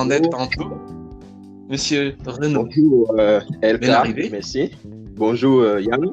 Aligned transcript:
attendais 0.00 0.20
tantôt. 0.28 0.70
Monsieur 1.68 2.14
Renaud. 2.26 2.64
Bonjour 2.64 3.14
euh, 3.18 3.40
Bien 3.60 3.72
LK, 3.74 3.88
arrivé. 3.88 4.28
merci. 4.30 4.70
Bonjour 5.16 5.60
euh, 5.60 5.80
Yann. 5.80 6.10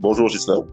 Bonjour 0.00 0.28
Gislain. 0.28 0.64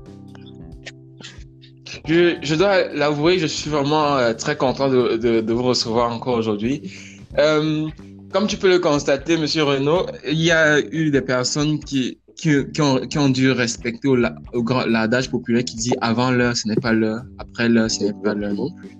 Je, 2.08 2.36
je 2.42 2.56
dois 2.56 2.88
l'avouer, 2.94 3.40
je 3.40 3.46
suis 3.48 3.70
vraiment 3.70 4.16
euh, 4.18 4.34
très 4.34 4.56
content 4.58 4.90
de, 4.90 5.16
de, 5.18 5.42
de 5.42 5.54
vous 5.54 5.64
recevoir 5.64 6.12
encore 6.14 6.38
aujourd'hui. 6.38 6.92
Euh, 7.38 7.88
comme 8.32 8.48
tu 8.48 8.58
peux 8.58 8.70
le 8.70 8.80
constater, 8.80 9.38
Monsieur 9.38 9.64
Renaud, 9.64 10.06
il 10.28 10.42
y 10.42 10.52
a 10.52 10.80
eu 10.80 11.12
des 11.12 11.22
personnes 11.22 11.80
qui, 11.80 12.18
qui, 12.36 12.52
qui, 12.74 12.82
ont, 12.82 12.98
qui 13.08 13.18
ont 13.20 13.30
dû 13.30 13.52
respecter 13.52 14.08
au, 14.08 14.16
la- 14.16 14.36
au 14.54 14.64
grand- 14.64 14.86
l'adage 14.86 15.30
populaire 15.30 15.64
qui 15.64 15.76
dit 15.78 15.94
avant 16.02 16.32
l'heure, 16.32 16.56
ce 16.58 16.68
n'est 16.68 16.76
pas 16.76 16.94
l'heure, 16.94 17.22
après 17.38 17.70
l'heure, 17.70 17.90
ce 17.92 18.04
n'est 18.06 18.14
pas 18.24 18.34
l'heure 18.34 18.54
non 18.54 18.72
plus. 18.72 18.98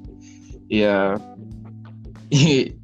Et, 0.70 0.86
euh, 0.88 1.16
et, 2.34 2.76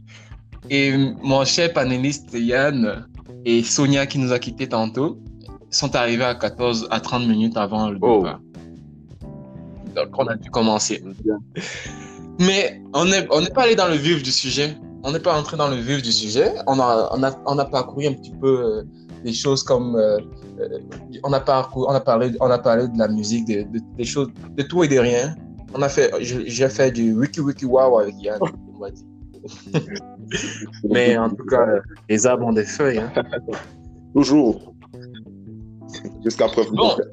et 0.69 0.93
mon 1.21 1.43
cher 1.45 1.73
panéliste 1.73 2.29
Yann 2.33 3.07
et 3.45 3.63
Sonia 3.63 4.05
qui 4.05 4.19
nous 4.19 4.31
a 4.31 4.39
quittés 4.39 4.67
tantôt 4.69 5.19
sont 5.71 5.95
arrivés 5.95 6.23
à 6.25 6.35
14 6.35 6.87
à 6.91 6.99
30 6.99 7.27
minutes 7.27 7.57
avant 7.57 7.89
le 7.89 7.97
Oh. 8.01 8.17
départ. 8.23 8.39
Donc 9.95 10.09
on 10.17 10.27
a 10.27 10.35
dû 10.35 10.49
commencer. 10.51 11.03
Mais 12.39 12.81
on 12.93 13.05
n'est 13.05 13.27
on 13.31 13.43
pas 13.47 13.63
allé 13.63 13.75
dans 13.75 13.87
le 13.87 13.95
vif 13.95 14.23
du 14.23 14.31
sujet. 14.31 14.77
On 15.03 15.11
n'est 15.11 15.19
pas 15.19 15.37
entré 15.39 15.57
dans 15.57 15.67
le 15.69 15.77
vif 15.77 16.01
du 16.01 16.11
sujet. 16.11 16.51
On 16.67 16.79
a, 16.79 17.09
on 17.13 17.23
a, 17.23 17.31
on 17.45 17.57
a 17.57 17.65
parcouru 17.65 18.07
un 18.07 18.13
petit 18.13 18.33
peu 18.41 18.53
euh, 18.59 18.83
des 19.23 19.33
choses 19.33 19.63
comme. 19.63 19.95
euh, 19.95 20.17
euh, 20.59 20.79
on, 21.23 21.31
a 21.33 21.39
parcouru, 21.39 21.85
on, 21.89 21.93
a 21.93 21.99
parlé, 22.01 22.31
on 22.41 22.49
a 22.51 22.57
parlé 22.59 22.87
de 22.87 22.97
la 22.97 23.07
musique, 23.07 23.45
de, 23.47 23.61
de- 23.63 23.81
des 23.97 24.03
choses, 24.05 24.29
de 24.57 24.63
tout 24.63 24.83
et 24.83 24.87
de 24.89 24.99
rien. 24.99 25.35
On 25.73 25.81
a 25.81 25.89
fait, 25.89 26.11
je- 26.21 26.43
j'ai 26.45 26.69
fait 26.69 26.91
du 26.91 27.13
wiki 27.13 27.39
wiki 27.39 27.65
wow 27.65 27.99
avec 27.99 28.15
Yann, 28.21 28.39
on 28.75 28.79
va 28.79 28.91
dire. 28.91 29.05
Mais 30.89 31.17
en 31.17 31.29
tout 31.29 31.45
cas, 31.45 31.65
les 32.09 32.25
arbres 32.27 32.45
ont 32.47 32.53
des 32.53 32.65
feuilles. 32.65 32.99
hein. 32.99 33.11
Toujours. 34.15 34.73
Jusqu'à 36.23 36.47
preuve 36.47 36.65
du 36.71 36.75
Bon. 36.77 36.89
contraire. 36.89 37.05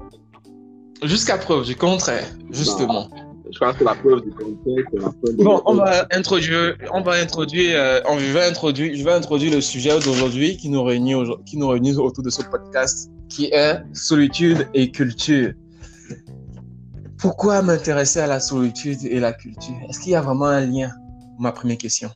Jusqu'à 1.03 1.37
preuve 1.39 1.65
du 1.67 1.77
contraire, 1.77 2.27
justement. 2.51 3.09
Je 3.53 3.59
pense 3.61 3.77
que 3.77 3.85
la 3.85 3.95
preuve 3.95 4.23
du 4.23 4.31
contraire, 4.31 4.85
c'est 4.93 4.99
la 5.01 5.11
preuve 5.11 5.37
Bon, 5.37 5.63
on 5.67 5.75
va 5.75 6.07
introduire, 6.13 6.77
on 6.93 7.03
va 7.03 7.13
introduire, 7.13 7.77
euh, 7.79 8.01
on 8.09 8.17
va 8.17 8.47
introduire, 8.49 8.95
je 8.97 9.05
vais 9.05 9.13
introduire 9.13 9.55
le 9.55 9.61
sujet 9.61 9.91
d'aujourd'hui 10.01 10.57
qui 10.57 10.69
nous 10.69 10.83
réunit, 10.83 11.15
aujourd- 11.15 11.43
qui 11.45 11.57
nous 11.59 11.69
réunit 11.69 11.95
autour 11.97 12.25
de 12.25 12.31
ce 12.31 12.43
podcast, 12.43 13.11
qui 13.29 13.47
est 13.53 13.79
solitude 13.93 14.67
et 14.75 14.91
culture. 14.91 15.53
Pourquoi 17.19 17.63
m'intéresser 17.63 18.21
à 18.21 18.27
la 18.27 18.41
solitude 18.41 18.99
et 19.05 19.21
la 19.21 19.33
culture? 19.33 19.75
Est-ce 19.89 20.01
qu'il 20.01 20.13
y 20.13 20.17
a 20.17 20.21
vraiment 20.23 20.47
un 20.47 20.67
lien? 20.67 20.91
Ma 21.39 21.53
première 21.53 21.79
question. 21.79 22.11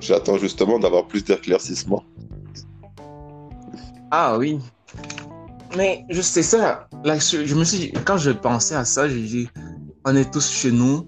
J'attends 0.00 0.38
justement 0.38 0.78
d'avoir 0.78 1.06
plus 1.06 1.24
d'éclaircissement. 1.24 2.04
Ah 4.10 4.38
oui. 4.38 4.58
Mais 5.76 6.04
je 6.08 6.22
sais 6.22 6.42
ça. 6.42 6.88
Là, 7.04 7.18
je, 7.18 7.44
je 7.44 7.54
me 7.54 7.64
suis 7.64 7.92
quand 7.92 8.16
je 8.16 8.30
pensais 8.30 8.74
à 8.74 8.84
ça, 8.84 9.08
j'ai 9.08 9.20
dit, 9.20 9.48
on 10.04 10.16
est 10.16 10.32
tous 10.32 10.50
chez 10.50 10.72
nous 10.72 11.06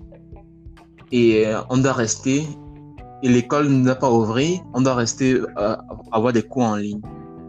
et 1.12 1.47
euh, 1.47 1.61
on 1.70 1.78
doit 1.78 1.92
rester. 1.92 2.47
Et 3.22 3.28
l'école 3.28 3.69
ne 3.69 3.84
doit 3.84 3.97
pas 3.97 4.11
ouvrir, 4.11 4.61
on 4.72 4.80
doit 4.80 4.95
rester, 4.95 5.34
euh, 5.34 5.77
avoir 6.11 6.33
des 6.33 6.42
cours 6.42 6.64
en 6.64 6.77
ligne. 6.77 7.00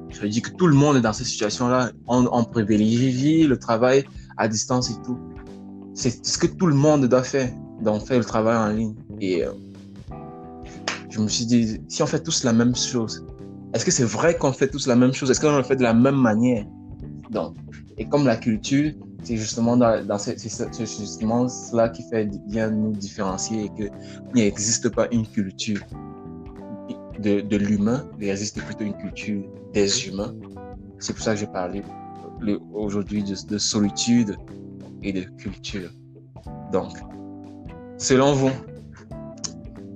Je 0.09 0.25
dis 0.28 0.42
que 0.42 0.52
tout 0.52 0.68
le 0.68 0.75
monde 0.75 0.98
est 0.98 1.02
dans 1.02 1.14
cette 1.14 1.28
situation-là. 1.28 1.92
On, 2.08 2.28
on 2.31 2.44
privilégie 2.44 3.44
le 3.48 3.58
travail 3.58 4.03
à 4.38 4.48
distance 4.50 4.90
et 4.90 5.02
tout. 5.06 5.18
C'est 5.94 6.25
ce 6.25 6.38
que 6.38 6.47
tout 6.47 6.67
le 6.67 6.75
monde 6.75 7.06
doit 7.08 7.23
faire, 7.23 7.50
donc 7.81 8.06
faire 8.06 8.17
le 8.20 8.25
travail 8.25 8.58
en 8.58 8.73
ligne. 8.75 8.95
Et 9.20 9.44
euh, 9.45 9.52
je 11.09 11.20
me 11.20 11.28
suis 11.28 11.46
dit, 11.46 11.79
si 11.90 12.02
on 12.02 12.06
fait 12.07 12.24
tous 12.24 12.44
la 12.44 12.53
même 12.53 12.75
chose, 12.75 13.25
est-ce 13.74 13.85
que 13.85 13.91
c'est 13.91 14.03
vrai 14.06 14.35
qu'on 14.38 14.53
fait 14.53 14.68
tous 14.69 14.88
la 14.88 14.96
même 14.96 15.13
chose? 15.13 15.29
Est-ce 15.31 15.40
qu'on 15.41 15.56
le 15.56 15.63
fait 15.63 15.75
de 15.75 15.84
la 15.84 15.94
même 15.94 16.16
manière? 16.16 16.66
Donc, 17.29 17.56
et 17.97 18.07
comme 18.07 18.25
la 18.25 18.38
culture, 18.38 18.91
c'est 19.24 19.38
justement 19.38 19.78
dans, 19.78 20.06
dans 20.06 20.18
ce- 20.18 20.38
c'est 20.38 20.50
ce- 20.50 20.63
c'est 20.72 20.85
justement 20.85 21.47
cela 21.47 21.90
qui 21.90 22.03
fait 22.03 22.29
bien 22.47 22.69
nous 22.72 22.94
différencier 22.94 23.66
et 23.66 23.69
que 23.69 23.90
il 24.34 24.44
n'existe 24.44 24.90
pas 24.90 25.08
une 25.12 25.28
culture 25.28 25.79
de, 27.19 27.56
l'humain, 27.58 28.03
il 28.19 28.29
existe 28.29 28.59
plutôt 28.63 28.84
une 28.84 28.97
culture 28.97 29.44
des 29.73 30.08
humains. 30.08 30.34
C'est 31.00 31.13
pour 31.13 31.23
ça 31.23 31.34
que 31.34 31.40
j'ai 31.40 31.47
parlé 31.47 31.84
aujourd'hui 32.73 33.23
de 33.23 33.58
solitude 33.59 34.35
et 35.03 35.13
de 35.13 35.22
culture. 35.38 35.89
Donc, 36.72 36.97
selon 37.97 38.34
vous, 38.34 38.51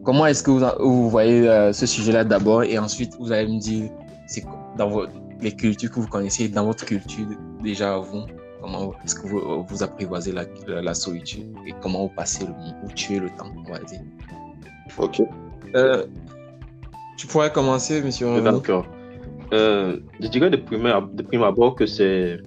comment 0.03 0.25
est-ce 0.27 0.43
que 0.43 0.51
vous, 0.51 0.63
vous 0.79 1.09
voyez 1.09 1.47
euh, 1.47 1.73
ce 1.73 1.85
sujet-là 1.85 2.23
d'abord? 2.23 2.63
Et 2.63 2.77
ensuite 2.77 3.15
vous 3.19 3.31
allez 3.31 3.51
me 3.51 3.59
dire 3.59 3.89
c'est 4.27 4.43
dans 4.77 4.89
vos, 4.89 5.05
les 5.41 5.51
cultures 5.51 5.91
que 5.91 5.99
vous 5.99 6.07
connaissez, 6.07 6.47
dans 6.49 6.65
votre 6.65 6.85
culture 6.85 7.27
déjà 7.63 7.97
vous, 7.97 8.23
comment 8.61 8.93
est-ce 9.03 9.15
que 9.15 9.27
vous, 9.27 9.65
vous 9.67 9.83
apprivoisez 9.83 10.31
la, 10.31 10.45
la, 10.67 10.81
la 10.81 10.93
solitude 10.93 11.47
et 11.67 11.73
comment 11.81 12.03
vous 12.03 12.13
passez 12.15 12.45
le, 12.45 12.53
vous 12.83 12.91
tuez 12.93 13.19
le 13.19 13.29
temps, 13.29 13.51
on 13.65 13.71
va 13.71 13.79
dire? 13.79 14.01
Ok. 14.97 15.21
Euh, 15.75 16.05
tu 17.17 17.27
pourrais 17.27 17.51
commencer, 17.51 18.01
monsieur 18.01 18.41
D'accord. 18.41 18.85
Euh, 19.53 19.99
je 20.19 20.27
dirais 20.27 20.49
de 20.49 20.57
prime, 20.57 20.89
de 21.13 21.21
prime 21.23 21.43
abord 21.43 21.75
que 21.75 21.85
c'est 21.85 22.39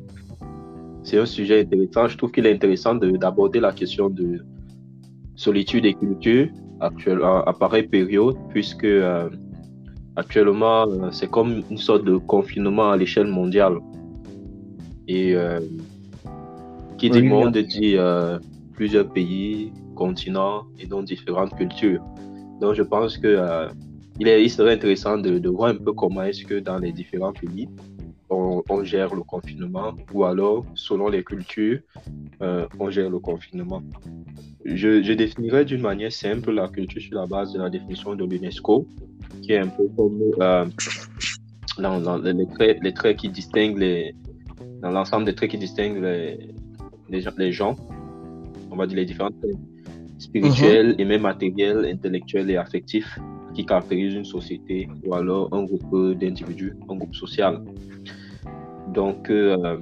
c'est 1.08 1.18
un 1.18 1.26
sujet 1.38 1.56
intéressant. 1.64 2.06
Je 2.12 2.16
trouve 2.18 2.30
qu'il 2.34 2.46
est 2.46 2.54
intéressant 2.58 2.94
de- 3.02 3.16
d'aborder 3.22 3.60
la 3.68 3.72
question 3.80 4.06
de 4.20 4.28
solitude 5.44 5.84
et 5.90 5.94
culture 5.94 6.46
actuelle, 6.88 7.20
à, 7.22 7.32
à 7.50 7.52
pareille 7.52 7.88
période, 7.96 8.36
puisque 8.52 8.84
euh, 8.84 9.28
actuellement, 10.22 10.80
euh, 10.86 11.10
c'est 11.16 11.30
comme 11.36 11.52
une 11.72 11.78
sorte 11.88 12.04
de 12.04 12.16
confinement 12.34 12.88
à 12.90 12.96
l'échelle 13.00 13.30
mondiale. 13.40 13.76
Et 15.16 15.34
euh, 15.34 15.60
qui 16.98 17.08
dit 17.10 17.22
Oui, 17.22 17.28
monde 17.28 17.56
dit 17.76 17.94
euh, 17.96 18.38
plusieurs 18.74 19.08
pays, 19.18 19.72
continents 19.94 20.58
et 20.80 20.86
donc 20.86 21.02
différentes 21.06 21.54
cultures. 21.60 22.02
Donc 22.60 22.74
je 22.74 22.82
pense 22.94 23.16
que 23.22 23.32
il, 24.20 24.26
est, 24.28 24.42
il 24.46 24.50
serait 24.50 24.74
intéressant 24.74 25.16
de, 25.26 25.38
de 25.38 25.48
voir 25.48 25.70
un 25.70 25.76
peu 25.86 25.92
comment 25.92 26.22
est-ce 26.22 26.44
que 26.44 26.56
dans 26.68 26.78
les 26.78 26.92
différents 26.92 27.32
pays, 27.32 27.66
on, 28.30 28.62
on 28.68 28.84
gère 28.84 29.14
le 29.14 29.22
confinement 29.22 29.94
ou 30.12 30.24
alors, 30.24 30.64
selon 30.74 31.08
les 31.08 31.22
cultures, 31.24 31.80
euh, 32.42 32.66
on 32.78 32.90
gère 32.90 33.10
le 33.10 33.18
confinement. 33.18 33.82
Je, 34.64 35.02
je 35.02 35.12
définirais 35.12 35.64
d'une 35.64 35.80
manière 35.80 36.12
simple 36.12 36.52
la 36.52 36.68
culture 36.68 37.00
sur 37.00 37.18
la 37.18 37.26
base 37.26 37.52
de 37.52 37.58
la 37.58 37.70
définition 37.70 38.14
de 38.14 38.24
l'UNESCO, 38.24 38.86
qui 39.42 39.52
est 39.52 39.58
un 39.58 39.68
peu 39.68 39.88
comme 39.96 40.20
euh, 40.40 40.66
dans, 41.78 42.00
dans 42.00 42.18
les, 42.18 42.46
traits, 42.46 42.78
les 42.82 42.92
traits 42.92 43.16
qui 43.16 43.28
distinguent 43.30 43.78
les, 43.78 44.14
dans 44.82 44.90
l'ensemble 44.90 45.24
des 45.26 45.34
traits 45.34 45.50
qui 45.52 45.58
distinguent 45.58 46.02
les, 46.02 46.38
les, 47.08 47.20
gens- 47.22 47.32
les 47.38 47.52
gens, 47.52 47.76
on 48.70 48.76
va 48.76 48.86
dire 48.86 48.96
les 48.96 49.06
différents 49.06 49.30
traits 49.30 49.56
spirituels 50.18 50.94
et 50.98 51.04
même 51.04 51.22
matériels, 51.22 51.84
intellectuels 51.86 52.50
et 52.50 52.56
affectifs 52.56 53.18
qui 53.54 53.64
caractérisent 53.64 54.14
une 54.14 54.24
société 54.24 54.88
ou 55.04 55.14
alors 55.14 55.48
un 55.54 55.62
groupe 55.64 56.18
d'individus, 56.18 56.74
un 56.90 56.96
groupe 56.96 57.14
social. 57.14 57.62
Donc, 58.98 59.30
euh, 59.30 59.76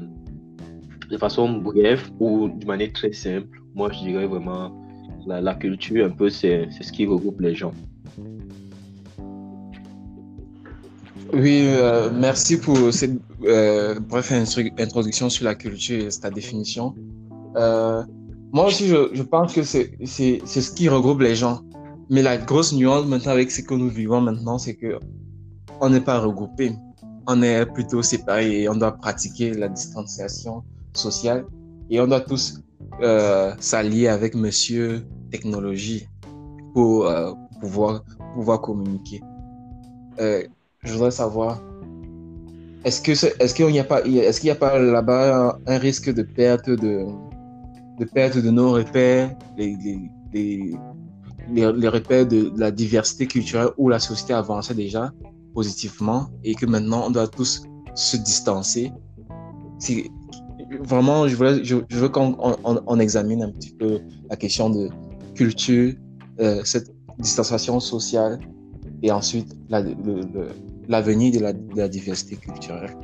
de 1.11 1.17
façon 1.17 1.45
brève 1.69 2.03
ou 2.21 2.51
de 2.51 2.67
manière 2.67 2.93
très 2.93 3.15
simple, 3.15 3.63
moi 3.75 3.91
je 3.91 4.01
dirais 4.01 4.27
vraiment 4.27 4.65
la, 5.27 5.41
la 5.41 5.55
culture, 5.55 6.05
un 6.05 6.11
peu, 6.11 6.29
c'est 6.29 6.69
ce 6.71 6.93
qui 6.93 7.07
regroupe 7.07 7.41
les 7.41 7.55
gens. 7.55 7.73
Oui, 11.33 11.63
euh, 11.65 12.11
merci 12.13 12.61
pour 12.61 12.77
cette 12.93 13.19
euh, 13.45 13.99
brève 14.01 14.31
instru- 14.45 14.75
introduction 14.79 15.31
sur 15.31 15.47
la 15.47 15.55
culture 15.55 16.01
et 16.09 16.21
ta 16.21 16.29
définition. 16.29 16.95
Euh, 17.57 18.03
moi 18.53 18.67
aussi, 18.67 18.87
je, 18.89 19.23
pense 19.23 19.55
que 19.55 19.63
c'est 19.63 19.97
ce 20.05 20.71
qui 20.77 20.91
regroupe 20.91 21.23
les 21.23 21.35
gens. 21.35 21.61
Mais 22.11 22.21
la 22.21 22.37
grosse 22.37 22.73
nuance 22.75 23.07
maintenant 23.07 23.33
avec 23.33 23.51
ce 23.51 23.63
que 23.63 23.75
nous 23.75 23.89
vivons 23.89 24.21
maintenant, 24.21 24.59
c'est 24.59 24.75
que 24.75 24.99
on 25.81 25.89
n'est 25.89 26.07
pas 26.11 26.19
regroupés. 26.21 26.73
On 27.29 27.43
est 27.43 27.67
plutôt 27.67 28.03
séparés 28.03 28.63
et 28.63 28.69
on 28.69 28.77
doit 28.77 28.93
pratiquer 28.93 29.53
la 29.53 29.69
distanciation 29.69 30.63
sociale 30.93 31.45
et 31.91 32.01
on 32.01 32.07
doit 32.07 32.21
tous 32.21 32.63
euh, 33.03 33.53
s'allier 33.59 34.09
avec 34.09 34.35
Monsieur 34.35 35.05
Technologie 35.31 36.09
pour 36.73 37.07
euh, 37.07 37.33
pouvoir, 37.61 38.05
pouvoir 38.35 38.61
communiquer. 38.61 39.21
Euh, 40.21 40.45
je 40.85 40.93
voudrais 40.93 41.11
savoir, 41.11 41.61
est-ce 42.85 43.01
que 43.03 43.13
est-ce 43.43 43.55
qu'il 43.55 43.67
n'y 43.67 43.81
a 43.81 43.85
pas 43.85 44.03
est-ce 44.05 44.41
qu'il 44.41 44.51
a 44.51 44.55
pas 44.55 44.79
là-bas 44.79 45.59
un 45.67 45.79
risque 45.79 46.13
de 46.15 46.23
perte 46.23 46.71
de 46.71 47.07
de 47.99 48.05
perte 48.05 48.39
de 48.39 48.51
nos 48.51 48.73
repères, 48.73 49.35
les, 49.57 49.75
les, 49.83 49.99
les, 50.33 50.75
les, 51.51 51.73
les 51.73 51.89
repères 51.89 52.27
de, 52.27 52.51
de 52.51 52.61
la 52.61 52.71
diversité 52.71 53.27
culturelle 53.27 53.71
où 53.79 53.89
la 53.89 53.99
société 53.99 54.33
avançait 54.33 54.75
déjà? 54.75 55.11
Positivement 55.59 56.21
et 56.45 56.55
que 56.55 56.67
maintenant 56.75 57.03
on 57.07 57.11
doit 57.17 57.29
tous 57.39 57.53
se 57.95 58.17
distancer. 58.31 58.93
Vraiment, 60.93 61.27
je, 61.29 61.37
veux 62.03 62.09
qu'on 62.15 62.37
on, 62.39 62.83
on 62.93 62.99
examine 63.07 63.43
un 63.49 63.53
petit 63.57 63.75
peu 63.81 64.01
la 64.31 64.37
question 64.37 64.69
de 64.77 64.91
culture, 65.35 65.95
euh, 66.41 66.61
cette 66.65 66.89
distanciation 67.19 67.81
sociale 67.81 68.39
et 69.03 69.11
ensuite 69.11 69.51
l'avenir 70.89 71.33
de, 71.37 71.41
la, 71.47 71.53
de 71.53 71.77
la 71.85 71.89
diversité 71.89 72.37
culturelle 72.37 72.95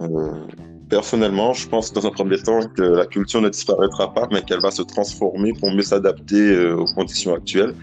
euh, 0.00 0.46
Personnellement, 0.88 1.52
je 1.52 1.68
pense 1.68 1.92
dans 1.92 2.04
un 2.04 2.10
premier 2.10 2.38
temps 2.48 2.62
que 2.76 2.82
la 2.82 3.06
culture 3.06 3.40
ne 3.40 3.48
disparaîtra 3.48 4.12
pas, 4.12 4.26
mais 4.32 4.42
qu'elle 4.42 4.60
va 4.60 4.72
se 4.72 4.82
transformer 4.82 5.52
pour 5.52 5.70
mieux 5.70 5.82
s'adapter 5.92 6.44
euh, 6.50 6.80
aux 6.80 6.90
conditions 6.96 7.32
actuelles. 7.32 7.74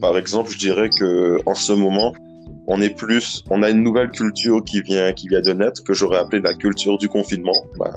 Par 0.00 0.16
exemple, 0.16 0.48
je 0.50 0.58
dirais 0.58 0.88
que 0.98 1.38
en 1.44 1.54
ce 1.54 1.74
moment, 1.74 2.14
on 2.68 2.80
est 2.80 2.90
plus, 2.90 3.44
on 3.50 3.62
a 3.62 3.70
une 3.70 3.82
nouvelle 3.82 4.10
culture 4.10 4.62
qui 4.64 4.82
vient, 4.82 5.12
qui 5.12 5.28
vient 5.28 5.40
de 5.40 5.52
naître, 5.52 5.84
que 5.84 5.94
j'aurais 5.94 6.18
appelé 6.18 6.42
la 6.42 6.54
culture 6.54 6.98
du 6.98 7.08
confinement. 7.08 7.54
Bah, 7.78 7.92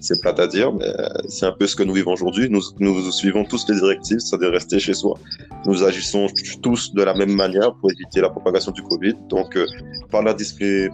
c'est 0.00 0.20
plate 0.20 0.40
à 0.40 0.46
dire, 0.46 0.72
mais 0.72 0.86
c'est 1.28 1.46
un 1.46 1.52
peu 1.52 1.66
ce 1.66 1.76
que 1.76 1.82
nous 1.82 1.92
vivons 1.92 2.12
aujourd'hui. 2.12 2.48
Nous, 2.48 2.62
nous 2.80 3.10
suivons 3.10 3.44
tous 3.44 3.68
les 3.68 3.74
directives, 3.76 4.20
c'est-à-dire 4.20 4.50
rester 4.50 4.78
chez 4.78 4.94
soi. 4.94 5.18
Nous 5.66 5.82
agissons 5.84 6.28
tous 6.62 6.94
de 6.94 7.02
la 7.02 7.14
même 7.14 7.32
manière 7.32 7.74
pour 7.74 7.90
éviter 7.90 8.20
la 8.20 8.30
propagation 8.30 8.72
du 8.72 8.82
Covid. 8.82 9.14
Donc, 9.28 9.56
euh, 9.56 9.66
par 10.10 10.22
la 10.22 10.34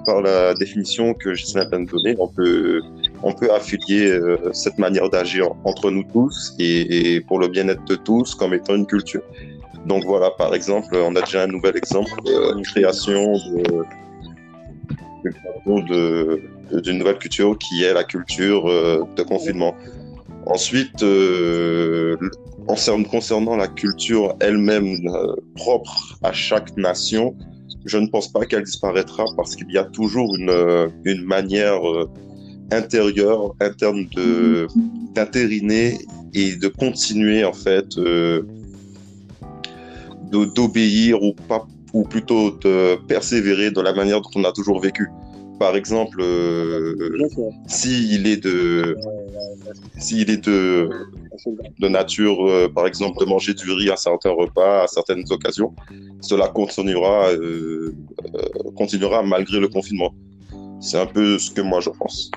par 0.05 0.23
la 0.23 0.55
définition 0.55 1.15
que 1.15 1.35
je 1.35 1.45
viens 1.47 1.65
de 1.65 1.91
donner, 1.91 2.17
on 2.19 2.29
peut, 2.29 2.81
on 3.23 3.33
peut 3.33 3.53
affilier 3.53 4.07
euh, 4.07 4.39
cette 4.53 4.79
manière 4.79 5.09
d'agir 5.11 5.51
entre 5.65 5.91
nous 5.91 6.05
tous 6.13 6.55
et, 6.59 7.15
et 7.15 7.21
pour 7.21 7.39
le 7.39 7.49
bien-être 7.49 7.85
de 7.85 7.95
tous 7.95 8.35
comme 8.35 8.55
étant 8.55 8.75
une 8.75 8.87
culture. 8.87 9.23
Donc 9.87 10.05
voilà, 10.05 10.31
par 10.31 10.55
exemple, 10.55 10.97
on 10.97 11.15
a 11.17 11.23
déjà 11.23 11.43
un 11.43 11.49
nouvel 11.49 11.77
exemple 11.77 12.11
de 12.25 12.63
création 12.63 13.33
d'une 15.67 16.99
nouvelle 16.99 17.19
culture 17.19 17.59
qui 17.59 17.83
est 17.83 17.93
la 17.93 18.05
culture 18.05 18.69
euh, 18.69 19.05
de 19.17 19.23
confinement. 19.23 19.75
Ensuite, 20.47 21.03
euh, 21.03 22.17
concernant 23.11 23.57
la 23.57 23.69
culture 23.69 24.35
elle-même 24.41 24.97
euh, 25.09 25.35
propre 25.57 26.19
à 26.23 26.33
chaque 26.33 26.77
nation, 26.77 27.35
je 27.85 27.99
ne 27.99 28.07
pense 28.07 28.31
pas 28.31 28.45
qu'elle 28.45 28.63
disparaîtra 28.63 29.25
parce 29.37 29.57
qu'il 29.57 29.71
y 29.71 29.79
a 29.79 29.85
toujours 29.85 30.37
une, 30.37 30.91
une 31.05 31.25
manière 31.25 31.81
intérieure, 32.71 33.55
interne 33.61 34.07
de 34.15 34.69
d'intériner 35.15 35.99
et 36.33 36.55
de 36.55 36.69
continuer 36.69 37.45
en 37.45 37.53
fait 37.53 37.97
d'obéir 40.33 41.23
ou 41.23 41.35
pas 41.35 41.67
ou 41.93 42.05
plutôt 42.05 42.51
de 42.51 42.97
persévérer 43.07 43.71
dans 43.71 43.83
la 43.83 43.93
manière 43.93 44.21
dont 44.21 44.31
on 44.35 44.45
a 44.45 44.53
toujours 44.53 44.81
vécu. 44.81 45.09
Par 45.59 45.77
exemple, 45.77 46.21
euh, 46.21 46.97
s'il 47.69 48.27
est 48.27 48.43
de 48.43 48.97
s'il 49.99 50.31
est 50.31 50.45
de 50.45 50.89
de 51.79 51.89
nature, 51.89 52.49
euh, 52.49 52.69
par 52.69 52.87
exemple, 52.87 53.21
de 53.21 53.27
manger 53.27 53.55
du 53.55 53.71
riz 53.71 53.91
à 53.91 53.97
certains 53.97 54.31
repas, 54.31 54.83
à 54.85 54.87
certaines 54.89 55.25
occasions, 55.31 55.73
cela 56.21 56.49
continuera 56.49 57.31
euh, 57.31 57.95
continuera 58.75 59.23
malgré 59.23 59.61
le 59.61 59.69
confinement. 59.69 60.13
C'est 60.81 60.99
un 60.99 61.07
peu 61.07 61.39
ce 61.39 61.51
que 61.51 61.61
moi 61.61 61.81
je 61.81 61.91
pense. 61.91 62.31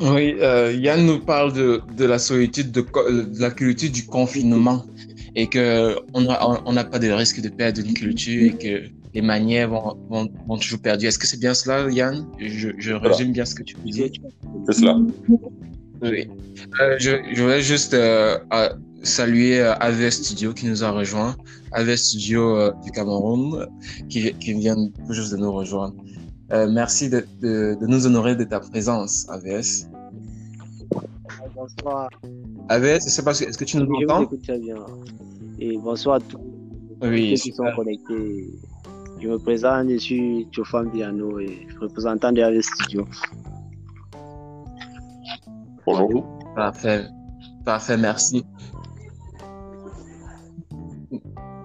Oui, 0.00 0.36
Yann 0.84 1.06
nous 1.06 1.20
parle 1.20 1.52
de, 1.52 1.80
de 1.96 2.04
la 2.04 2.18
solitude, 2.18 2.70
de, 2.70 2.82
de, 2.82 3.40
la 3.40 3.50
culture 3.50 3.90
du 3.90 4.04
confinement 4.06 4.84
et 5.38 5.46
qu'on 5.48 6.20
n'a 6.20 6.36
on, 6.66 6.74
pas 6.74 6.98
de 6.98 7.10
risque 7.10 7.40
de 7.40 7.48
perdre 7.48 7.80
une 7.80 7.94
culture 7.94 8.42
et 8.50 8.56
que 8.58 8.74
les 9.14 9.22
manières 9.22 9.68
vont, 9.70 9.96
vont, 10.48 10.58
toujours 10.58 10.80
perdues. 10.80 11.06
Est-ce 11.06 11.18
que 11.18 11.28
c'est 11.28 11.38
bien 11.38 11.54
cela, 11.54 11.88
Yann? 11.88 12.26
Je, 12.40 12.70
je 12.76 12.92
résume 12.92 13.30
bien 13.30 13.44
ce 13.44 13.54
que 13.54 13.62
tu 13.62 13.76
veux 13.76 13.90
dire. 13.90 14.10
C'est 14.66 14.80
cela. 14.80 14.98
Oui. 16.02 16.28
Euh, 16.80 16.96
je, 16.98 17.10
je, 17.32 17.40
voulais 17.40 17.62
juste 17.62 17.94
euh, 17.94 18.36
saluer 19.04 19.60
euh, 19.60 19.74
AV 19.74 20.10
Studio 20.10 20.52
qui 20.52 20.66
nous 20.66 20.82
a 20.82 20.90
rejoint. 20.90 21.36
AV 21.70 21.94
Studio 21.94 22.56
euh, 22.56 22.72
du 22.84 22.90
Cameroun 22.90 23.64
qui, 24.08 24.32
qui 24.34 24.54
vient 24.54 24.90
juste 25.10 25.30
de 25.30 25.36
nous 25.36 25.52
rejoindre. 25.52 25.94
merci 26.50 27.10
de, 27.10 27.24
de, 27.40 27.76
de, 27.80 27.86
nous 27.86 28.06
honorer 28.06 28.34
de 28.34 28.44
ta 28.44 28.58
présence, 28.58 29.28
AVS. 29.28 29.86
Bonsoir. 31.54 32.10
AVS, 32.68 33.04
je 33.04 33.10
sais 33.10 33.22
pas, 33.22 33.32
est-ce 33.32 33.56
que 33.56 33.64
tu 33.64 33.78
nous 33.78 33.86
entends? 33.86 34.28
Je 34.30 34.36
très 34.36 34.58
bien. 34.58 34.76
Et 35.58 35.76
bonsoir 35.78 36.16
à 36.16 36.20
tous 36.20 36.38
oui, 37.02 37.36
ceux 37.36 37.50
qui 37.50 37.56
sont 37.56 37.64
connectés. 37.74 38.46
Je 39.20 39.28
me 39.28 39.38
présente, 39.38 39.88
je 39.88 39.96
suis 39.96 40.46
Tchofam 40.52 40.90
Biano 40.90 41.38
et 41.38 41.66
représentant 41.80 42.32
de 42.32 42.42
AV 42.42 42.60
Studio. 42.60 43.06
Bonjour. 45.86 46.26
Parfait. 46.54 47.06
Parfait, 47.64 47.96
merci. 47.96 48.44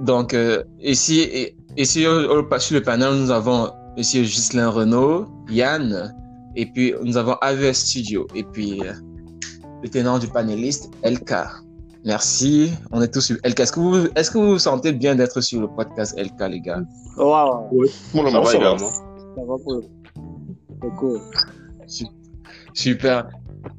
Donc, 0.02 0.34
euh, 0.34 0.64
ici, 0.82 1.54
ici 1.78 2.08
au, 2.08 2.60
sur 2.60 2.76
le 2.76 2.82
panel, 2.82 3.16
nous 3.16 3.32
avons 3.32 3.70
Monsieur 3.98 4.24
Ghislain 4.24 4.70
Renault, 4.70 5.28
Yann, 5.50 6.16
et 6.56 6.66
puis 6.66 6.94
nous 7.04 7.18
avons 7.18 7.34
AV 7.42 7.74
Studio, 7.74 8.28
et 8.36 8.44
puis 8.44 8.82
euh, 8.82 8.94
le 9.84 9.90
tenant 9.90 10.18
du 10.18 10.28
panéliste, 10.28 10.90
LK. 11.04 11.34
Merci. 12.06 12.72
On 12.92 13.02
est 13.02 13.14
tous 13.14 13.22
sur 13.22 13.36
LK. 13.46 13.60
Est-ce 13.60 13.72
que 13.72 13.80
vous, 13.80 14.08
est-ce 14.16 14.32
que 14.32 14.38
vous 14.38 14.52
vous 14.52 14.60
sentez 14.60 14.92
bien 14.92 15.16
d'être 15.16 15.40
sur 15.42 15.62
le 15.62 15.68
podcast 15.68 16.18
LK, 16.18 16.50
les 16.50 16.62
gars? 16.62 16.82
Wow. 17.18 17.68
Oui, 17.72 17.90
moment, 18.14 18.46
ça 18.46 18.58
va. 18.60 18.78
Ça 18.78 18.88
va 19.48 19.56
pour 19.64 19.84
C'est 20.82 20.96
cool. 20.98 21.22
Super. 22.74 23.30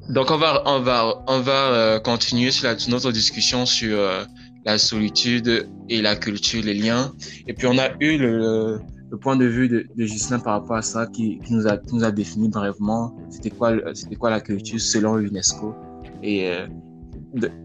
Donc, 0.09 0.31
on 0.31 0.37
va, 0.37 0.63
on 0.65 0.79
va, 0.79 1.23
on 1.27 1.41
va 1.41 1.51
euh, 1.51 1.99
continuer 1.99 2.51
sur 2.51 2.67
la, 2.67 2.75
notre 2.87 3.11
discussion 3.11 3.65
sur 3.65 3.97
euh, 3.97 4.23
la 4.65 4.77
solitude 4.77 5.67
et 5.89 6.01
la 6.01 6.15
culture, 6.15 6.63
les 6.63 6.73
liens. 6.73 7.13
Et 7.47 7.53
puis, 7.53 7.67
on 7.67 7.77
a 7.77 7.89
eu 7.99 8.17
le, 8.17 8.79
le 9.11 9.17
point 9.17 9.35
de 9.35 9.45
vue 9.45 9.67
de, 9.67 9.85
de 9.95 10.05
Gislain 10.05 10.39
par 10.39 10.61
rapport 10.61 10.77
à 10.77 10.81
ça 10.81 11.05
qui, 11.07 11.39
qui, 11.39 11.53
nous, 11.53 11.67
a, 11.67 11.77
qui 11.77 11.95
nous 11.95 12.03
a 12.03 12.11
défini 12.11 12.49
brièvement 12.49 13.15
c'était 13.29 13.51
quoi, 13.51 13.73
c'était 13.93 14.15
quoi 14.15 14.29
la 14.29 14.41
culture 14.41 14.79
selon 14.79 15.15
l'UNESCO? 15.15 15.75
Et 16.23 16.49
euh, 16.49 16.67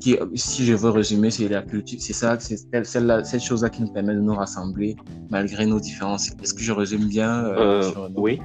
qui, 0.01 0.19
si 0.35 0.65
je 0.65 0.75
veux 0.75 0.91
résumer, 0.91 1.31
c'est 1.31 1.49
la 1.49 1.63
culture, 1.63 1.99
c'est 2.01 2.13
ça, 2.13 2.39
c'est 2.41 2.57
celle 2.85 3.25
cette 3.25 3.43
chose-là 3.43 3.71
qui 3.71 3.83
nous 3.83 3.93
permet 3.93 4.15
de 4.15 4.21
nous 4.21 4.35
rassembler 4.35 4.97
malgré 5.31 5.67
nos 5.67 5.81
différences. 5.81 6.31
Est-ce 6.43 6.55
que 6.55 6.61
je 6.61 6.73
résume 6.73 7.07
bien 7.07 7.45
euh, 7.45 7.91
Oui. 8.17 8.41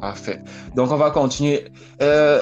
Parfait. 0.00 0.42
Donc, 0.74 0.90
on 0.92 0.96
va 0.96 1.10
continuer. 1.10 1.64
Euh, 2.02 2.40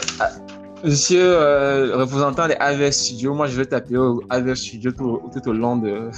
monsieur 0.85 1.23
euh, 1.23 1.97
représentant 1.97 2.47
des 2.47 2.55
AVS 2.55 2.93
Studio, 2.93 3.35
moi, 3.35 3.47
je 3.47 3.57
vais 3.57 3.67
taper 3.67 3.97
au 3.97 4.23
AVS 4.31 4.57
Studio 4.57 4.93
tout, 4.93 5.21
tout 5.33 5.49
au 5.49 5.53
long 5.53 5.77
de 5.77 6.11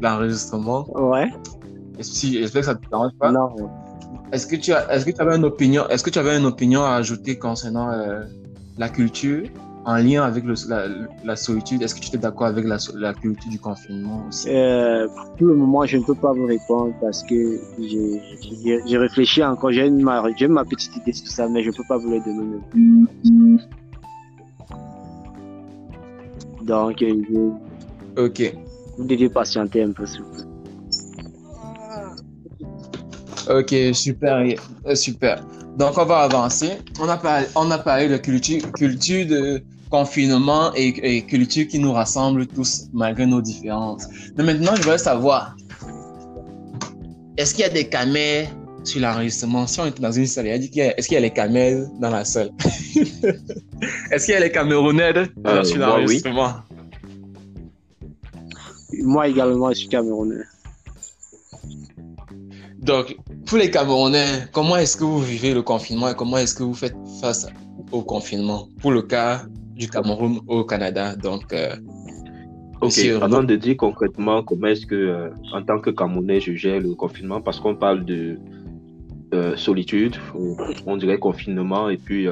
l'enregistrement. 0.00 0.86
Ouais. 0.94 1.30
J'espère 1.98 2.60
que 2.60 2.66
ça 2.66 2.74
ne 2.74 2.78
te 2.78 2.88
dérange 2.88 3.12
pas? 3.18 3.32
Non. 3.32 3.48
Est-ce 4.32 4.46
que 4.46 4.56
tu 4.56 4.72
as, 4.72 4.92
est-ce 4.92 5.04
que 5.04 5.10
tu 5.10 5.20
avais 5.20 5.36
une 5.36 5.44
opinion, 5.44 5.88
est-ce 5.88 6.04
que 6.04 6.10
tu 6.10 6.18
avais 6.18 6.38
une 6.38 6.46
opinion 6.46 6.84
à 6.84 6.94
ajouter 6.94 7.36
concernant 7.36 7.90
euh, 7.90 8.22
la 8.78 8.88
culture 8.88 9.48
en 9.84 9.96
lien 9.96 10.22
avec 10.22 10.44
le, 10.44 10.54
la, 10.68 10.86
la, 11.24 11.34
solitude? 11.34 11.82
Est-ce 11.82 11.96
que 11.96 12.00
tu 12.00 12.08
étais 12.08 12.18
d'accord 12.18 12.46
avec 12.46 12.64
la, 12.64 12.76
la, 12.94 13.12
culture 13.12 13.50
du 13.50 13.58
confinement 13.58 14.24
aussi? 14.28 14.48
Euh, 14.48 15.08
Pour 15.36 15.48
le 15.48 15.56
moment, 15.56 15.84
je 15.84 15.96
ne 15.96 16.04
peux 16.04 16.14
pas 16.14 16.32
vous 16.32 16.46
répondre 16.46 16.94
parce 17.00 17.24
que 17.24 17.58
j'ai 17.80 18.98
réfléchi 18.98 19.42
encore. 19.42 19.72
J'ai 19.72 19.90
ma, 19.90 20.22
ma 20.48 20.64
petite 20.64 20.96
idée 20.96 21.12
sur 21.12 21.26
ça, 21.26 21.48
mais 21.48 21.64
je 21.64 21.70
ne 21.70 21.74
peux 21.74 21.84
pas 21.88 21.96
vous 21.98 22.10
le 22.10 22.20
donner. 22.20 22.60
Donc, 26.62 27.02
euh, 27.02 27.52
je... 28.16 28.22
ok. 28.22 28.56
Vous 28.96 29.04
devez 29.06 29.28
patienter 29.28 29.82
un 29.82 29.90
peu, 29.90 30.06
s'il 30.06 30.22
vous 30.22 30.32
plaît. 30.34 30.49
Ok, 33.50 33.74
super, 33.94 34.44
euh, 34.86 34.94
super. 34.94 35.44
Donc, 35.76 35.98
on 35.98 36.04
va 36.04 36.18
avancer. 36.18 36.78
On 37.00 37.08
a 37.08 37.16
parlé, 37.16 37.46
on 37.56 37.68
a 37.72 37.78
parlé 37.78 38.08
de 38.08 38.16
culture, 38.16 38.70
culture 38.72 39.26
de 39.26 39.62
confinement 39.90 40.72
et, 40.74 41.22
culture 41.22 41.66
qui 41.66 41.80
nous 41.80 41.92
rassemble 41.92 42.46
tous 42.46 42.86
malgré 42.92 43.26
nos 43.26 43.42
différences. 43.42 44.06
Mais 44.36 44.44
maintenant, 44.44 44.76
je 44.76 44.82
voudrais 44.82 44.98
savoir, 44.98 45.56
est-ce 47.36 47.54
qu'il 47.54 47.62
y 47.62 47.66
a 47.66 47.70
des 47.70 47.88
camels 47.88 48.46
sur 48.84 49.00
l'enregistrement? 49.00 49.66
Si 49.66 49.80
on 49.80 49.86
est 49.86 50.00
dans 50.00 50.12
une 50.12 50.26
salle, 50.26 50.46
est-ce 50.46 50.68
qu'il 51.08 51.14
y 51.14 51.16
a 51.16 51.20
les 51.20 51.30
camels 51.30 51.88
dans 52.00 52.10
la 52.10 52.24
salle? 52.24 52.50
Est-ce 54.12 54.26
qu'il 54.26 54.34
y 54.34 54.36
a 54.36 54.40
les 54.40 54.52
Camerounais 54.52 55.14
euh, 55.46 55.64
sur 55.64 55.78
l'enregistrement? 55.78 56.56
Moi 59.02 59.28
également, 59.28 59.70
je 59.70 59.78
suis 59.78 59.88
Camerounais. 59.88 60.44
Donc, 62.80 63.16
pour 63.50 63.58
les 63.58 63.68
Camerounais, 63.68 64.46
comment 64.52 64.76
est-ce 64.76 64.96
que 64.96 65.02
vous 65.02 65.20
vivez 65.20 65.52
le 65.52 65.62
confinement 65.62 66.08
et 66.08 66.14
comment 66.14 66.38
est-ce 66.38 66.54
que 66.54 66.62
vous 66.62 66.72
faites 66.72 66.94
face 67.20 67.48
au 67.90 68.00
confinement 68.00 68.68
pour 68.80 68.92
le 68.92 69.02
cas 69.02 69.42
du 69.74 69.88
Cameroun 69.88 70.38
au 70.46 70.62
Canada? 70.62 71.16
Donc, 71.16 71.52
euh, 71.52 71.74
ok, 72.80 72.96
avant 73.20 73.42
de 73.42 73.56
dire 73.56 73.76
concrètement 73.76 74.44
comment 74.44 74.68
est-ce 74.68 74.86
que, 74.86 74.94
euh, 74.94 75.30
en 75.52 75.64
tant 75.64 75.80
que 75.80 75.90
Camerounais, 75.90 76.38
je 76.40 76.52
gère 76.54 76.80
le 76.80 76.94
confinement, 76.94 77.40
parce 77.40 77.58
qu'on 77.58 77.74
parle 77.74 78.04
de 78.04 78.38
euh, 79.34 79.56
solitude, 79.56 80.14
on 80.86 80.96
dirait 80.96 81.18
confinement 81.18 81.90
et 81.90 81.96
puis 81.96 82.28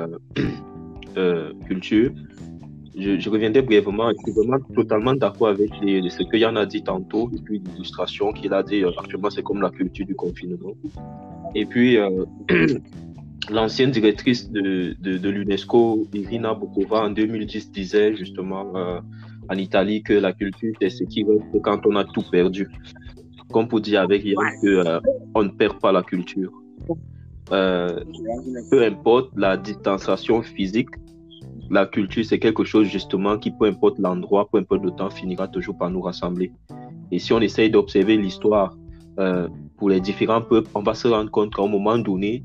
culture. 1.67 2.13
Je, 2.99 3.31
reviendrai 3.31 3.63
brièvement. 3.63 4.11
Je 4.11 4.17
suis 4.25 4.33
vraiment 4.33 4.59
totalement 4.75 5.15
d'accord 5.15 5.49
avec 5.49 5.71
les, 5.83 6.09
ce 6.11 6.23
que 6.23 6.37
Yann 6.37 6.57
a 6.57 6.67
dit 6.67 6.83
tantôt, 6.83 7.31
et 7.35 7.41
puis 7.41 7.63
l'illustration 7.65 8.33
qu'il 8.33 8.53
a 8.53 8.63
dit. 8.63 8.85
Euh, 8.85 8.91
actuellement, 8.99 9.31
c'est 9.31 9.43
comme 9.43 9.61
la 9.61 9.71
culture 9.71 10.07
du 10.07 10.15
confinement. 10.15 10.75
Et 11.55 11.65
puis, 11.65 11.97
euh, 11.99 12.25
l'ancienne 13.51 13.91
directrice 13.91 14.51
de, 14.51 14.97
l'UNESCO, 15.29 16.09
Irina 16.13 16.55
Bokova, 16.55 17.05
en 17.05 17.11
2010, 17.11 17.71
disait 17.73 18.17
justement 18.17 18.77
euh, 18.77 19.01
en 19.49 19.55
Italie 19.55 20.03
que 20.03 20.15
la 20.15 20.33
culture, 20.33 20.75
c'est 20.81 20.91
ce 20.91 21.05
qui 21.05 21.25
reste 21.25 21.63
quand 21.63 21.87
on 21.87 21.97
a 21.97 22.05
tout 22.05 22.25
perdu. 22.31 22.69
Comme 23.51 23.67
pour 23.67 23.81
dire 23.81 24.03
avec 24.03 24.25
Yann 24.25 25.01
on 25.35 25.43
ne 25.45 25.49
perd 25.49 25.79
pas 25.81 25.91
la 25.93 26.03
culture. 26.03 26.53
peu 27.49 28.85
importe 28.85 29.31
la 29.37 29.57
distanciation 29.57 30.43
physique, 30.43 30.91
la 31.71 31.87
culture, 31.87 32.25
c'est 32.25 32.39
quelque 32.39 32.65
chose 32.65 32.87
justement 32.87 33.39
qui, 33.39 33.51
peu 33.51 33.67
importe 33.67 33.99
l'endroit, 33.99 34.49
peu 34.51 34.59
importe 34.59 34.83
le 34.83 34.91
temps, 34.91 35.11
finira 35.11 35.49
toujours 35.49 35.77
par 35.77 35.91
nous 35.91 36.01
rassembler. 36.01 36.53
Et 37.11 37.19
si 37.19 37.33
on 37.33 37.41
essaye 37.41 37.71
d'observer 37.71 38.17
l'histoire 38.17 38.77
euh, 39.19 39.49
pour 39.77 39.91
les 39.91 40.01
différents 40.01 40.43
peuples, 40.43 40.71
on 40.75 40.83
va 40.83 40.95
se 40.95 41.09
rendre 41.09 41.31
compte 41.31 41.55
qu'à 41.55 41.63
un 41.63 41.69
moment 41.69 41.99
donné, 41.99 42.45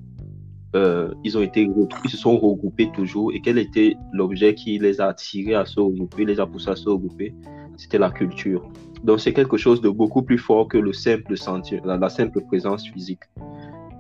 euh, 0.76 1.14
ils 1.24 1.38
ont 1.38 1.42
été 1.42 1.70
ils 2.04 2.10
se 2.10 2.18
sont 2.18 2.38
regroupés 2.38 2.90
toujours. 2.92 3.32
Et 3.34 3.40
quel 3.40 3.58
était 3.58 3.96
l'objet 4.12 4.56
qui 4.56 4.80
les 4.80 5.00
a 5.00 5.08
attirés 5.08 5.56
à 5.56 5.66
se 5.66 5.80
regrouper, 5.80 6.26
les 6.26 6.40
a 6.40 6.46
poussés 6.46 6.72
à 6.72 6.76
se 6.76 6.90
regrouper? 6.90 7.34
C'était 7.78 8.00
la 8.00 8.10
culture. 8.10 8.64
Donc 9.04 9.20
c'est 9.20 9.34
quelque 9.34 9.58
chose 9.58 9.82
de 9.82 9.90
beaucoup 9.90 10.22
plus 10.22 10.38
fort 10.38 10.68
que 10.68 10.78
le 10.78 10.94
simple 10.94 11.36
la, 11.84 12.10
simple 12.10 12.42
présence 12.42 12.88
physique. 12.88 13.24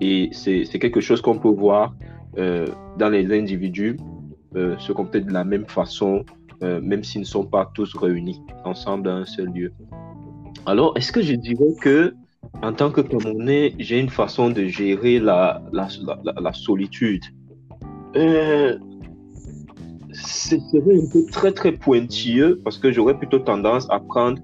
Et 0.01 0.30
c'est 0.32 0.80
quelque 0.80 1.01
chose 1.01 1.22
qu'on 1.22 1.38
peut 1.38 1.50
voir 1.50 1.94
euh, 2.38 2.65
dans 2.98 3.10
les 3.10 3.32
individus 3.38 3.98
euh, 4.55 4.77
se 4.79 4.91
comporter 4.91 5.22
de 5.22 5.31
la 5.31 5.43
même 5.43 5.65
façon, 5.65 6.25
euh, 6.62 6.79
même 6.81 7.03
s'ils 7.03 7.22
ne 7.22 7.25
sont 7.25 7.45
pas 7.45 7.72
tous 7.74 7.95
réunis 7.95 8.39
ensemble 8.65 9.03
dans 9.03 9.17
un 9.17 9.25
seul 9.25 9.48
lieu. 9.48 9.72
Alors, 10.65 10.95
est-ce 10.98 11.12
que 11.12 11.22
je 11.22 11.33
dirais 11.33 11.74
que, 11.81 12.13
en 12.62 12.74
tant 12.74 12.91
que 12.91 13.01
Camerounais, 13.01 13.74
j'ai 13.79 14.00
une 14.00 14.10
façon 14.10 14.50
de 14.50 14.65
gérer 14.65 15.19
la, 15.19 15.62
la, 15.72 15.88
la, 16.39 16.53
solitude? 16.53 17.24
Euh, 18.15 18.77
Ce 20.13 20.57
serait 20.57 20.98
un 21.01 21.10
peu 21.12 21.25
très, 21.31 21.51
très 21.51 21.72
pointilleux 21.72 22.60
parce 22.63 22.77
que 22.77 22.91
j'aurais 22.91 23.17
plutôt 23.17 23.39
tendance 23.39 23.88
à 23.89 24.00
prendre 24.00 24.39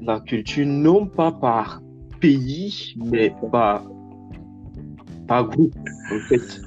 la 0.00 0.20
culture 0.20 0.66
non 0.66 1.06
pas 1.06 1.30
par 1.30 1.82
pays, 2.20 2.96
mais 2.96 3.32
par, 3.52 3.84
par 5.26 5.48
groupe, 5.48 5.74
en 6.10 6.18
fait. 6.28 6.62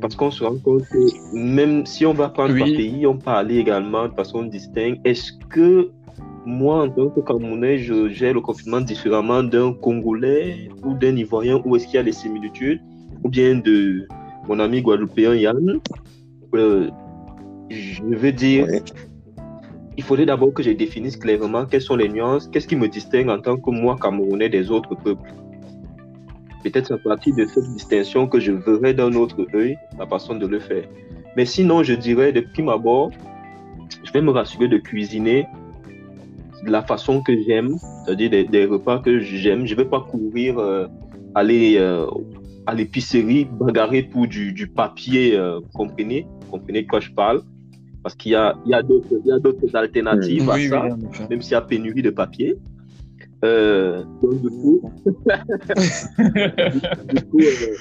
Parce 0.00 0.14
qu'on 0.14 0.30
se 0.30 0.44
rend 0.44 0.56
compte 0.58 0.88
que 0.88 1.34
même 1.34 1.84
si 1.84 2.06
on 2.06 2.14
va 2.14 2.28
prendre 2.28 2.56
par 2.56 2.66
pays, 2.66 3.06
on 3.06 3.18
aller 3.26 3.58
également 3.58 4.08
de 4.08 4.14
façon 4.14 4.44
distincte. 4.44 5.00
Est-ce 5.04 5.32
que 5.48 5.90
moi, 6.46 6.84
en 6.84 6.90
tant 6.90 7.10
que 7.10 7.20
Camerounais, 7.20 7.78
je 7.78 8.08
gère 8.08 8.34
le 8.34 8.40
confinement 8.40 8.80
différemment 8.80 9.42
d'un 9.42 9.72
Congolais 9.72 10.68
ou 10.84 10.94
d'un 10.94 11.16
Ivoirien 11.16 11.60
Ou 11.64 11.76
est-ce 11.76 11.86
qu'il 11.86 11.96
y 11.96 11.98
a 11.98 12.02
des 12.02 12.12
similitudes? 12.12 12.80
Ou 13.24 13.28
bien 13.28 13.56
de 13.56 14.06
mon 14.48 14.58
ami 14.58 14.80
guadeloupéen 14.80 15.34
Yann 15.34 15.80
euh, 16.54 16.88
Je 17.68 18.02
veux 18.02 18.32
dire, 18.32 18.66
il 19.96 20.02
faudrait 20.02 20.26
d'abord 20.26 20.54
que 20.54 20.62
je 20.62 20.70
définisse 20.70 21.16
clairement 21.16 21.66
quelles 21.66 21.82
sont 21.82 21.96
les 21.96 22.08
nuances, 22.08 22.48
qu'est-ce 22.48 22.66
qui 22.66 22.76
me 22.76 22.88
distingue 22.88 23.28
en 23.28 23.40
tant 23.40 23.56
que 23.56 23.70
moi, 23.70 23.96
Camerounais, 24.00 24.48
des 24.48 24.70
autres 24.70 24.94
peuples. 24.94 25.30
Peut-être 26.62 26.92
à 26.92 26.98
partir 26.98 27.34
de 27.34 27.46
cette 27.46 27.72
distinction 27.72 28.26
que 28.26 28.38
je 28.38 28.52
verrai 28.52 28.94
d'un 28.94 29.12
autre 29.14 29.46
œil 29.54 29.76
la 29.98 30.06
façon 30.06 30.34
de 30.36 30.46
le 30.46 30.60
faire. 30.60 30.84
Mais 31.36 31.46
sinon, 31.46 31.82
je 31.82 31.94
dirais 31.94 32.32
de 32.32 32.40
prime 32.40 32.68
abord, 32.68 33.10
je 34.04 34.12
vais 34.12 34.20
me 34.20 34.30
rassurer 34.30 34.68
de 34.68 34.78
cuisiner 34.78 35.46
de 36.64 36.70
la 36.70 36.82
façon 36.82 37.22
que 37.22 37.32
j'aime, 37.42 37.76
c'est-à-dire 38.04 38.30
des, 38.30 38.64
repas 38.66 38.98
que 38.98 39.20
j'aime. 39.20 39.66
Je 39.66 39.74
ne 39.74 39.78
vais 39.78 39.88
pas 39.88 40.00
courir, 40.00 40.58
euh, 40.58 40.86
aller 41.34 41.76
euh, 41.78 42.06
à 42.66 42.74
l'épicerie, 42.74 43.46
bagarrer 43.46 44.02
pour 44.02 44.26
du, 44.26 44.70
papier, 44.74 45.36
euh, 45.36 45.60
comprenez, 45.74 46.26
comprenez 46.50 46.82
de 46.82 46.86
quoi 46.86 47.00
je 47.00 47.10
parle? 47.10 47.42
Parce 48.02 48.14
qu'il 48.14 48.32
y 48.32 48.34
a, 48.34 48.56
il 48.64 48.70
y 48.70 48.74
a 48.74 48.82
d'autres 48.82 49.76
alternatives 49.76 50.48
à 50.50 50.58
ça, 50.58 50.88
même 51.28 51.42
s'il 51.42 51.52
y 51.52 51.54
a 51.54 51.60
pénurie 51.60 52.02
de 52.02 52.10
papier. 52.10 52.56
Euh, 53.42 54.04
donc, 54.22 54.42
du 54.42 54.50
coup, 54.50 54.82
du 57.08 57.22
coup, 57.24 57.40
euh, 57.40 57.76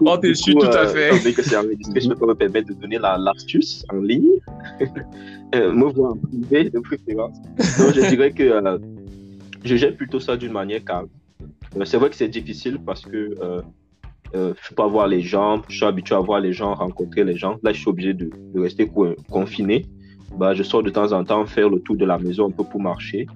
oh, 0.00 0.16
t'es 0.18 0.32
tout 0.34 0.62
à 0.62 0.76
euh, 0.76 0.86
fait. 0.88 1.32
que 1.32 1.42
c'est 1.42 1.56
est-ce 1.56 1.90
que 1.90 2.00
je 2.00 2.08
peux 2.10 2.26
me 2.26 2.34
permettre 2.34 2.68
de 2.68 2.74
donner 2.74 2.98
l'astuce 2.98 3.84
en 3.92 3.96
ligne 3.96 4.38
euh, 5.54 5.72
Me 5.72 5.86
voir 5.86 6.12
en 6.12 6.16
privé 6.16 6.70
de 6.70 6.78
préférence. 6.78 7.36
Donc, 7.78 7.94
je 7.94 8.08
dirais 8.08 8.30
que 8.30 8.44
euh, 8.44 8.78
je 9.64 9.74
gère 9.74 9.96
plutôt 9.96 10.20
ça 10.20 10.36
d'une 10.36 10.52
manière 10.52 10.84
calme. 10.84 11.08
c'est 11.84 11.96
vrai 11.96 12.10
que 12.10 12.16
c'est 12.16 12.28
difficile 12.28 12.78
parce 12.86 13.02
que 13.04 13.34
je 14.32 14.68
peux 14.68 14.74
pas 14.76 14.86
voir 14.86 15.08
les 15.08 15.22
gens, 15.22 15.62
je 15.68 15.76
suis 15.76 15.86
habitué 15.86 16.14
à 16.14 16.20
voir 16.20 16.38
les 16.38 16.52
gens, 16.52 16.74
rencontrer 16.74 17.24
les 17.24 17.36
gens. 17.36 17.56
Là, 17.64 17.72
je 17.72 17.80
suis 17.80 17.88
obligé 17.88 18.14
de, 18.14 18.30
de 18.54 18.60
rester 18.60 18.88
confiné. 19.28 19.86
Bah, 20.36 20.54
je 20.54 20.62
sors 20.62 20.82
de 20.82 20.90
temps 20.90 21.12
en 21.12 21.24
temps 21.24 21.46
faire 21.46 21.68
le 21.68 21.80
tour 21.80 21.96
de 21.96 22.04
la 22.04 22.18
maison 22.18 22.48
un 22.48 22.50
peu 22.50 22.62
pour 22.62 22.80
marcher. 22.80 23.26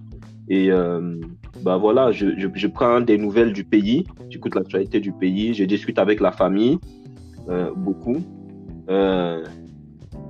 Et 0.51 0.73
euh, 0.73 1.15
bah 1.63 1.77
voilà, 1.77 2.11
je, 2.11 2.27
je, 2.37 2.67
prends 2.67 3.01
des 3.01 3.17
nouvelles 3.17 3.53
du 3.53 3.63
pays, 3.63 4.05
j'écoute 4.31 4.57
l'actualité 4.57 4.99
du 4.99 5.13
pays, 5.13 5.55
je 5.55 5.63
discute 5.63 5.97
avec 5.97 6.19
la 6.21 6.33
famille, 6.33 6.77
euh, 7.49 7.71
beaucoup. 7.77 8.17
Euh, 8.89 9.45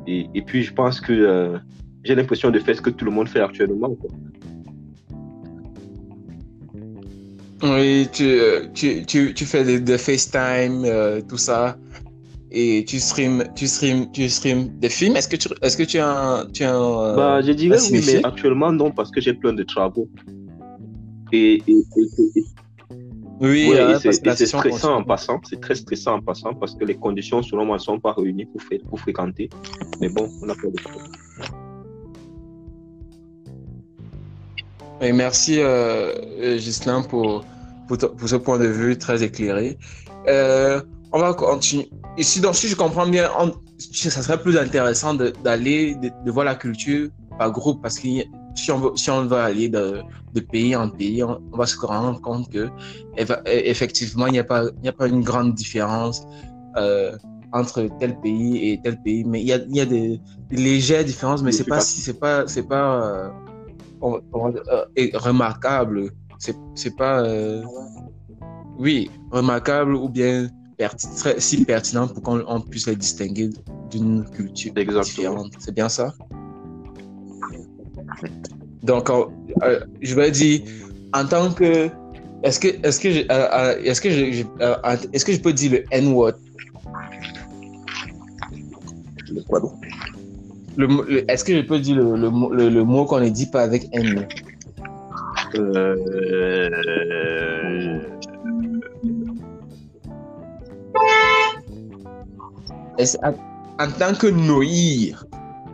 et, 0.07 0.27
et, 0.35 0.43
puis 0.43 0.63
je 0.63 0.75
pense 0.75 1.01
que 1.01 1.59
j'ai 2.05 2.15
l'impression 2.15 2.51
de 2.51 2.59
faire 2.59 2.77
ce 2.77 2.83
que 2.83 2.91
tout 2.91 3.07
le 3.07 3.11
monde 3.11 3.31
fait 3.31 3.41
actuellement. 3.41 3.97
Oui, 7.63 8.07
tu, 8.13 8.39
tu, 8.75 9.07
tu, 9.07 9.33
tu 9.33 9.45
fais 9.47 9.81
des, 9.81 9.97
FaceTime, 9.97 10.85
tout 11.27 11.39
ça 11.39 11.79
et 12.53 12.85
tu 12.85 12.99
streams, 12.99 13.45
tu 13.55 13.67
stream, 13.67 14.11
tu 14.13 14.29
stream 14.29 14.69
des 14.79 14.89
films. 14.89 15.17
Est-ce 15.17 15.29
que 15.29 15.37
tu, 15.37 15.49
est-ce 15.63 15.77
que 15.77 15.85
tu 15.85 15.99
as 15.99 16.09
un, 16.09 16.47
tu 16.47 16.65
as 16.65 16.75
un, 16.75 17.17
Bah, 17.17 17.41
je 17.43 17.53
dirais 17.53 17.79
oui, 17.91 18.03
mais 18.07 18.25
actuellement 18.25 18.73
non 18.73 18.91
parce 18.91 19.11
que 19.11 19.21
j'ai 19.21 19.35
plein 19.35 19.53
de 19.53 19.63
travaux. 19.63 20.09
Et, 21.33 21.63
et, 21.69 21.73
et, 21.73 22.45
oui, 23.41 23.73
c'est 24.01 24.47
stressant 24.47 24.97
en 24.97 25.05
passant. 25.05 25.41
C'est 25.49 25.61
très 25.61 25.75
stressant 25.75 26.17
en 26.17 26.21
passant 26.21 26.55
parce 26.55 26.75
que 26.75 26.85
les 26.85 26.97
conditions 26.97 27.43
selon 27.43 27.65
moi 27.65 27.77
ne 27.77 27.81
sont 27.83 28.01
pas 28.01 28.13
réunies 28.13 28.47
pour, 28.47 28.63
faire, 28.63 28.81
pour 28.89 29.01
fréquenter. 29.01 29.49
Mais 30.01 30.09
bon, 30.09 30.29
on 30.43 30.49
a 30.49 30.55
pas 30.55 30.69
de 30.69 30.83
problème. 30.83 31.13
Et 35.03 35.13
merci 35.13 35.61
euh, 35.61 36.59
Gislain 36.59 37.03
pour, 37.03 37.45
pour, 37.89 37.97
pour, 37.97 38.29
ce 38.29 38.37
point 38.37 38.59
de 38.59 38.67
vue 38.67 38.99
très 38.99 39.23
éclairé. 39.23 39.79
Euh, 40.29 40.83
on 41.13 41.19
va 41.19 41.35
continuer. 41.35 41.91
Ici, 42.17 42.41
donc, 42.41 42.55
si 42.55 42.69
je 42.69 42.77
comprends 42.77 43.07
bien, 43.07 43.29
ça 43.79 44.23
serait 44.23 44.41
plus 44.41 44.57
intéressant 44.57 45.15
d'aller, 45.15 45.95
de, 45.97 46.31
voir 46.31 46.45
la 46.45 46.55
culture 46.55 47.09
par 47.39 47.51
groupe, 47.53 47.81
parce 47.83 47.99
que 47.99 48.09
si 48.55 48.71
on, 48.71 48.79
veut, 48.79 48.91
si 48.97 49.11
on 49.11 49.25
va 49.27 49.45
aller 49.45 49.69
de, 49.69 50.03
pays 50.53 50.75
en 50.77 50.89
pays, 50.89 51.23
on, 51.23 51.41
va 51.53 51.67
se 51.67 51.79
rendre 51.79 52.21
compte 52.21 52.51
que 52.51 52.69
effectivement, 53.47 54.27
il 54.27 54.33
n'y 54.33 54.39
a, 54.39 54.45
pas, 54.45 54.65
il 54.83 54.89
a 54.89 54.93
pas 54.93 55.09
une 55.09 55.23
grande 55.23 55.55
différence 55.55 56.23
euh, 56.77 57.17
entre 57.53 57.89
tel 57.99 58.19
pays 58.21 58.71
et 58.71 58.81
tel 58.83 59.01
pays, 59.03 59.25
mais 59.25 59.41
il 59.41 59.47
y 59.47 59.53
a, 59.53 59.57
il 59.57 59.77
y 59.77 59.81
a 59.81 59.87
des, 59.87 60.21
légères 60.51 61.05
différences, 61.05 61.43
mais 61.43 61.53
c'est 61.53 61.65
pas, 61.65 61.81
si 61.81 62.13
pas, 62.13 62.47
c'est 62.47 62.69
pas 62.69 63.03
euh, 63.05 63.29
euh, 64.03 65.09
remarquable. 65.15 66.11
C'est 66.39 66.97
pas, 66.97 67.23
oui, 68.79 69.11
remarquable 69.31 69.95
ou 69.95 70.09
bien 70.09 70.49
si 71.39 71.65
pertinent 71.65 72.09
pour 72.09 72.23
qu'on 72.23 72.61
puisse 72.61 72.87
les 72.87 72.97
distinguer 72.97 73.51
d'une 73.91 74.25
culture 74.25 74.73
différente. 74.75 75.53
C'est 75.59 75.75
bien 75.75 75.89
ça? 75.89 76.15
Donc, 78.83 79.11
euh, 79.11 79.81
je 80.01 80.15
vais 80.15 80.31
dire, 80.31 80.63
en 81.15 81.27
tant 81.27 81.53
que. 81.53 81.91
Est-ce 82.43 82.59
que, 82.59 82.69
est-ce 82.87 82.99
que, 82.99 83.11
je, 83.11 83.21
euh, 83.21 83.49
euh, 83.53 83.83
est-ce 83.85 84.01
que, 84.01 84.09
je, 84.09 84.45
est-ce 85.13 85.25
que 85.27 85.33
je 85.33 85.41
peux 85.41 85.53
dire 85.53 85.73
le 85.73 85.85
N-word? 85.91 86.33
Le 89.31 89.43
quoi 89.43 89.61
donc? 89.61 89.75
Le, 90.77 91.31
est-ce 91.31 91.45
que 91.45 91.55
je 91.55 91.61
peux 91.61 91.79
dire 91.79 91.97
le, 91.97 92.17
le, 92.17 92.71
le 92.71 92.85
mot 92.85 93.05
qu'on 93.05 93.21
ne 93.21 93.29
dit 93.29 93.45
pas 93.45 93.61
avec 93.61 93.89
N? 93.93 94.27
Euh 95.57 96.71
en, 103.79 103.91
tant 103.99 104.15
que 104.15 104.27
noïr, 104.27 105.27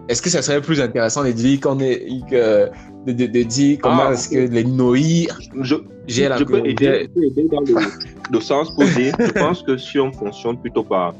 est-ce 0.08 0.22
que 0.22 0.30
ça 0.30 0.42
serait 0.42 0.60
plus 0.60 0.80
intéressant 0.80 1.24
de 1.24 1.32
dire 1.32 1.60
qu'on 1.60 1.78
est 1.80 2.06
que 2.30 2.70
de, 3.06 3.12
de, 3.12 3.42
dire 3.42 3.78
comment 3.82 4.06
ah, 4.08 4.12
est-ce 4.12 4.28
que 4.28 4.38
les 4.38 4.62
la 4.62 6.38
je 6.38 6.44
peux 6.44 6.66
aider, 6.66 7.08
dans 7.50 7.60
le, 8.32 8.40
sens 8.40 8.74
pour 8.74 8.84
dire 8.84 9.14
je 9.18 9.32
pense 9.32 9.62
que 9.62 9.76
si 9.76 9.98
on 9.98 10.12
fonctionne 10.12 10.58
plutôt 10.58 10.84
par 10.84 11.14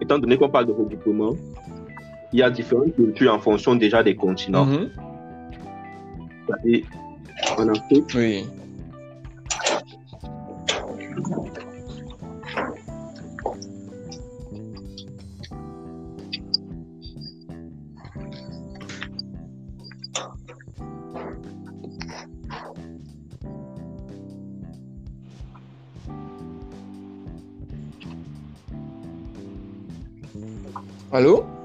étant 0.00 0.18
donné 0.18 0.36
qu'on 0.36 0.48
parle 0.48 0.66
de 0.66 0.72
regroupement, 0.72 1.36
il 2.32 2.40
y 2.40 2.42
a 2.42 2.50
différentes 2.50 2.94
cultures 2.94 3.32
en 3.34 3.38
fonction 3.38 3.74
déjà 3.74 4.02
des 4.02 4.14
continents. 4.14 4.66
Mhm. 4.66 4.90
Et 6.64 6.84
en 7.56 7.68
Afrique, 7.68 8.04
Oui. 8.14 8.46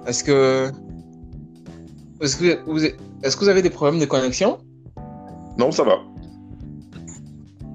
Est-ce 0.07 0.23
que... 0.23 0.71
Est-ce 2.21 2.37
que 2.37 2.59
vous... 2.65 2.79
Est-ce 3.23 3.37
que 3.37 3.45
vous 3.45 3.49
avez 3.49 3.61
des 3.61 3.69
problèmes 3.69 3.99
de 3.99 4.05
connexion? 4.05 4.59
Non, 5.57 5.71
ça 5.71 5.83
va. 5.83 5.99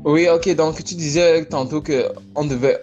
Oui, 0.04 0.26
ok. 0.28 0.54
Donc, 0.54 0.82
tu 0.84 0.94
disais 0.94 1.44
tantôt 1.46 1.80
que 1.80 2.06
on 2.34 2.44
devait 2.44 2.80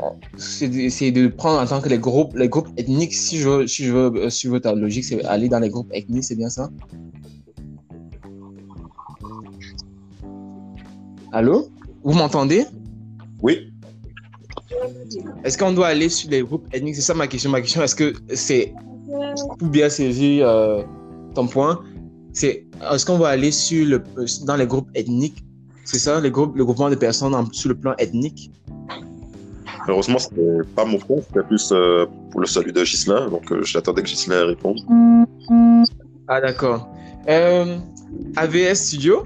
essayer 0.61 1.11
de 1.11 1.27
prendre 1.27 1.59
en 1.59 1.65
tant 1.65 1.79
que 1.79 1.89
les 1.89 1.97
groupes, 1.97 2.35
les 2.35 2.49
groupes 2.49 2.69
ethniques. 2.77 3.13
Si 3.13 3.37
je 3.37 3.49
veux, 3.49 3.67
si 3.67 3.85
je 3.85 3.93
veux 3.93 4.11
euh, 4.15 4.29
suivre 4.29 4.59
ta 4.59 4.73
logique, 4.73 5.05
c'est 5.05 5.23
aller 5.25 5.47
dans 5.47 5.59
les 5.59 5.69
groupes 5.69 5.89
ethniques, 5.93 6.23
c'est 6.23 6.35
bien 6.35 6.49
ça? 6.49 6.69
Allô? 11.31 11.67
Vous 12.03 12.13
m'entendez? 12.13 12.65
Oui. 13.41 13.71
Est-ce 15.43 15.57
qu'on 15.57 15.71
doit 15.71 15.87
aller 15.87 16.09
sur 16.09 16.29
les 16.29 16.41
groupes 16.41 16.67
ethniques? 16.73 16.95
C'est 16.95 17.01
ça 17.01 17.13
ma 17.13 17.27
question. 17.27 17.49
Ma 17.49 17.61
question, 17.61 17.81
est-ce 17.83 17.95
que 17.95 18.13
c'est 18.33 18.73
pour 19.43 19.67
bien 19.67 19.89
saisir 19.89 20.47
euh, 20.47 20.83
ton 21.33 21.47
point? 21.47 21.79
C'est 22.33 22.65
est-ce 22.91 23.05
qu'on 23.05 23.17
va 23.17 23.29
aller 23.29 23.51
sur 23.51 23.85
le, 23.87 24.03
dans 24.45 24.55
les 24.55 24.67
groupes 24.67 24.89
ethniques? 24.95 25.43
C'est 25.85 25.99
ça, 25.99 26.19
les 26.19 26.31
groupes, 26.31 26.55
le 26.55 26.65
groupement 26.65 26.89
de 26.89 26.95
personnes 26.95 27.33
en- 27.35 27.51
sur 27.51 27.69
le 27.69 27.75
plan 27.75 27.93
ethnique? 27.97 28.51
Heureusement, 29.87 30.17
c'était 30.17 30.61
pas 30.75 30.83
mon 30.83 30.97
point, 30.97 31.17
c'était 31.27 31.43
plus 31.47 31.69
euh, 31.71 32.05
pour 32.31 32.41
le 32.41 32.47
salut 32.47 32.71
de 32.73 32.83
Gislain. 32.83 33.29
Donc, 33.29 33.51
euh, 33.51 33.61
j'attendais 33.63 34.01
que 34.01 34.07
Gislain 34.09 34.45
réponde. 34.47 34.79
Ah, 36.27 36.41
d'accord. 36.41 36.89
Euh, 37.29 37.77
AVS 38.35 38.73
Studio? 38.87 39.25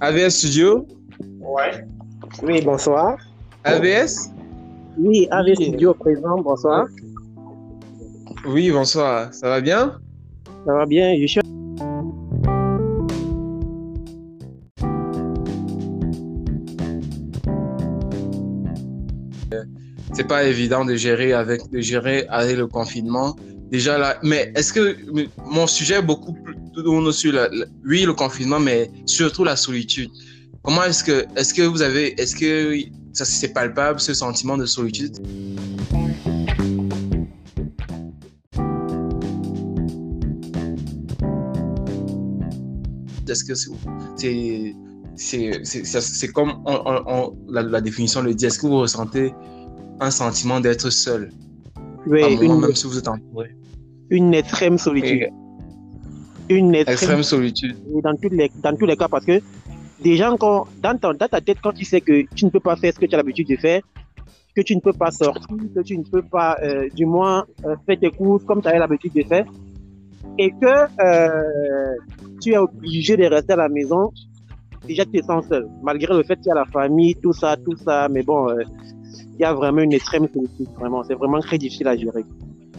AVS 0.00 0.30
Studio? 0.30 0.86
Oui, 2.42 2.60
bonsoir. 2.62 3.16
AVS? 3.64 4.31
Oui, 4.98 5.26
AV 5.30 5.54
Studio 5.54 5.94
présent, 5.94 6.40
bonsoir. 6.40 6.86
Oui, 8.46 8.70
bonsoir. 8.70 9.32
Ça 9.32 9.48
va 9.48 9.60
bien? 9.60 9.98
Ça 10.66 10.72
va 10.74 10.86
bien? 10.86 11.14
Je 11.20 11.26
suis 11.26 11.40
c'est 20.14 20.26
pas 20.28 20.44
évident 20.44 20.84
de 20.84 20.94
gérer 20.94 21.32
avec 21.32 21.70
de 21.70 21.80
gérer 21.80 22.26
avec 22.28 22.56
le 22.56 22.66
confinement. 22.66 23.36
Déjà 23.70 23.96
là, 23.98 24.18
mais 24.22 24.52
est-ce 24.54 24.72
que 24.72 24.96
mon 25.50 25.66
sujet 25.66 25.94
est 25.96 26.02
beaucoup 26.02 26.34
plus 26.34 26.54
tourne 26.74 27.10
sur 27.12 27.32
la, 27.32 27.48
la- 27.48 27.64
oui 27.86 28.02
le 28.04 28.12
confinement, 28.12 28.60
mais 28.60 28.90
surtout 29.06 29.44
la 29.44 29.56
solitude. 29.56 30.10
Comment 30.62 30.84
est-ce 30.84 31.02
que 31.04 31.24
est-ce 31.36 31.54
que 31.54 31.62
vous 31.62 31.80
avez 31.82 32.20
est-ce 32.20 32.36
que 32.36 32.74
ça 33.12 33.24
c'est 33.24 33.52
palpable 33.52 34.00
ce 34.00 34.14
sentiment 34.14 34.56
de 34.56 34.66
solitude? 34.66 35.16
Est-ce 43.28 43.44
que 43.44 43.54
c'est 45.16 45.52
c'est 46.00 46.28
comme 46.28 46.52
on- 46.66 46.80
on- 46.90 47.02
on- 47.06 47.36
la, 47.48 47.62
la 47.62 47.80
définition 47.80 48.22
le 48.22 48.34
dit. 48.34 48.46
Est-ce 48.46 48.58
que 48.58 48.66
vous 48.66 48.78
ressentez 48.80 49.32
un 50.00 50.10
sentiment 50.10 50.58
d'être 50.60 50.90
seul, 50.90 51.30
oui, 52.06 52.22
moment, 52.36 52.54
une, 52.54 52.60
même 52.60 52.74
si 52.74 52.86
vous 52.86 52.98
êtes 52.98 53.08
entouré. 53.08 53.50
une 54.10 54.34
extrême 54.34 54.78
solitude. 54.78 55.28
Et 56.48 56.54
Une 56.56 56.74
extrême, 56.74 56.92
extrême 56.94 57.22
solitude. 57.22 57.76
solitude 57.76 58.02
dans, 58.02 58.16
tous 58.16 58.28
les, 58.30 58.50
dans 58.62 58.76
tous 58.76 58.86
les 58.86 58.96
cas 58.96 59.08
parce 59.08 59.24
que 59.24 59.40
déjà, 60.02 60.34
quand, 60.38 60.66
dans, 60.82 60.98
ta 60.98 61.40
tête, 61.40 61.58
quand 61.62 61.72
tu 61.72 61.84
sais 61.84 62.00
que 62.00 62.24
tu 62.34 62.44
ne 62.44 62.50
peux 62.50 62.60
pas 62.60 62.76
faire 62.76 62.92
ce 62.92 62.98
que 62.98 63.06
tu 63.06 63.14
as 63.14 63.18
l'habitude 63.18 63.48
de 63.48 63.56
faire, 63.56 63.80
que 64.54 64.60
tu 64.60 64.74
ne 64.76 64.80
peux 64.80 64.92
pas 64.92 65.10
sortir, 65.10 65.56
que 65.74 65.80
tu 65.80 65.96
ne 65.96 66.04
peux 66.04 66.22
pas, 66.22 66.58
euh, 66.62 66.88
du 66.94 67.06
moins, 67.06 67.46
euh, 67.64 67.76
faire 67.86 67.98
tes 67.98 68.10
courses 68.10 68.44
comme 68.44 68.60
tu 68.60 68.68
avais 68.68 68.78
l'habitude 68.78 69.12
de 69.14 69.22
faire, 69.22 69.46
et 70.38 70.50
que 70.50 70.74
euh, 71.00 71.94
tu 72.40 72.52
es 72.52 72.58
obligé 72.58 73.16
de 73.16 73.24
rester 73.24 73.54
à 73.54 73.56
la 73.56 73.68
maison, 73.68 74.10
déjà 74.86 75.04
tu 75.04 75.20
te 75.20 75.24
sens 75.24 75.46
seul, 75.48 75.68
malgré 75.82 76.14
le 76.14 76.22
fait 76.22 76.36
qu'il 76.36 76.48
y 76.48 76.50
a 76.50 76.54
la 76.54 76.66
famille, 76.66 77.14
tout 77.16 77.32
ça, 77.32 77.56
tout 77.56 77.76
ça, 77.76 78.08
mais 78.10 78.22
bon, 78.22 78.48
il 79.14 79.40
y 79.40 79.44
a 79.44 79.54
vraiment 79.54 79.80
une 79.80 79.92
extrême 79.92 80.28
solitude, 80.32 80.68
vraiment, 80.78 81.02
c'est 81.04 81.14
vraiment 81.14 81.40
très 81.40 81.58
difficile 81.58 81.88
à 81.88 81.96
gérer, 81.96 82.24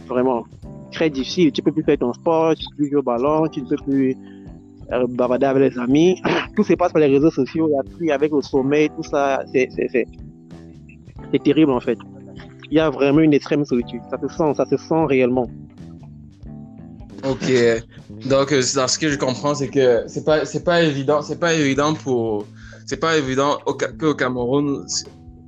vraiment, 0.06 0.44
très 0.92 1.10
difficile, 1.10 1.50
tu 1.50 1.62
peux 1.62 1.72
plus 1.72 1.82
faire 1.82 1.98
ton 1.98 2.12
sport, 2.12 2.54
tu 2.54 2.64
peux 2.70 2.76
plus 2.76 2.90
jouer 2.90 2.98
au 2.98 3.02
ballon, 3.02 3.48
tu 3.48 3.62
ne 3.62 3.66
peux 3.66 3.76
plus 3.76 4.16
euh, 4.92 5.06
avec 5.18 5.72
les 5.72 5.78
amis, 5.78 6.20
tout 6.56 6.64
se 6.64 6.74
passe 6.74 6.92
par 6.92 7.00
les 7.00 7.08
réseaux 7.08 7.30
sociaux, 7.30 7.68
il 7.68 7.74
y 7.74 7.78
a 7.78 7.96
plus 7.96 8.10
avec 8.10 8.32
le 8.32 8.42
sommeil, 8.42 8.90
tout 8.90 9.02
ça, 9.02 9.42
c'est, 9.52 9.68
terrible 11.42 11.72
en 11.72 11.80
fait. 11.80 11.98
Il 12.70 12.76
y 12.76 12.80
a 12.80 12.90
vraiment 12.90 13.20
une 13.20 13.34
extrême 13.34 13.64
solitude, 13.64 14.00
ça 14.10 14.18
se 14.20 14.28
sent, 14.28 14.54
ça 14.56 14.64
se 14.66 14.76
sent 14.76 15.04
réellement. 15.06 15.48
Ok. 17.24 17.50
Donc, 18.26 18.52
euh, 18.52 18.62
ce 18.62 18.98
que 18.98 19.08
je 19.08 19.16
comprends, 19.16 19.54
c'est 19.54 19.68
que 19.68 20.04
c'est 20.06 20.24
pas, 20.24 20.44
c'est 20.44 20.62
pas 20.62 20.82
évident, 20.82 21.22
c'est 21.22 21.40
pas 21.40 21.54
évident 21.54 21.94
pour, 21.94 22.46
c'est 22.86 22.98
pas 22.98 23.16
évident 23.16 23.58
au, 23.66 23.74
qu'au 23.74 24.14
Cameroun, 24.14 24.86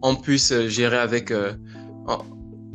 on 0.03 0.15
puisse 0.15 0.53
gérer 0.69 0.99
avec, 0.99 1.31
euh, 1.31 1.53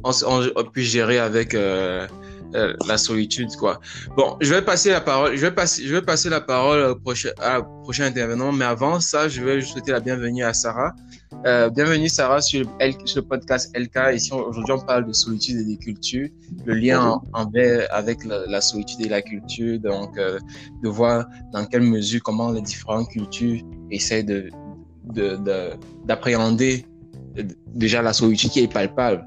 on 0.03 0.63
puisse 0.71 0.89
gérer 0.89 1.19
avec 1.19 1.53
euh, 1.53 2.07
euh, 2.55 2.73
la 2.87 2.97
solitude, 2.97 3.55
quoi. 3.55 3.79
Bon, 4.17 4.37
je 4.41 4.53
vais 4.53 4.61
passer 4.61 4.89
la 4.91 5.01
parole, 5.01 5.35
je 5.35 5.41
vais 5.41 5.51
passer, 5.51 5.83
je 5.85 5.93
vais 5.93 6.01
passer 6.01 6.29
la 6.29 6.41
parole 6.41 6.83
au 6.83 6.95
prochain, 6.95 7.29
prochain 7.83 8.05
intervenant, 8.05 8.51
mais 8.51 8.65
avant 8.65 8.99
ça, 8.99 9.27
je 9.29 9.41
vais 9.43 9.61
souhaiter 9.61 9.91
la 9.91 9.99
bienvenue 9.99 10.43
à 10.43 10.53
Sarah. 10.53 10.93
Euh, 11.45 11.69
bienvenue 11.69 12.09
Sarah 12.09 12.41
sur, 12.41 12.67
L- 12.79 12.93
sur 13.05 13.21
le 13.21 13.27
podcast 13.27 13.75
LK. 13.75 14.15
Ici, 14.15 14.31
aujourd'hui, 14.33 14.73
on 14.73 14.79
parle 14.85 15.05
de 15.07 15.13
solitude 15.13 15.57
et 15.61 15.63
des 15.65 15.77
cultures 15.77 16.29
le 16.65 16.73
lien 16.73 17.01
en- 17.01 17.23
envers 17.33 17.87
avec 17.91 18.25
la, 18.25 18.61
solitude 18.61 19.01
et 19.01 19.09
la 19.09 19.21
culture, 19.21 19.79
donc 19.79 20.17
euh, 20.17 20.37
de 20.83 20.89
voir 20.89 21.25
dans 21.53 21.65
quelle 21.65 21.81
mesure 21.83 22.21
comment 22.21 22.51
les 22.51 22.61
différentes 22.61 23.09
cultures 23.09 23.61
essaient 23.89 24.23
de- 24.23 24.49
d'appréhender 26.05 26.85
euh, 27.37 27.43
déjà 27.73 28.01
la 28.01 28.13
solitude 28.13 28.49
qui 28.51 28.59
est 28.61 28.71
palpable. 28.71 29.25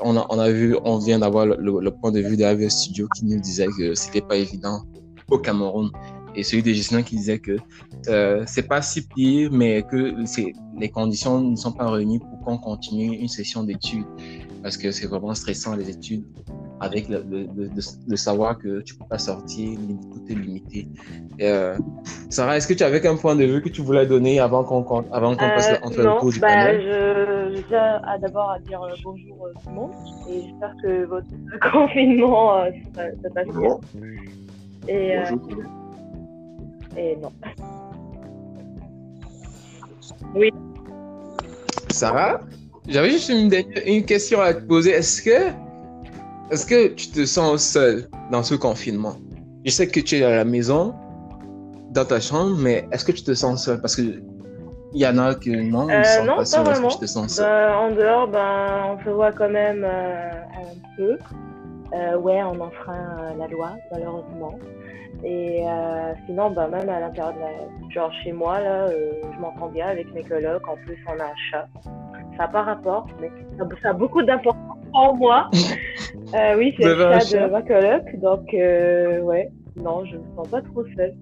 On 0.00 0.16
a, 0.16 0.26
on 0.30 0.38
a 0.38 0.50
vu, 0.50 0.76
on 0.84 0.98
vient 0.98 1.18
d'avoir 1.18 1.46
le, 1.46 1.90
point 1.90 2.12
de 2.12 2.20
vue 2.20 2.36
d'AV 2.36 2.68
Studio 2.68 3.08
qui 3.16 3.24
nous 3.26 3.40
disait 3.40 3.66
que 3.78 3.94
c'était 3.94 4.20
pas 4.20 4.36
évident 4.36 4.82
au 5.30 5.38
Cameroun. 5.38 5.90
Et 6.36 6.42
celui 6.42 6.62
de 6.64 6.72
Gislain 6.72 7.02
qui 7.02 7.16
disait 7.16 7.38
que 7.38 7.56
euh, 8.08 8.42
c'est 8.46 8.66
pas 8.66 8.82
si 8.82 9.06
pire, 9.06 9.50
mais 9.52 9.82
que 9.82 10.24
c'est 10.26 10.52
les 10.76 10.88
conditions 10.88 11.40
ne 11.40 11.54
sont 11.56 11.72
pas 11.72 11.88
réunies 11.88 12.18
pour 12.18 12.40
qu'on 12.44 12.58
continue 12.58 13.16
une 13.16 13.28
session 13.28 13.62
d'études. 13.62 14.04
Parce 14.62 14.76
que 14.76 14.90
c'est 14.90 15.06
vraiment 15.06 15.34
stressant 15.34 15.76
les 15.76 15.88
études 15.90 16.24
avec 16.80 17.08
le, 17.08 17.24
le- 17.30 17.46
le- 18.08 18.16
savoir 18.16 18.58
que 18.58 18.80
tu 18.82 18.96
peux 18.96 19.04
pas 19.08 19.18
sortir, 19.18 19.78
tout 19.78 20.22
est 20.28 20.34
limité. 20.34 20.88
Euh, 21.40 21.78
Sarah, 22.30 22.56
est-ce 22.56 22.66
que 22.66 22.74
tu 22.74 22.82
avais 22.82 23.06
un 23.06 23.16
point 23.16 23.36
de 23.36 23.44
vue 23.44 23.62
que 23.62 23.68
tu 23.68 23.80
voulais 23.82 24.06
donner 24.06 24.40
avant 24.40 24.64
qu'on 24.64 24.82
qu'on- 24.82 25.10
avant 25.12 25.36
qu'on 25.36 25.48
passe 25.50 25.70
Euh, 25.70 25.76
entre 25.82 26.02
non, 26.02 26.14
le 26.14 26.20
cours 26.20 26.32
du 26.32 26.40
bah, 26.40 26.48
panel? 26.48 26.80
je, 26.82 27.33
je 27.54 27.62
tiens 27.68 28.00
à 28.04 28.18
d'abord 28.18 28.50
à 28.50 28.58
dire 28.60 28.82
euh, 28.82 28.94
bonjour 29.04 29.46
euh, 29.46 29.52
tout 29.62 29.68
le 29.68 29.74
monde. 29.74 29.90
Et 30.28 30.42
j'espère 30.42 30.74
que 30.82 31.04
votre 31.04 31.26
confinement 31.72 32.58
euh, 32.58 32.70
ça, 32.94 33.02
ça 33.22 33.30
passe 33.30 33.46
bien. 33.48 33.78
Et, 34.88 35.16
euh, 35.16 35.24
et 36.96 37.16
non. 37.16 37.32
Sarah, 41.90 42.40
j'avais 42.88 43.10
juste 43.10 43.28
une, 43.28 43.48
dernière- 43.48 43.82
une 43.86 44.04
question 44.04 44.40
à 44.40 44.52
te 44.54 44.60
poser. 44.66 44.90
Est-ce 44.90 45.22
que, 45.22 45.50
est-ce 46.50 46.66
que 46.66 46.88
tu 46.88 47.08
te 47.08 47.24
sens 47.24 47.62
seul 47.62 48.08
dans 48.30 48.42
ce 48.42 48.54
confinement? 48.54 49.16
Je 49.64 49.70
sais 49.70 49.86
que 49.88 50.00
tu 50.00 50.16
es 50.16 50.22
à 50.24 50.36
la 50.36 50.44
maison, 50.44 50.94
dans 51.90 52.04
ta 52.04 52.20
chambre, 52.20 52.56
mais 52.58 52.86
est-ce 52.92 53.04
que 53.04 53.12
tu 53.12 53.22
te 53.22 53.32
sens 53.34 53.64
seul? 53.64 53.80
Parce 53.80 53.96
que 53.96 54.02
il 54.94 55.00
y 55.00 55.06
en 55.06 55.18
a 55.18 55.34
que 55.34 55.50
non, 55.50 55.88
ils 55.88 55.92
Euh, 55.94 56.02
sont 56.04 56.24
non, 56.24 56.36
pas 56.36 56.44
que 56.44 56.64
vraiment. 56.64 56.90
sens 56.90 57.28
seul 57.34 57.44
Bah, 57.44 57.78
en 57.80 57.90
dehors, 57.90 58.28
ben, 58.28 58.96
on 58.98 59.04
se 59.04 59.10
voit 59.10 59.32
quand 59.32 59.48
même 59.50 59.84
euh, 59.84 60.30
un 60.30 60.96
peu. 60.96 61.18
Euh, 61.94 62.16
ouais, 62.16 62.42
on 62.42 62.60
enfreint 62.60 63.34
la 63.38 63.46
loi, 63.48 63.72
malheureusement. 63.92 64.58
Et 65.24 65.64
euh, 65.66 66.12
sinon, 66.26 66.50
bah, 66.50 66.68
même 66.68 66.88
à 66.88 67.00
l'intérieur 67.00 67.34
de 67.34 67.40
la... 67.40 67.90
Genre 67.90 68.12
chez 68.22 68.32
moi, 68.32 68.60
là, 68.60 68.86
euh, 68.88 69.12
je 69.34 69.40
m'entends 69.40 69.68
bien 69.68 69.88
avec 69.88 70.12
mes 70.14 70.22
colocs. 70.22 70.66
En 70.68 70.76
plus, 70.76 70.98
on 71.08 71.18
a 71.20 71.24
un 71.24 71.36
chat. 71.50 71.68
ça 72.36 72.44
n'a 72.44 72.48
pas 72.48 72.62
rapport, 72.62 73.06
mais 73.20 73.30
ça, 73.58 73.64
ça 73.82 73.90
a 73.90 73.92
beaucoup 73.92 74.22
d'importance 74.22 74.78
pour 74.92 75.14
moi. 75.16 75.50
Euh, 76.32 76.56
oui, 76.56 76.74
c'est 76.78 76.84
le 76.84 76.96
chat 76.96 77.46
de 77.46 77.50
ma 77.50 77.62
coloc, 77.62 78.02
donc 78.20 78.46
ouais, 78.52 79.48
non, 79.76 80.04
je 80.04 80.16
me 80.16 80.22
sens 80.36 80.48
pas 80.48 80.62
trop 80.62 80.84
seule. 80.96 81.14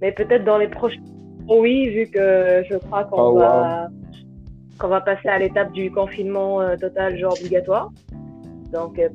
Mais 0.00 0.12
peut-être 0.12 0.44
dans 0.44 0.58
les 0.58 0.68
prochains 0.68 1.00
oui, 1.48 1.88
vu 1.90 2.06
que 2.06 2.62
je 2.70 2.76
crois 2.76 3.04
qu'on 3.04 3.22
Oh, 3.30 3.34
va 3.38 3.88
qu'on 4.78 4.88
va 4.88 5.00
passer 5.00 5.28
à 5.28 5.38
l'étape 5.38 5.72
du 5.72 5.90
confinement 5.92 6.60
euh, 6.60 6.76
total, 6.76 7.16
genre 7.18 7.34
obligatoire. 7.38 7.90
Donc 8.72 8.98
euh, 8.98 9.08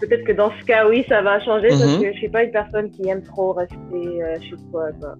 peut-être 0.00 0.24
que 0.24 0.32
dans 0.32 0.50
ce 0.58 0.64
cas, 0.64 0.88
oui, 0.88 1.04
ça 1.08 1.22
va 1.22 1.38
changer 1.40 1.68
parce 1.68 1.82
Mhm. 1.84 2.00
que 2.00 2.12
je 2.12 2.18
suis 2.18 2.28
pas 2.28 2.42
une 2.44 2.50
personne 2.50 2.90
qui 2.90 3.08
aime 3.08 3.22
trop 3.22 3.52
rester 3.52 3.76
euh, 3.94 4.36
chez 4.40 4.56
soi. 4.70 4.88
Quoi. 5.00 5.14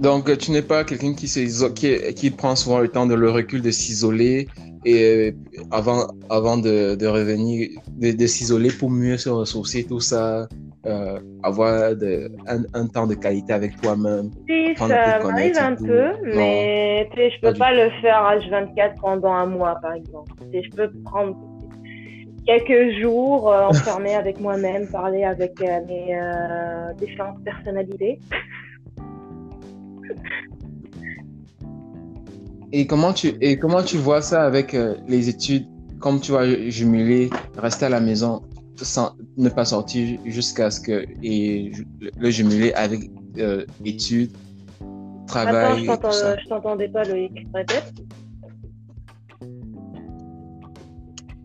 Donc, 0.00 0.36
tu 0.38 0.50
n'es 0.50 0.62
pas 0.62 0.82
quelqu'un 0.84 1.14
qui, 1.14 1.26
qui, 1.26 2.14
qui 2.14 2.30
prend 2.30 2.56
souvent 2.56 2.80
le 2.80 2.88
temps 2.88 3.06
de 3.06 3.14
le 3.14 3.30
recul 3.30 3.62
de 3.62 3.70
s'isoler 3.70 4.48
et 4.84 5.30
euh, 5.30 5.32
avant, 5.70 6.08
avant 6.30 6.56
de, 6.56 6.94
de 6.94 7.06
revenir, 7.06 7.68
de, 7.90 8.12
de 8.12 8.26
s'isoler 8.26 8.70
pour 8.70 8.90
mieux 8.90 9.16
se 9.16 9.28
ressourcer, 9.28 9.84
tout 9.84 10.00
ça, 10.00 10.48
euh, 10.86 11.18
avoir 11.42 11.94
de, 11.94 12.30
un, 12.48 12.62
un 12.74 12.86
temps 12.88 13.06
de 13.06 13.14
qualité 13.14 13.52
avec 13.52 13.80
toi-même. 13.80 14.30
Si, 14.48 14.72
à 14.82 14.88
ça 14.88 15.20
m'arrive 15.22 15.56
un 15.58 15.76
tout. 15.76 15.86
peu, 15.86 16.06
Non. 16.24 16.36
mais 16.36 17.08
tu 17.12 17.16
sais, 17.18 17.30
je 17.30 17.40
peux 17.40 17.54
pas 17.54 17.72
le 17.72 17.90
faire 18.00 18.22
H24 18.36 18.94
pendant 19.00 19.32
un 19.32 19.46
mois, 19.46 19.76
par 19.80 19.92
exemple. 19.92 20.32
Je 20.52 20.68
peux 20.70 20.90
prendre 21.04 21.36
quelques 22.46 23.00
jours 23.00 23.52
euh, 23.52 23.66
enfermé 23.68 24.14
avec 24.14 24.40
moi-même, 24.40 24.88
parler 24.88 25.22
avec 25.22 25.60
euh, 25.62 25.78
mes 25.86 26.18
différentes 26.98 27.42
personnalités. 27.44 28.18
Et 32.72 32.86
comment 32.86 33.12
tu, 33.12 33.34
et 33.40 33.58
comment 33.58 33.82
tu 33.82 33.98
vois 33.98 34.22
ça 34.22 34.44
avec 34.44 34.74
euh, 34.74 34.94
les 35.06 35.28
études, 35.28 35.66
comme 36.00 36.20
tu 36.20 36.32
vas 36.32 36.46
jumeler, 36.70 37.28
rester 37.58 37.86
à 37.86 37.88
la 37.90 38.00
maison 38.00 38.42
sans 38.76 39.14
ne 39.36 39.48
pas 39.48 39.64
sortir 39.66 40.18
jusqu'à 40.24 40.70
ce 40.70 40.80
que, 40.80 41.04
et 41.22 41.70
le, 42.00 42.10
le 42.18 42.30
jumeler 42.30 42.72
avec 42.72 43.10
euh, 43.38 43.64
études, 43.84 44.32
Attends, 44.80 45.26
travail, 45.26 45.86
tout 45.86 46.12
ça. 46.12 46.36
je 46.38 46.48
t'entendais 46.48 46.88
pas, 46.88 47.04
Loïc. 47.04 47.46
Répète. 47.54 47.92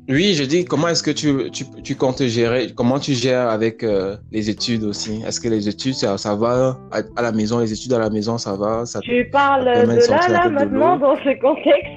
Oui, 0.09 0.35
je 0.35 0.43
dis, 0.45 0.63
comment 0.63 0.87
est-ce 0.87 1.03
que 1.03 1.11
tu, 1.11 1.51
tu, 1.51 1.65
tu 1.83 1.95
comptes 1.95 2.23
gérer, 2.23 2.67
comment 2.73 2.97
tu 2.97 3.11
gères 3.13 3.49
avec 3.49 3.83
euh, 3.83 4.15
les 4.31 4.49
études 4.49 4.83
aussi? 4.85 5.21
Est-ce 5.27 5.41
que 5.41 5.49
les 5.49 5.67
études, 5.67 5.95
ça, 5.95 6.17
ça 6.17 6.33
va 6.33 6.77
à, 6.91 7.01
à 7.17 7.21
la 7.21 7.33
maison, 7.33 7.59
les 7.59 7.73
études 7.73 7.91
à 7.91 7.99
la 7.99 8.09
maison, 8.09 8.37
ça 8.37 8.55
va? 8.55 8.85
Ça, 8.85 9.01
Tu 9.01 9.25
parles 9.29 9.65
de 9.65 10.09
là, 10.09 10.27
là, 10.29 10.49
maintenant, 10.49 10.97
dans 10.97 11.17
ce 11.17 11.37
contexte? 11.41 11.91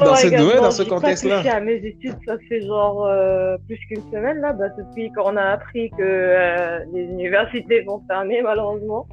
Dans 0.00 0.12
Oh, 0.12 0.16
ce 0.16 0.26
regarde, 0.26 0.42
domaine, 0.44 0.56
non, 0.56 0.62
dans 0.64 0.70
ce 0.72 0.82
contexte-là? 0.82 1.42
à 1.54 1.60
mes 1.60 1.74
études, 1.74 2.16
ça 2.26 2.34
fait 2.48 2.62
genre 2.62 3.06
euh, 3.06 3.56
plus 3.68 3.78
qu'une 3.86 4.02
semaine 4.10 4.38
là, 4.40 4.52
bah, 4.52 4.64
depuis 4.76 5.12
qu'on 5.12 5.36
a 5.36 5.42
appris 5.42 5.90
que 5.90 6.02
euh, 6.02 6.78
les 6.92 7.02
universités 7.04 7.82
vont 7.82 8.02
fermer 8.08 8.42
malheureusement. 8.42 9.06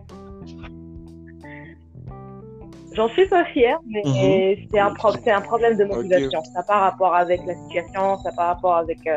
J'en 3.00 3.08
suis 3.08 3.28
pas 3.28 3.46
fière, 3.46 3.80
mais 3.88 4.02
Mhm. 4.04 4.58
c'est 4.74 4.80
un, 4.80 4.92
pro- 4.92 5.14
un 5.26 5.42
problème 5.42 5.78
de 5.78 5.86
motivation. 5.86 6.44
Ça 6.44 6.52
n'a 6.56 6.64
pas 6.64 6.80
rapport 6.80 7.16
avec 7.16 7.40
la 7.48 7.56
situation, 7.64 8.18
ça 8.18 8.24
n'a 8.26 8.36
pas 8.36 8.48
rapport 8.48 8.76
avec 8.76 9.00
euh, 9.08 9.16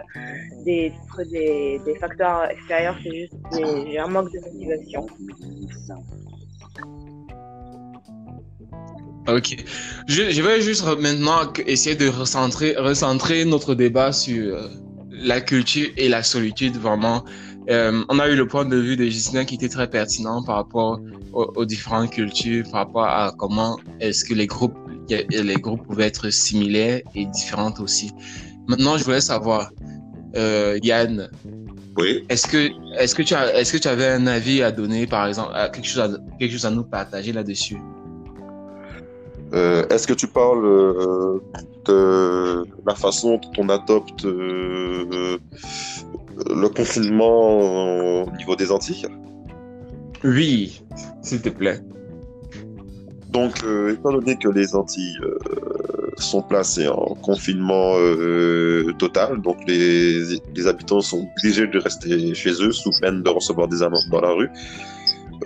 des, 0.64 0.92
des, 1.32 1.80
des 1.84 1.94
facteurs 1.96 2.48
extérieurs, 2.48 2.94
c'est 3.02 3.12
juste 3.12 3.34
j'ai 3.52 3.98
un 3.98 4.06
manque 4.06 4.30
de 4.32 4.38
motivation. 4.38 5.04
Ok. 9.28 9.48
Je, 10.06 10.30
je 10.30 10.42
vais 10.42 10.60
juste 10.60 10.84
maintenant 11.00 11.40
essayer 11.66 11.96
de 11.96 12.08
recentrer, 12.08 12.76
recentrer 12.76 13.44
notre 13.44 13.74
débat 13.74 14.12
sur 14.12 14.54
euh, 14.54 14.68
la 15.10 15.40
culture 15.40 15.88
et 15.96 16.08
la 16.08 16.22
solitude, 16.22 16.76
vraiment. 16.76 17.24
Euh, 17.70 18.02
on 18.08 18.18
a 18.18 18.28
eu 18.28 18.34
le 18.34 18.46
point 18.46 18.64
de 18.64 18.76
vue 18.76 18.96
de 18.96 19.04
Gislain 19.04 19.44
qui 19.44 19.54
était 19.54 19.68
très 19.68 19.88
pertinent 19.88 20.42
par 20.42 20.56
rapport 20.56 21.00
aux, 21.32 21.52
aux 21.54 21.64
différentes 21.64 22.10
cultures, 22.10 22.64
par 22.70 22.86
rapport 22.86 23.04
à 23.04 23.32
comment 23.38 23.78
est-ce 24.00 24.24
que 24.24 24.34
les 24.34 24.46
groupes, 24.46 24.76
les 25.08 25.54
groupes 25.56 25.84
pouvaient 25.86 26.06
être 26.06 26.30
similaires 26.30 27.00
et 27.14 27.26
différents 27.26 27.74
aussi. 27.80 28.10
Maintenant, 28.68 28.96
je 28.96 29.04
voulais 29.04 29.20
savoir, 29.20 29.70
euh, 30.36 30.78
Yann, 30.82 31.28
Oui. 31.98 32.24
est-ce 32.28 32.46
que, 32.48 32.70
est-ce 32.98 33.14
que 33.14 33.22
tu 33.22 33.34
as, 33.34 33.54
est-ce 33.56 33.72
que 33.72 33.78
tu 33.78 33.88
avais 33.88 34.08
un 34.08 34.26
avis 34.26 34.62
à 34.62 34.72
donner, 34.72 35.06
par 35.06 35.26
exemple, 35.26 35.52
à 35.54 35.68
quelque 35.68 35.86
chose 35.86 36.00
à, 36.00 36.08
quelque 36.38 36.52
chose 36.52 36.66
à 36.66 36.70
nous 36.70 36.84
partager 36.84 37.32
là-dessus? 37.32 37.78
Euh, 39.54 39.86
Est-ce 39.90 40.06
que 40.06 40.14
tu 40.14 40.26
parles 40.26 40.64
euh, 40.64 41.38
de 41.84 42.64
la 42.86 42.94
façon 42.94 43.36
dont 43.36 43.50
on 43.58 43.68
adopte 43.68 44.24
euh, 44.24 45.36
le 46.54 46.68
confinement 46.68 48.22
au 48.24 48.30
niveau 48.36 48.56
des 48.56 48.70
Antilles 48.70 49.06
Oui, 50.24 50.82
s'il 51.22 51.42
te 51.42 51.48
plaît. 51.48 51.80
Donc, 53.30 53.64
euh, 53.64 53.94
étant 53.94 54.12
donné 54.12 54.36
que 54.36 54.48
les 54.48 54.74
Antilles 54.76 55.16
euh, 55.22 55.38
sont 56.18 56.42
placées 56.42 56.88
en 56.88 57.14
confinement 57.22 57.94
euh, 57.96 58.92
total, 58.98 59.40
donc 59.40 59.56
les, 59.66 60.22
les 60.54 60.66
habitants 60.66 61.00
sont 61.00 61.26
obligés 61.38 61.66
de 61.66 61.78
rester 61.78 62.34
chez 62.34 62.52
eux 62.62 62.72
sous 62.72 62.90
peine 63.00 63.22
de 63.22 63.30
recevoir 63.30 63.68
des 63.68 63.82
amendes 63.82 64.08
dans 64.10 64.20
la 64.20 64.32
rue. 64.32 64.50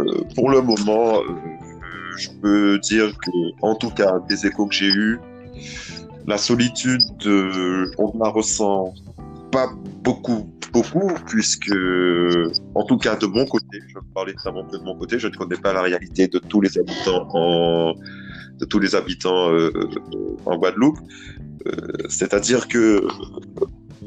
Euh, 0.00 0.22
pour 0.34 0.50
le 0.50 0.60
moment, 0.62 1.20
euh, 1.20 1.34
je 2.16 2.28
peux 2.42 2.78
dire 2.80 3.16
que, 3.18 3.30
en 3.62 3.74
tout 3.74 3.90
cas, 3.90 4.18
des 4.28 4.46
échos 4.46 4.66
que 4.66 4.74
j'ai 4.74 4.88
eus, 4.88 5.18
la 6.26 6.38
solitude, 6.38 7.02
euh, 7.26 7.90
on 7.98 8.12
ne 8.12 8.24
la 8.24 8.30
ressent 8.30 8.92
pas 9.52 9.68
beaucoup, 10.06 10.42
beaucoup, 10.72 11.10
puisque, 11.26 11.74
en 12.80 12.84
tout 12.84 12.96
cas, 12.96 13.16
de 13.16 13.26
mon 13.26 13.44
côté, 13.44 13.76
je 13.88 13.98
parler 14.14 14.34
notamment 14.34 14.64
de 14.74 14.78
mon 14.86 14.94
côté, 15.00 15.18
je 15.18 15.26
ne 15.26 15.36
connais 15.40 15.60
pas 15.66 15.72
la 15.72 15.82
réalité 15.82 16.28
de 16.28 16.38
tous 16.38 16.60
les 16.60 16.78
habitants 16.78 17.22
en, 17.34 17.92
de 18.60 18.64
tous 18.64 18.78
les 18.78 18.94
habitants 18.94 19.50
euh, 19.50 19.70
en 20.46 20.56
Guadeloupe. 20.56 21.00
Euh, 21.66 21.72
C'est-à-dire 22.08 22.68
que 22.68 22.84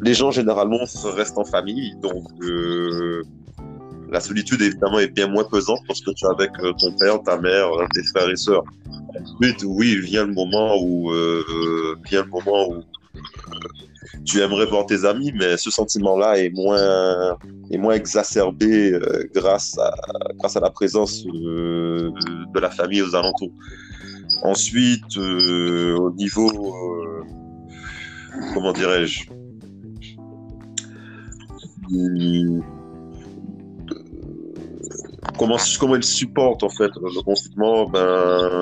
les 0.01 0.13
gens 0.13 0.31
généralement 0.31 0.79
restent 1.19 1.37
en 1.37 1.43
famille, 1.43 1.91
donc 2.01 2.25
euh, 2.43 3.21
la 4.09 4.21
solitude 4.21 4.61
évidemment 4.61 4.99
est 4.99 5.13
bien 5.19 5.27
moins 5.27 5.47
pesante 5.55 5.81
parce 5.87 6.01
que 6.01 6.11
tu 6.11 6.25
es 6.25 6.29
avec 6.29 6.51
euh, 6.63 6.71
ton 6.79 6.91
père, 6.99 7.21
ta 7.23 7.37
mère, 7.37 7.67
euh, 7.73 7.85
tes 7.93 8.03
frères 8.03 8.29
et 8.29 8.37
sœurs. 8.37 8.63
Ensuite, 9.21 9.61
oui, 9.65 9.97
vient 9.97 10.25
le 10.25 10.33
moment 10.33 10.77
où 10.81 11.11
euh, 11.11 11.95
vient 12.09 12.23
le 12.23 12.29
moment 12.29 12.69
où 12.69 12.75
euh, 12.75 13.88
tu 14.25 14.41
aimerais 14.41 14.65
voir 14.65 14.85
tes 14.85 15.05
amis, 15.05 15.31
mais 15.35 15.57
ce 15.57 15.69
sentiment-là 15.71 16.37
est 16.37 16.49
moins 16.49 17.37
est 17.71 17.77
moins 17.77 17.93
exacerbé 17.93 18.93
euh, 18.93 19.29
grâce 19.33 19.77
à 19.77 19.93
grâce 20.37 20.55
à 20.57 20.59
la 20.59 20.69
présence 20.69 21.25
euh, 21.25 22.11
de 22.53 22.59
la 22.59 22.69
famille 22.69 23.01
aux 23.01 23.15
alentours. 23.15 23.53
Ensuite, 24.43 25.17
euh, 25.17 25.97
au 25.97 26.11
niveau 26.11 26.49
comment 28.53 28.73
dirais-je 28.73 29.25
comment 35.37 35.57
comment 35.79 35.95
ils 35.95 36.03
supportent 36.03 36.63
en 36.63 36.69
fait 36.69 36.91
le 36.95 37.21
confinement 37.23 37.89
ben 37.89 38.61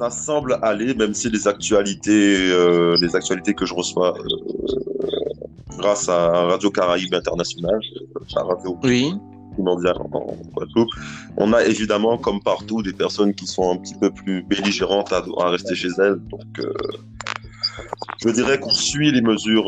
ça 0.00 0.08
semble 0.10 0.58
aller 0.62 0.94
même 0.94 1.12
si 1.12 1.28
les 1.30 1.46
actualités 1.46 2.50
euh, 2.50 2.96
les 3.02 3.14
actualités 3.14 3.52
que 3.54 3.66
je 3.66 3.74
reçois 3.74 4.16
euh, 4.18 4.22
grâce 5.78 6.08
à 6.08 6.18
Radio 6.52 6.70
Caraïbes 6.70 7.12
International 7.14 7.78
la 8.34 8.42
radio 8.42 8.78
Oui. 8.82 9.12
mondiale 9.58 9.98
en 10.00 10.08
Guadeloupe 10.54 10.88
on 11.36 11.52
a 11.52 11.60
évidemment 11.64 12.16
comme 12.16 12.40
partout 12.40 12.80
des 12.82 12.94
personnes 12.94 13.34
qui 13.34 13.46
sont 13.46 13.66
un 13.74 13.76
petit 13.76 13.94
peu 13.94 14.10
plus 14.10 14.42
belligérantes 14.42 15.12
à, 15.12 15.22
à 15.44 15.50
rester 15.50 15.74
chez 15.74 15.92
elles 15.98 16.18
donc 16.34 16.52
euh, 16.60 16.72
je 18.24 18.30
dirais 18.30 18.58
qu'on 18.58 18.76
suit 18.88 19.10
les 19.12 19.22
mesures 19.32 19.66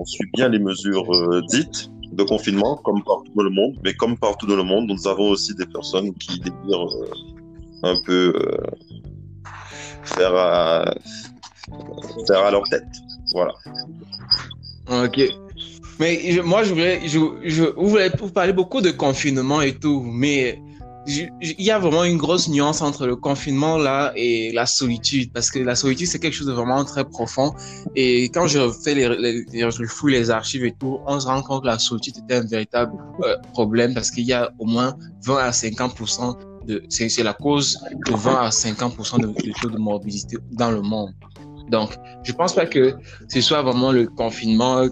on 0.00 0.04
suit 0.06 0.30
bien 0.34 0.48
les 0.48 0.58
mesures 0.58 1.08
dites 1.48 1.90
de 2.12 2.24
confinement, 2.24 2.76
comme 2.84 3.02
partout 3.02 3.32
dans 3.34 3.42
le 3.42 3.50
monde. 3.50 3.76
Mais 3.84 3.94
comme 3.94 4.16
partout 4.18 4.46
dans 4.46 4.56
le 4.56 4.62
monde, 4.64 4.88
nous 4.88 5.06
avons 5.06 5.28
aussi 5.30 5.54
des 5.54 5.66
personnes 5.66 6.12
qui 6.14 6.40
désirent 6.40 6.88
euh, 6.88 7.10
un 7.84 7.94
peu 8.04 8.32
euh, 8.36 8.56
faire, 10.04 10.34
à, 10.34 10.94
faire 12.26 12.40
à 12.44 12.50
leur 12.50 12.62
tête. 12.70 12.84
Voilà. 13.32 13.52
Ok. 15.04 15.20
Mais 15.98 16.40
moi, 16.42 16.64
je 16.64 16.70
voulais, 16.70 17.00
je, 17.06 17.18
je, 17.44 17.64
vous 17.76 17.88
voulez 17.88 18.10
beaucoup 18.54 18.80
de 18.80 18.90
confinement 18.90 19.60
et 19.60 19.74
tout, 19.74 20.00
mais 20.02 20.58
il 21.06 21.30
y 21.58 21.70
a 21.70 21.78
vraiment 21.78 22.04
une 22.04 22.18
grosse 22.18 22.48
nuance 22.48 22.82
entre 22.82 23.06
le 23.06 23.16
confinement 23.16 23.78
là 23.78 24.12
et 24.16 24.52
la 24.52 24.66
solitude 24.66 25.32
parce 25.32 25.50
que 25.50 25.58
la 25.58 25.74
solitude 25.74 26.06
c'est 26.06 26.18
quelque 26.18 26.34
chose 26.34 26.46
de 26.46 26.52
vraiment 26.52 26.84
très 26.84 27.04
profond 27.04 27.54
et 27.96 28.24
quand 28.24 28.46
je 28.46 28.70
fais 28.84 28.94
les, 28.94 29.08
les- 29.50 29.70
je 29.70 29.84
fouille 29.86 30.12
les 30.12 30.30
archives 30.30 30.64
et 30.64 30.72
tout 30.78 30.98
on 31.06 31.18
se 31.18 31.26
rend 31.26 31.40
compte 31.42 31.62
que 31.62 31.68
la 31.68 31.78
solitude 31.78 32.18
était 32.18 32.34
un 32.34 32.46
véritable 32.46 32.92
euh, 33.24 33.34
problème 33.54 33.94
parce 33.94 34.10
qu'il 34.10 34.24
y 34.24 34.34
a 34.34 34.52
au 34.58 34.66
moins 34.66 34.94
20 35.24 35.38
à 35.38 35.52
50 35.52 35.94
c'est 36.88 37.22
la 37.22 37.32
cause 37.34 37.78
de 38.06 38.14
20 38.14 38.46
à 38.46 38.50
50 38.50 38.96
de, 39.20 39.26
de 39.26 39.52
taux 39.60 39.70
de 39.70 39.78
morbidité 39.78 40.36
dans 40.52 40.70
le 40.70 40.82
monde. 40.82 41.12
Donc 41.70 41.90
je 42.24 42.32
pense 42.32 42.54
pas 42.54 42.66
que 42.66 42.94
ce 43.28 43.40
soit 43.40 43.62
vraiment 43.62 43.92
le 43.92 44.06
confinement 44.06 44.88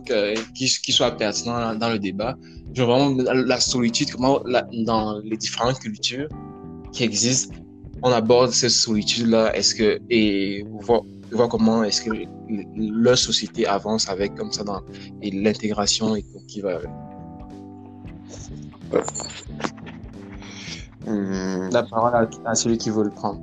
qui, 0.55 0.93
soit 0.93 1.11
pertinent 1.13 1.75
dans- 1.75 1.91
le 1.91 1.99
débat. 1.99 2.37
Je 2.73 2.83
vois 2.83 2.99
vraiment 2.99 3.23
la, 3.53 3.61
solitude, 3.61 4.11
comment 4.13 4.41
dans 4.87 5.19
les 5.25 5.37
différentes 5.37 5.81
cultures 5.81 6.29
qui 6.93 7.03
existent, 7.03 7.55
on 8.03 8.11
aborde 8.11 8.53
cette 8.53 8.71
solitude-là, 8.71 9.55
est-ce 9.57 9.75
que, 9.75 9.99
et 10.09 10.65
voir, 10.81 11.03
voir 11.33 11.49
comment 11.49 11.83
est-ce 11.83 12.03
que 12.03 12.11
leur 12.77 13.19
société 13.19 13.67
avance 13.67 14.09
avec 14.09 14.35
comme 14.37 14.53
ça 14.53 14.63
dans, 14.63 14.81
l'intégration 15.21 16.15
et 16.15 16.23
tout 16.23 16.41
qui 16.47 16.61
va 16.61 16.79
Hum, 21.09 21.71
La 21.73 21.83
parole 21.83 22.15
à, 22.15 22.29
à 22.51 22.55
celui 22.55 22.77
qui 22.79 22.91
veut 22.91 23.05
le 23.05 23.11
prendre. 23.11 23.41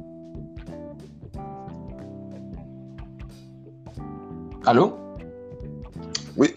Allô? 4.65 4.93
Oui. 6.37 6.53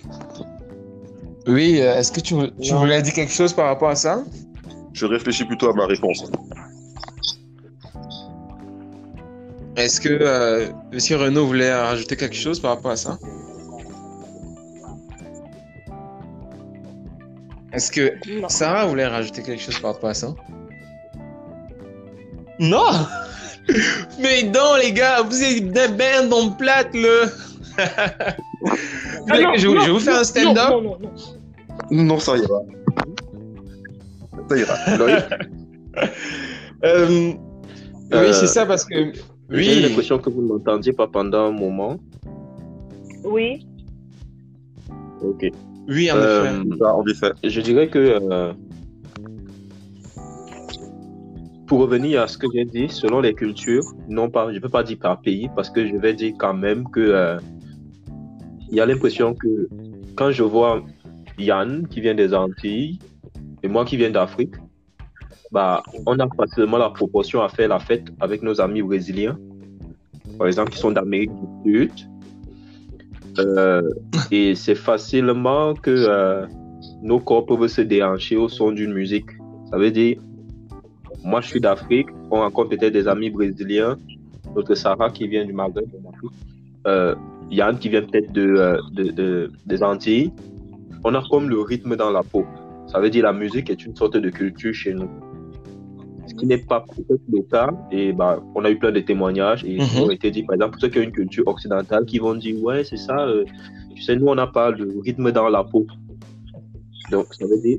Oui, 1.46 1.80
euh, 1.80 1.96
est-ce 1.98 2.12
que 2.12 2.20
tu, 2.20 2.34
tu 2.60 2.74
voulais 2.74 3.00
dire 3.02 3.12
quelque 3.14 3.32
chose 3.32 3.52
par 3.52 3.66
rapport 3.66 3.88
à 3.90 3.94
ça? 3.96 4.22
Je 4.92 5.06
réfléchis 5.06 5.44
plutôt 5.44 5.70
à 5.70 5.74
ma 5.74 5.86
réponse. 5.86 6.24
Est-ce 9.76 10.00
que 10.00 10.08
euh, 10.10 10.66
Monsieur 10.92 11.16
Renaud 11.16 11.46
voulait 11.46 11.72
rajouter 11.72 12.16
quelque 12.16 12.34
chose 12.34 12.58
par 12.60 12.72
rapport 12.74 12.90
à 12.90 12.96
ça? 12.96 13.18
Est-ce 17.72 17.92
que 17.92 18.40
Non. 18.40 18.48
Sarah 18.48 18.86
voulait 18.86 19.06
rajouter 19.06 19.42
quelque 19.42 19.62
chose 19.62 19.78
par 19.78 19.94
rapport 19.94 20.10
à 20.10 20.14
ça? 20.14 20.34
Non 22.60 23.06
Mais 24.20 24.42
non, 24.44 24.76
les 24.82 24.92
gars, 24.92 25.22
vous 25.22 25.42
êtes 25.42 25.70
des 25.72 25.88
bains 25.88 26.26
dans 26.28 26.46
le 26.50 26.56
plate, 26.56 26.88
voulez 26.94 27.26
Ah 27.78 29.40
non, 29.40 29.52
je, 29.56 29.68
non, 29.68 29.80
je 29.82 29.90
vous 29.90 30.00
fais 30.00 30.12
non, 30.12 30.18
un 30.20 30.24
stand-up? 30.24 30.68
Non, 30.70 30.80
non, 30.82 30.98
non, 31.00 31.10
non. 31.90 32.04
Non, 32.04 32.18
ça 32.18 32.36
ira. 32.36 32.60
Ça 34.48 34.56
ira. 34.56 34.96
Loïc, 34.96 35.24
Euh, 36.84 37.06
Oui, 37.08 37.36
Euh, 38.14 38.32
c'est 38.32 38.46
ça, 38.46 38.64
parce 38.64 38.84
que... 38.84 39.12
J'ai 39.50 39.74
Oui, 39.76 39.80
l'impression 39.82 40.18
que 40.18 40.30
vous 40.30 40.42
ne 40.42 40.46
m'entendiez 40.48 40.92
pas 40.92 41.06
pendant 41.08 41.46
un 41.48 41.50
moment. 41.52 41.98
Oui. 43.24 43.66
Ok. 45.22 45.46
oui, 45.88 46.10
en 46.10 46.16
Euh, 46.16 46.44
effet. 46.62 46.84
en 46.84 47.04
effet. 47.06 47.32
Je 47.44 47.60
dirais 47.60 47.88
que 47.88 47.98
pour 51.68 51.80
revenir 51.80 52.22
à 52.22 52.26
ce 52.26 52.38
que 52.38 52.46
j'ai 52.54 52.64
dit, 52.64 52.88
selon 52.88 53.20
les 53.20 53.34
cultures, 53.34 53.84
non 54.08 54.30
pas, 54.30 54.48
je 54.50 54.54
ne 54.56 54.60
peux 54.60 54.70
pas 54.70 54.82
dire 54.82 54.98
par 54.98 55.20
pays, 55.20 55.50
parce 55.54 55.68
que 55.68 55.86
je 55.86 55.96
vais 55.96 56.14
dire 56.14 56.32
quand 56.38 56.54
même 56.54 56.88
que 56.90 57.00
euh, 57.00 57.38
il 58.70 58.76
y 58.76 58.80
a 58.80 58.86
l'impression 58.86 59.34
que 59.34 59.68
quand 60.16 60.30
je 60.30 60.42
vois 60.42 60.82
Yann 61.38 61.86
qui 61.86 62.00
vient 62.00 62.14
des 62.14 62.34
Antilles 62.34 62.98
et 63.62 63.68
moi 63.68 63.84
qui 63.84 63.98
viens 63.98 64.10
d'Afrique, 64.10 64.54
bah, 65.52 65.82
on 66.06 66.18
a 66.18 66.26
facilement 66.36 66.78
la 66.78 66.90
proportion 66.90 67.42
à 67.42 67.48
faire 67.50 67.68
la 67.68 67.78
fête 67.78 68.06
avec 68.18 68.42
nos 68.42 68.60
amis 68.60 68.82
brésiliens, 68.82 69.38
par 70.38 70.46
exemple, 70.46 70.70
qui 70.70 70.78
sont 70.78 70.90
d'Amérique 70.90 71.30
du 71.64 71.72
Sud. 71.72 71.92
Euh, 73.38 73.82
et 74.30 74.54
c'est 74.54 74.74
facilement 74.74 75.74
que 75.74 75.90
euh, 75.90 76.46
nos 77.02 77.20
corps 77.20 77.44
peuvent 77.44 77.68
se 77.68 77.82
déhancher 77.82 78.36
au 78.36 78.48
son 78.48 78.72
d'une 78.72 78.92
musique. 78.92 79.30
Ça 79.70 79.76
veut 79.76 79.90
dire, 79.90 80.18
moi 81.24 81.40
je 81.40 81.48
suis 81.48 81.60
d'Afrique, 81.60 82.08
on 82.30 82.38
rencontre 82.40 82.70
peut-être 82.70 82.92
des 82.92 83.08
amis 83.08 83.30
brésiliens, 83.30 83.96
notre 84.54 84.74
Sarah 84.74 85.10
qui 85.10 85.26
vient 85.28 85.44
du 85.44 85.52
Maghreb, 85.52 85.86
euh, 86.86 87.14
Yann 87.50 87.78
qui 87.78 87.88
vient 87.88 88.02
peut-être 88.02 88.32
de, 88.32 88.42
euh, 88.42 88.78
de- 88.92 89.10
de- 89.10 89.52
des 89.66 89.82
Antilles. 89.82 90.32
On 91.04 91.14
a 91.14 91.22
comme 91.30 91.48
le 91.48 91.60
rythme 91.60 91.96
dans 91.96 92.10
la 92.10 92.22
peau. 92.22 92.44
Ça 92.86 93.00
veut 93.00 93.10
dire 93.10 93.24
la 93.24 93.32
musique 93.32 93.70
est 93.70 93.84
une 93.84 93.94
sorte 93.96 94.16
de 94.16 94.30
culture 94.30 94.72
chez 94.74 94.94
nous. 94.94 95.08
Ce 96.26 96.34
qui 96.34 96.46
n'est 96.46 96.58
pas 96.58 96.80
peut-être 96.94 97.22
le 97.32 97.40
cas. 97.42 97.70
Et 97.90 98.12
bah, 98.12 98.42
on 98.54 98.64
a 98.64 98.70
eu 98.70 98.78
plein 98.78 98.92
de 98.92 99.00
témoignages 99.00 99.64
et 99.64 99.78
Mhm. 99.78 100.02
ont 100.02 100.10
été 100.10 100.30
dit, 100.30 100.42
par 100.42 100.54
exemple, 100.54 100.72
pour 100.72 100.80
ceux 100.82 100.88
qui 100.88 100.98
ont 100.98 101.02
une 101.02 101.12
culture 101.12 101.46
occidentale, 101.46 102.04
qui 102.04 102.18
vont 102.18 102.34
dire, 102.34 102.56
ouais, 102.62 102.84
c'est 102.84 102.98
ça, 102.98 103.18
euh, 103.26 103.44
tu 103.94 104.02
sais, 104.02 104.14
nous, 104.16 104.26
on 104.26 104.34
n'a 104.34 104.46
pas 104.46 104.70
le 104.70 104.92
rythme 105.04 105.32
dans 105.32 105.48
la 105.48 105.64
peau. 105.64 105.86
Donc, 107.10 107.32
ça 107.34 107.46
veut 107.46 107.58
dire, 107.60 107.78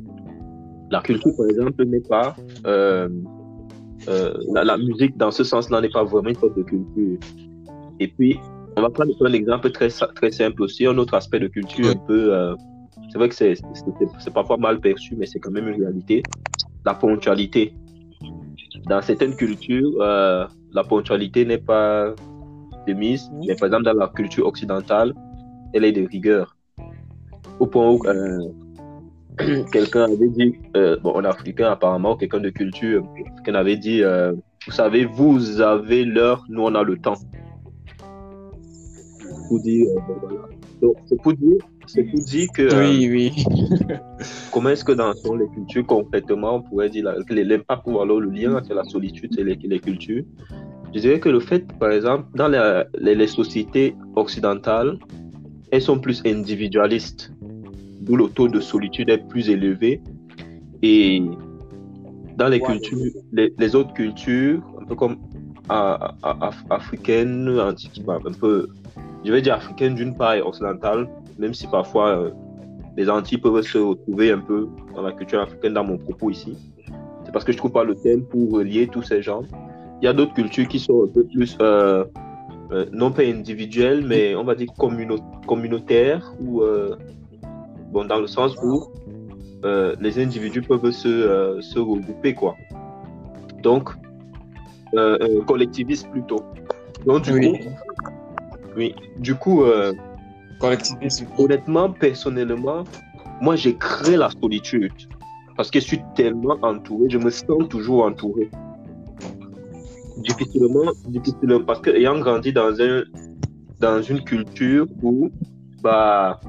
la 0.91 1.01
culture, 1.01 1.35
par 1.35 1.47
exemple, 1.47 1.85
n'est 1.85 2.01
pas, 2.01 2.35
euh, 2.65 3.09
euh, 4.07 4.33
la, 4.53 4.63
la 4.63 4.77
musique, 4.77 5.17
dans 5.17 5.31
ce 5.31 5.43
sens-là, 5.43 5.81
n'est 5.81 5.89
pas 5.89 6.03
vraiment 6.03 6.29
une 6.29 6.35
sorte 6.35 6.57
de 6.57 6.63
culture. 6.63 7.19
Et 7.99 8.07
puis, 8.07 8.39
on 8.77 8.81
va 8.81 8.89
prendre 8.89 9.11
un 9.25 9.33
exemple 9.33 9.71
très, 9.71 9.89
très 9.89 10.31
simple 10.31 10.63
aussi, 10.63 10.85
un 10.85 10.97
autre 10.97 11.13
aspect 11.13 11.39
de 11.39 11.47
culture 11.47 11.89
un 11.89 11.95
peu, 11.95 12.33
euh, 12.33 12.55
c'est 13.11 13.17
vrai 13.17 13.29
que 13.29 13.35
c'est 13.35 14.33
parfois 14.33 14.57
mal 14.57 14.79
perçu, 14.79 15.15
mais 15.17 15.25
c'est 15.25 15.39
quand 15.39 15.51
même 15.51 15.67
une 15.67 15.81
réalité, 15.81 16.23
la 16.85 16.93
ponctualité. 16.93 17.73
Dans 18.87 19.01
certaines 19.01 19.35
cultures, 19.35 19.91
euh, 19.99 20.45
la 20.73 20.83
ponctualité 20.83 21.45
n'est 21.45 21.57
pas 21.57 22.13
de 22.87 22.93
mise, 22.93 23.29
mais 23.45 23.55
par 23.55 23.67
exemple, 23.67 23.83
dans 23.83 23.93
la 23.93 24.07
culture 24.07 24.45
occidentale, 24.45 25.13
elle 25.73 25.83
est 25.83 25.91
de 25.91 26.07
rigueur. 26.07 26.55
Au 27.59 27.67
point 27.67 27.89
où 27.91 27.99
euh, 28.07 28.39
quelqu'un 29.71 30.03
avait 30.03 30.27
dit, 30.29 30.55
euh, 30.75 30.97
bon, 31.01 31.17
un 31.17 31.25
Africain 31.25 31.71
apparemment, 31.71 32.15
quelqu'un 32.15 32.39
de 32.39 32.49
culture 32.49 33.03
africaine 33.27 33.55
avait 33.55 33.77
dit, 33.77 34.03
euh, 34.03 34.33
vous 34.65 34.71
savez, 34.71 35.05
vous 35.05 35.61
avez 35.61 36.03
l'heure, 36.05 36.43
nous 36.49 36.63
on 36.63 36.75
a 36.75 36.83
le 36.83 36.97
temps. 36.97 37.15
Pour 39.47 39.59
dire, 39.59 39.87
euh, 39.89 39.99
bon, 40.07 40.15
voilà. 40.21 40.41
Donc, 40.81 40.95
c'est 41.05 41.21
pour 41.21 41.33
dire, 41.33 41.57
c'est 41.87 42.03
pour 42.03 42.21
dire 42.21 42.47
que 42.53 42.61
euh, 42.61 42.79
Oui, 42.81 43.09
oui. 43.09 43.43
comment 44.51 44.69
est-ce 44.69 44.83
que 44.85 44.91
dans 44.91 45.13
les 45.13 45.47
cultures 45.55 45.85
concrètement 45.85 46.55
on 46.55 46.61
pourrait 46.61 46.89
dire 46.89 47.05
que 47.27 47.33
l'impact 47.33 47.81
ou 47.87 47.99
alors 47.99 48.19
le 48.19 48.29
lien 48.29 48.55
entre 48.55 48.73
la 48.73 48.83
solitude 48.83 49.37
et 49.39 49.43
les, 49.43 49.55
les 49.61 49.79
cultures 49.79 50.23
je 50.93 50.99
dirais 50.99 51.19
que 51.19 51.29
le 51.29 51.39
fait 51.39 51.65
par 51.79 51.91
exemple 51.91 52.25
dans 52.35 52.47
la- 52.47 52.85
les, 52.99 53.15
les 53.15 53.27
sociétés 53.27 53.95
occidentales 54.15 54.97
elles 55.71 55.81
sont 55.81 55.99
plus 55.99 56.21
individualistes 56.25 57.31
d'où 58.09 58.15
le 58.17 58.27
taux 58.27 58.47
de 58.47 58.59
solitude 58.59 59.09
est 59.09 59.19
plus 59.29 59.49
élevé 59.51 60.01
et 60.81 61.21
dans 62.37 62.47
les 62.47 62.59
cultures 62.59 62.97
les, 63.31 63.53
les 63.57 63.75
autres 63.75 63.93
cultures 63.93 64.61
un 64.81 64.85
peu 64.85 64.95
comme 64.95 65.17
a- 65.69 66.15
a- 66.23 66.49
af- 66.49 66.65
africaines 66.71 67.47
antiques, 67.59 68.01
bah, 68.03 68.17
un 68.25 68.31
peu 68.31 68.67
je 69.23 69.31
vais 69.31 69.41
dire 69.43 69.53
africaines 69.53 69.93
d'une 69.93 70.15
part 70.15 70.33
et 70.33 70.41
occidentale 70.41 71.07
même 71.37 71.53
si 71.53 71.67
parfois 71.67 72.07
euh, 72.17 72.31
les 72.97 73.09
Antilles 73.09 73.37
peuvent 73.37 73.61
se 73.61 73.77
retrouver 73.77 74.31
un 74.31 74.39
peu 74.39 74.67
dans 74.95 75.03
la 75.03 75.11
culture 75.11 75.39
africaine 75.39 75.73
dans 75.73 75.83
mon 75.85 75.97
propos 75.97 76.31
ici. 76.31 76.57
C'est 77.23 77.31
parce 77.31 77.45
que 77.45 77.51
je 77.53 77.57
trouve 77.57 77.71
pas 77.71 77.83
le 77.85 77.95
thème 77.95 78.23
pour 78.23 78.51
relier 78.51 78.87
tous 78.87 79.03
ces 79.03 79.21
gens. 79.21 79.43
Il 80.01 80.05
y 80.05 80.07
a 80.07 80.13
d'autres 80.13 80.33
cultures 80.33 80.67
qui 80.67 80.79
sont 80.79 81.03
un 81.05 81.07
peu 81.07 81.23
plus, 81.23 81.55
euh, 81.61 82.03
euh, 82.71 82.85
non 82.91 83.11
pas 83.11 83.23
individuelles, 83.23 84.03
mais 84.05 84.35
on 84.35 84.43
va 84.43 84.55
dire 84.55 84.67
communautaires, 85.47 86.33
ou 86.41 86.61
bon, 87.91 88.05
dans 88.05 88.19
le 88.19 88.27
sens 88.27 88.55
où 88.63 88.85
euh, 89.65 89.95
les 89.99 90.19
individus 90.19 90.61
peuvent 90.61 90.91
se, 90.91 91.07
euh, 91.07 91.61
se 91.61 91.79
regrouper, 91.79 92.33
quoi. 92.33 92.55
Donc, 93.61 93.89
euh, 94.95 95.17
euh, 95.21 95.41
collectivistes 95.43 96.09
plutôt. 96.11 96.39
Donc, 97.05 97.23
du 97.23 97.33
Oui. 97.33 97.59
coup, 97.59 97.69
oui, 98.77 98.95
du 99.17 99.35
coup, 99.35 99.63
Collectivisme. 100.59 101.25
honnêtement, 101.37 101.91
personnellement, 101.91 102.83
moi, 103.41 103.55
j'ai 103.55 103.75
créé 103.75 104.17
la 104.17 104.29
solitude. 104.41 104.91
Parce 105.55 105.69
que 105.69 105.79
je 105.79 105.85
suis 105.85 106.01
tellement 106.15 106.57
entouré, 106.61 107.09
je 107.09 107.17
me 107.17 107.29
sens 107.29 107.67
toujours 107.69 108.05
entouré. 108.05 108.49
Difficilement, 110.17 110.91
difficilement, 111.07 111.61
parce 111.61 111.81
que 111.81 111.89
ayant 111.91 112.19
grandi 112.19 112.51
dans, 112.53 112.79
un, 112.81 113.03
dans 113.79 114.01
une 114.01 114.21
culture 114.23 114.85
où, 115.01 115.29
bah, 115.81 116.39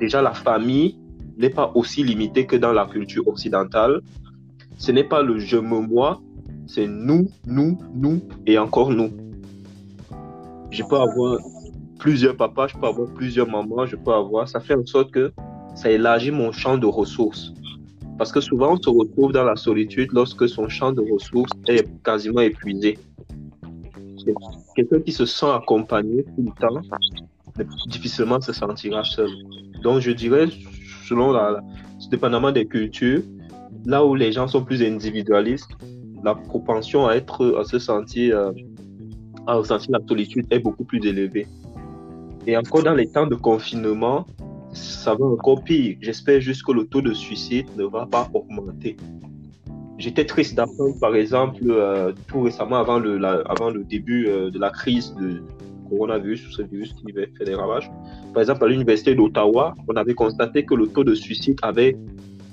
déjà 0.00 0.22
la 0.22 0.32
famille 0.32 0.98
n'est 1.36 1.50
pas 1.50 1.70
aussi 1.74 2.02
limitée 2.02 2.46
que 2.46 2.56
dans 2.56 2.72
la 2.72 2.86
culture 2.86 3.26
occidentale. 3.28 4.00
Ce 4.78 4.90
n'est 4.90 5.04
pas 5.04 5.22
le 5.22 5.38
je 5.38 5.56
me 5.56 5.80
moi, 5.80 6.20
c'est 6.66 6.86
nous, 6.86 7.28
nous, 7.46 7.78
nous 7.94 8.20
et 8.46 8.58
encore 8.58 8.90
nous. 8.90 9.10
Je 10.70 10.82
peux 10.82 10.98
avoir 10.98 11.38
plusieurs 11.98 12.36
papas, 12.36 12.68
je 12.68 12.76
peux 12.76 12.86
avoir 12.86 13.08
plusieurs 13.12 13.48
mamans, 13.48 13.86
je 13.86 13.96
peux 13.96 14.12
avoir. 14.12 14.48
Ça 14.48 14.60
fait 14.60 14.74
en 14.74 14.86
sorte 14.86 15.10
que 15.10 15.32
ça 15.74 15.90
élargit 15.90 16.30
mon 16.30 16.50
champ 16.52 16.78
de 16.78 16.86
ressources. 16.86 17.52
Parce 18.18 18.32
que 18.32 18.40
souvent, 18.40 18.74
on 18.74 18.82
se 18.82 18.90
retrouve 18.90 19.32
dans 19.32 19.44
la 19.44 19.56
solitude 19.56 20.10
lorsque 20.12 20.48
son 20.48 20.68
champ 20.68 20.92
de 20.92 21.02
ressources 21.12 21.52
est 21.68 21.86
quasiment 22.02 22.40
épuisé. 22.40 22.98
Quelqu'un 24.76 25.00
qui 25.00 25.12
se 25.12 25.24
sent 25.24 25.50
accompagné 25.50 26.24
tout 26.24 26.44
le 26.44 26.52
temps, 26.60 26.80
difficilement 27.88 28.40
se 28.40 28.52
sentira 28.52 29.04
seul. 29.04 29.30
Donc, 29.82 30.00
je 30.00 30.10
dirais, 30.10 30.46
selon 31.04 31.32
la, 31.32 31.60
dépendamment 32.10 32.52
des 32.52 32.66
cultures, 32.66 33.22
là 33.84 34.04
où 34.04 34.14
les 34.14 34.32
gens 34.32 34.48
sont 34.48 34.64
plus 34.64 34.82
individualistes, 34.82 35.70
la 36.22 36.34
propension 36.34 37.06
à 37.06 37.14
être, 37.14 37.56
à 37.58 37.64
se 37.64 37.78
sentir, 37.78 38.36
euh, 38.36 38.52
à 39.46 39.54
ressentir 39.54 39.90
la 39.92 40.00
solitude 40.06 40.46
est 40.50 40.58
beaucoup 40.58 40.84
plus 40.84 41.04
élevée. 41.04 41.46
Et 42.46 42.56
encore 42.56 42.82
dans 42.82 42.94
les 42.94 43.08
temps 43.10 43.26
de 43.26 43.34
confinement, 43.34 44.26
ça 44.72 45.14
va 45.14 45.24
encore 45.24 45.62
pire. 45.62 45.96
J'espère 46.00 46.40
juste 46.40 46.62
que 46.64 46.72
le 46.72 46.86
taux 46.86 47.02
de 47.02 47.12
suicide 47.12 47.66
ne 47.76 47.84
va 47.84 48.06
pas 48.06 48.28
augmenter. 48.32 48.96
J'étais 49.98 50.24
triste 50.24 50.54
d'apprendre, 50.54 50.98
par 50.98 51.14
exemple, 51.14 51.62
euh, 51.68 52.12
tout 52.26 52.42
récemment, 52.42 52.76
avant 52.76 52.98
le, 52.98 53.22
avant 53.24 53.70
le 53.70 53.84
début 53.84 54.28
euh, 54.28 54.50
de 54.50 54.58
la 54.58 54.70
crise 54.70 55.14
de 55.20 55.42
coronavirus, 55.90 56.56
ce 56.56 56.62
virus 56.62 56.92
qui 56.94 57.12
fait 57.12 57.44
des 57.44 57.54
ravages. 57.54 57.90
Par 58.32 58.42
exemple, 58.42 58.64
à 58.64 58.68
l'université 58.68 59.14
d'Ottawa, 59.14 59.74
on 59.88 59.96
avait 59.96 60.14
constaté 60.14 60.64
que 60.64 60.74
le 60.74 60.86
taux 60.86 61.04
de 61.04 61.14
suicide 61.14 61.58
avait 61.62 61.96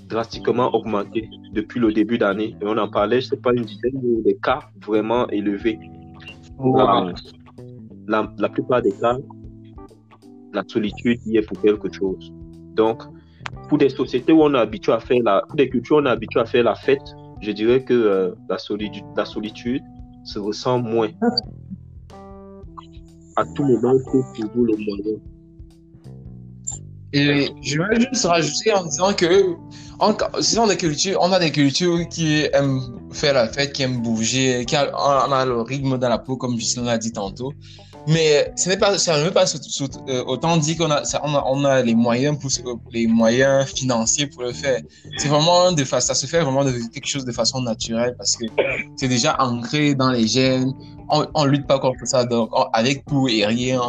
drastiquement 0.09 0.73
augmenté 0.73 1.29
depuis 1.53 1.79
le 1.79 1.91
début 1.93 2.17
d'année. 2.17 2.55
Et 2.61 2.65
on 2.65 2.77
en 2.77 2.89
parlait, 2.89 3.21
je 3.21 3.27
ne 3.27 3.29
sais 3.31 3.37
pas, 3.37 3.53
une 3.53 3.63
dizaine 3.63 4.23
de 4.23 4.31
cas 4.41 4.59
vraiment 4.85 5.27
élevés. 5.29 5.79
La, 8.07 8.33
la, 8.37 8.49
plupart 8.49 8.81
des 8.81 8.93
cas, 9.01 9.17
la 10.53 10.63
solitude 10.67 11.19
y 11.25 11.37
est 11.37 11.41
pour 11.41 11.61
quelque 11.61 11.91
chose. 11.91 12.31
Donc, 12.73 13.03
pour 13.67 13.77
des 13.77 13.89
sociétés 13.89 14.31
où 14.31 14.41
on 14.41 14.53
est 14.53 14.57
habitué 14.57 14.93
à 14.93 14.99
faire 14.99 15.21
la, 15.23 15.41
pour 15.47 15.55
des 15.55 15.69
cultures 15.69 15.97
où 15.97 15.99
on 15.99 16.05
est 16.05 16.09
habitué 16.09 16.39
à 16.39 16.45
faire 16.45 16.63
la 16.63 16.75
fête, 16.75 17.15
je 17.41 17.51
dirais 17.51 17.83
que 17.83 17.93
euh, 17.93 18.31
la, 18.49 18.57
solitude, 18.57 19.05
la 19.15 19.25
solitude 19.25 19.83
se 20.23 20.39
ressent 20.39 20.79
moins. 20.79 21.09
À 23.37 23.45
tout 23.45 23.63
moment, 23.63 23.93
c'est 24.03 24.41
toujours 24.41 24.65
le 24.65 24.75
moyen. 24.77 25.19
Et 27.13 27.49
je 27.61 27.77
vais 27.77 28.01
juste 28.01 28.25
rajouter 28.25 28.73
en 28.73 28.83
disant 28.83 29.13
que 29.13 29.55
a 29.99 30.67
des 30.67 30.77
cultures, 30.77 31.19
on 31.21 31.31
a 31.31 31.39
des 31.39 31.51
cultures 31.51 32.07
qui 32.09 32.47
aiment 32.51 32.81
faire 33.11 33.33
la 33.33 33.47
fête, 33.47 33.73
qui 33.73 33.83
aiment 33.83 34.01
bouger, 34.01 34.65
qui 34.65 34.75
a, 34.75 34.91
on 34.93 35.31
a 35.31 35.45
le 35.45 35.61
rythme 35.61 35.97
dans 35.97 36.09
la 36.09 36.17
peau, 36.17 36.35
comme 36.35 36.57
Justin 36.57 36.83
l'a 36.83 36.97
dit 36.97 37.11
tantôt. 37.11 37.53
Mais 38.07 38.53
ça 38.55 38.69
ne 38.69 39.23
veut 39.25 39.31
pas 39.31 39.43
euh, 40.07 40.23
autant 40.25 40.55
dire 40.55 40.77
qu'on 40.77 40.89
a, 40.89 41.03
on 41.45 41.65
a, 41.65 41.81
les 41.81 41.93
moyens 41.93 42.39
pour, 42.39 42.49
les 42.91 43.05
moyens 43.05 43.65
financiers 43.65 44.27
pour 44.27 44.43
le 44.43 44.53
faire. 44.53 44.79
C'est 45.17 45.27
vraiment 45.27 45.73
de 45.73 45.83
ça 45.83 45.99
se 45.99 46.25
fait 46.25 46.39
vraiment 46.39 46.63
de 46.63 46.71
quelque 46.93 47.05
chose 47.05 47.25
de 47.25 47.33
façon 47.33 47.61
naturelle 47.61 48.15
parce 48.17 48.37
que 48.37 48.45
c'est 48.95 49.09
déjà 49.09 49.35
ancré 49.39 49.93
dans 49.93 50.11
les 50.11 50.25
gènes. 50.25 50.73
On, 51.09 51.25
on 51.33 51.43
lutte 51.43 51.67
pas 51.67 51.79
contre 51.79 52.05
ça, 52.05 52.23
donc 52.23 52.49
avec 52.71 53.05
tout 53.05 53.27
et 53.27 53.45
rien, 53.45 53.81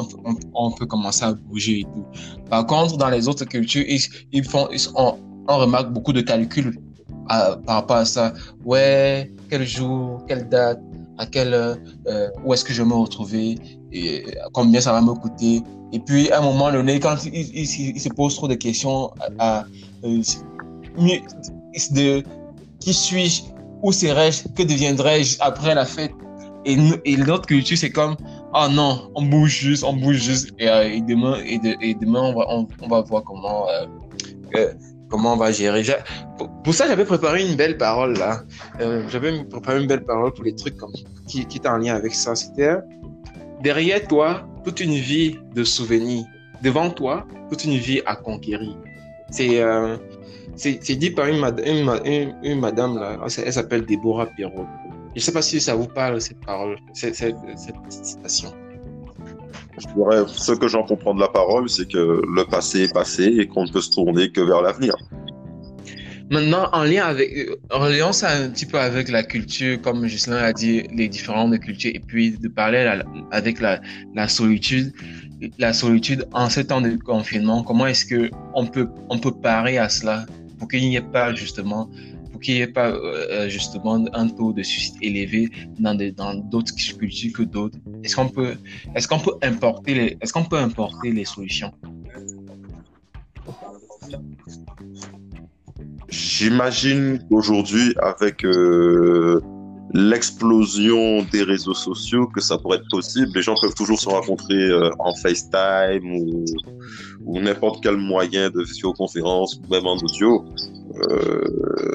on, 0.54 0.72
peut 0.72 0.86
commencer 0.86 1.24
à 1.24 1.32
bouger 1.32 1.80
et 1.80 1.84
tout. 1.84 2.04
Par 2.50 2.66
contre, 2.66 2.96
dans 2.96 3.10
les 3.10 3.28
autres 3.28 3.44
cultures, 3.44 3.84
ils, 3.86 4.44
font, 4.44 4.68
ils, 4.72 4.80
on, 4.96 5.16
remarque 5.46 5.92
beaucoup 5.92 6.12
de 6.12 6.22
calculs 6.22 6.76
à, 7.28 7.56
par 7.64 7.76
rapport 7.76 7.96
à 7.96 8.04
ça. 8.04 8.32
Ouais, 8.64 9.32
quel 9.48 9.64
jour, 9.66 10.24
quelle 10.26 10.48
date, 10.48 10.80
à 11.18 11.26
quelle 11.26 11.54
heure, 11.54 11.76
euh, 12.06 12.30
où 12.44 12.54
est-ce 12.54 12.64
que 12.64 12.72
je 12.72 12.82
me 12.82 12.94
retrouver, 12.94 13.58
et 13.92 14.24
combien 14.52 14.80
ça 14.80 14.92
va 14.92 15.00
me 15.00 15.14
coûter. 15.14 15.62
Et 15.92 15.98
puis, 16.00 16.30
à 16.30 16.38
un 16.38 16.42
moment 16.42 16.70
donné, 16.70 17.00
quand 17.00 17.16
il, 17.24 17.66
se 17.66 18.08
pose 18.10 18.36
trop 18.36 18.48
de 18.48 18.54
questions 18.54 19.10
à, 19.38 19.64
euh, 20.04 20.22
qui 22.80 22.94
suis-je, 22.94 23.42
où 23.82 23.92
serais-je, 23.92 24.48
que 24.48 24.62
deviendrai-je 24.62 25.36
après 25.40 25.74
la 25.74 25.86
fête? 25.86 26.12
Et, 26.64 26.76
et 27.04 27.16
notre 27.16 27.46
culture, 27.46 27.78
c'est 27.78 27.90
comme, 27.90 28.16
ah 28.52 28.68
non, 28.68 29.10
on 29.14 29.22
bouge 29.22 29.60
juste, 29.60 29.84
on 29.84 29.94
bouge 29.94 30.16
juste. 30.16 30.50
Et, 30.58 30.68
euh, 30.68 31.00
demain, 31.00 31.36
et, 31.44 31.58
de, 31.58 31.76
et, 31.80 31.94
demain 31.94 32.34
on, 32.34 32.88
va, 32.88 33.00
voir 33.02 33.22
comment, 33.24 33.66
euh, 34.54 34.72
comment 35.08 35.32
on 35.32 35.36
va 35.36 35.52
gérer. 35.52 35.82
Pour, 36.62 36.74
ça, 36.74 36.86
j'avais 36.86 37.06
préparé 37.06 37.48
une 37.48 37.56
belle 37.56 37.78
parole 37.78 38.18
là. 38.18 38.40
J'avais 39.08 39.42
préparé 39.44 39.80
une 39.80 39.86
belle 39.86 40.04
parole 40.04 40.32
pour 40.34 40.44
les 40.44 40.54
trucs 40.54 40.76
qui, 41.26 41.46
qui 41.46 41.56
étaient 41.56 41.68
en 41.68 41.78
lien 41.78 41.94
avec 41.94 42.14
ça. 42.14 42.34
C'était 42.34 42.76
derrière 43.62 44.06
toi 44.06 44.46
toute 44.64 44.80
une 44.80 44.94
vie 44.94 45.38
de 45.54 45.64
souvenirs. 45.64 46.24
Devant 46.62 46.90
toi, 46.90 47.24
toute 47.48 47.64
une 47.64 47.76
vie 47.76 48.02
à 48.04 48.16
conquérir. 48.16 48.76
C'est 49.30 49.60
euh, 49.60 49.96
dit 50.56 51.10
par 51.10 51.26
une, 51.26 51.40
madame. 52.60 53.18
Elle 53.22 53.52
s'appelle 53.52 53.84
Déborah 53.84 54.26
Perrault. 54.26 54.66
Je 55.14 55.20
ne 55.20 55.20
sais 55.20 55.32
pas 55.32 55.42
si 55.42 55.60
ça 55.60 55.74
vous 55.74 55.86
parle 55.86 56.20
cette 56.20 56.40
parole, 56.44 56.76
cette, 56.94 57.14
cette 57.14 57.34
citation. 57.88 58.52
Je 59.78 59.86
dirais, 59.94 60.24
ce 60.26 60.52
que 60.52 60.66
j'en 60.66 60.82
comprends 60.82 61.14
de 61.14 61.20
la 61.20 61.28
parole, 61.28 61.68
c'est 61.68 61.88
que 61.88 62.22
le 62.26 62.44
passé 62.44 62.84
est 62.84 62.92
passé 62.92 63.24
et 63.24 63.46
qu'on 63.46 63.64
ne 63.64 63.70
peut 63.70 63.80
se 63.80 63.90
tourner 63.90 64.30
que 64.32 64.40
vers 64.40 64.62
l'avenir. 64.62 64.94
Maintenant, 66.30 66.68
en 66.72 66.84
lien 66.84 67.06
avec, 67.06 67.48
en 67.70 67.86
lien 67.86 68.12
ça 68.12 68.30
un 68.30 68.50
petit 68.50 68.66
peu 68.66 68.78
avec 68.78 69.08
la 69.08 69.22
culture, 69.22 69.80
comme 69.80 70.06
Justin 70.06 70.36
a 70.36 70.52
dit, 70.52 70.82
les 70.94 71.08
différentes 71.08 71.58
cultures, 71.58 71.92
et 71.94 72.00
puis 72.00 72.32
de 72.32 72.48
parler 72.48 73.00
avec 73.30 73.60
la, 73.60 73.80
la 74.14 74.28
solitude, 74.28 74.92
la 75.58 75.72
solitude 75.72 76.26
en 76.32 76.50
ce 76.50 76.60
temps 76.60 76.80
de 76.80 76.96
confinement, 76.96 77.62
comment 77.62 77.86
est-ce 77.86 78.04
que 78.04 78.30
on 78.54 78.66
peut, 78.66 78.88
on 79.08 79.18
peut 79.18 79.32
parer 79.32 79.78
à 79.78 79.88
cela 79.88 80.26
pour 80.58 80.68
qu'il 80.68 80.80
n'y 80.80 80.96
ait 80.96 81.00
pas 81.00 81.34
justement 81.34 81.88
qu'il 82.40 82.54
n'y 82.54 82.60
ait 82.60 82.66
pas 82.66 82.90
euh, 82.90 83.48
justement 83.48 84.04
un 84.12 84.28
taux 84.28 84.52
de 84.52 84.62
suicide 84.62 84.96
élevé 85.02 85.48
dans 85.78 85.96
dans 86.16 86.34
d'autres 86.34 86.74
cultures 86.74 87.32
que 87.32 87.42
d'autres? 87.42 87.78
Est-ce 88.04 88.16
qu'on 88.16 88.28
peut 88.28 88.54
est-ce 88.94 89.08
qu'on 89.08 89.18
peut 89.18 89.36
importer 89.42 89.94
les 89.94 90.16
est-ce 90.20 90.32
qu'on 90.32 90.44
peut 90.44 90.58
importer 90.58 91.10
les 91.12 91.24
solutions? 91.24 91.72
J'imagine 96.08 97.18
qu'aujourd'hui 97.28 97.94
avec 98.00 98.42
euh, 98.42 99.40
l'explosion 99.92 101.22
des 101.30 101.42
réseaux 101.42 101.74
sociaux 101.74 102.26
que 102.28 102.40
ça 102.40 102.56
pourrait 102.56 102.78
être 102.78 102.88
possible. 102.90 103.30
Les 103.34 103.42
gens 103.42 103.54
peuvent 103.60 103.74
toujours 103.74 104.00
se 104.00 104.08
rencontrer 104.08 104.54
euh, 104.54 104.90
en 105.00 105.14
FaceTime 105.14 106.10
ou, 107.26 107.40
n'importe 107.40 107.82
quel 107.82 107.98
moyen 107.98 108.48
de 108.48 108.62
visioconférence 108.62 109.60
même 109.70 109.86
en 109.86 109.96
audio. 109.96 110.46
Euh, 111.10 111.92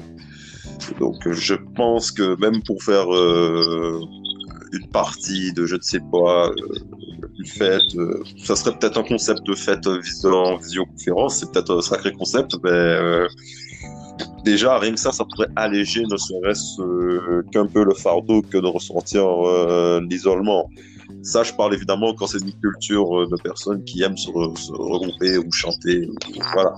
donc 1.00 1.28
je 1.32 1.56
pense 1.76 2.12
que 2.12 2.40
même 2.40 2.62
pour 2.64 2.84
faire 2.84 3.08
une 4.74 4.88
partie 4.90 5.54
de 5.54 5.66
je 5.66 5.76
ne 5.76 5.82
sais 5.82 6.02
pas, 6.12 6.52
une 7.40 7.46
fête, 7.48 7.82
ça 8.44 8.56
serait 8.56 8.78
peut-être 8.78 9.00
un 9.00 9.04
concept 9.04 9.44
de 9.48 9.56
fête 9.56 9.88
en 9.88 10.58
visioconférence, 10.58 11.38
c'est 11.38 11.52
peut-être 11.52 11.78
un 11.78 11.82
sacré 11.82 12.12
concept, 12.12 12.56
mais 12.64 13.28
déjà 14.44 14.78
rien 14.78 14.94
que 14.94 15.00
ça, 15.00 15.12
ça 15.12 15.26
pourrait 15.26 15.50
alléger 15.56 16.04
ne 16.10 16.18
serait-ce 16.18 17.42
qu'un 17.52 17.66
peu 17.66 17.84
le 17.84 17.94
fardeau 17.94 18.42
que 18.42 18.58
de 18.58 18.68
ressentir 18.68 19.26
l'isolement. 20.02 20.70
Ça, 21.22 21.44
je 21.44 21.54
parle 21.54 21.74
évidemment 21.74 22.14
quand 22.14 22.28
c'est 22.28 22.40
une 22.40 22.54
culture 22.54 23.28
de 23.28 23.36
personnes 23.42 23.84
qui 23.84 24.04
aiment 24.04 24.18
se, 24.18 24.30
regrouper 24.30 25.38
ou 25.38 25.52
chanter. 25.52 26.10
Voilà 26.54 26.74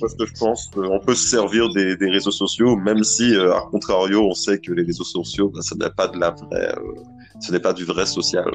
parce 0.00 0.14
que 0.14 0.26
je 0.26 0.32
pense 0.38 0.68
qu'on 0.68 0.98
peut 1.00 1.14
se 1.14 1.28
servir 1.28 1.68
des, 1.74 1.96
réseaux 2.00 2.30
sociaux, 2.30 2.76
même 2.76 3.02
si, 3.04 3.34
euh, 3.34 3.54
à 3.54 3.60
contrario, 3.70 4.22
on 4.22 4.34
sait 4.34 4.58
que 4.58 4.72
les 4.72 4.82
réseaux 4.82 5.04
sociaux, 5.04 5.50
ben, 5.50 5.60
n'est 5.78 5.90
pas 5.90 6.08
de 6.08 6.18
la 6.18 6.30
vraie, 6.30 6.74
euh, 6.76 6.94
ce 7.40 7.52
n'est 7.52 7.60
pas 7.60 7.72
du 7.72 7.84
vrai 7.84 8.06
social. 8.06 8.50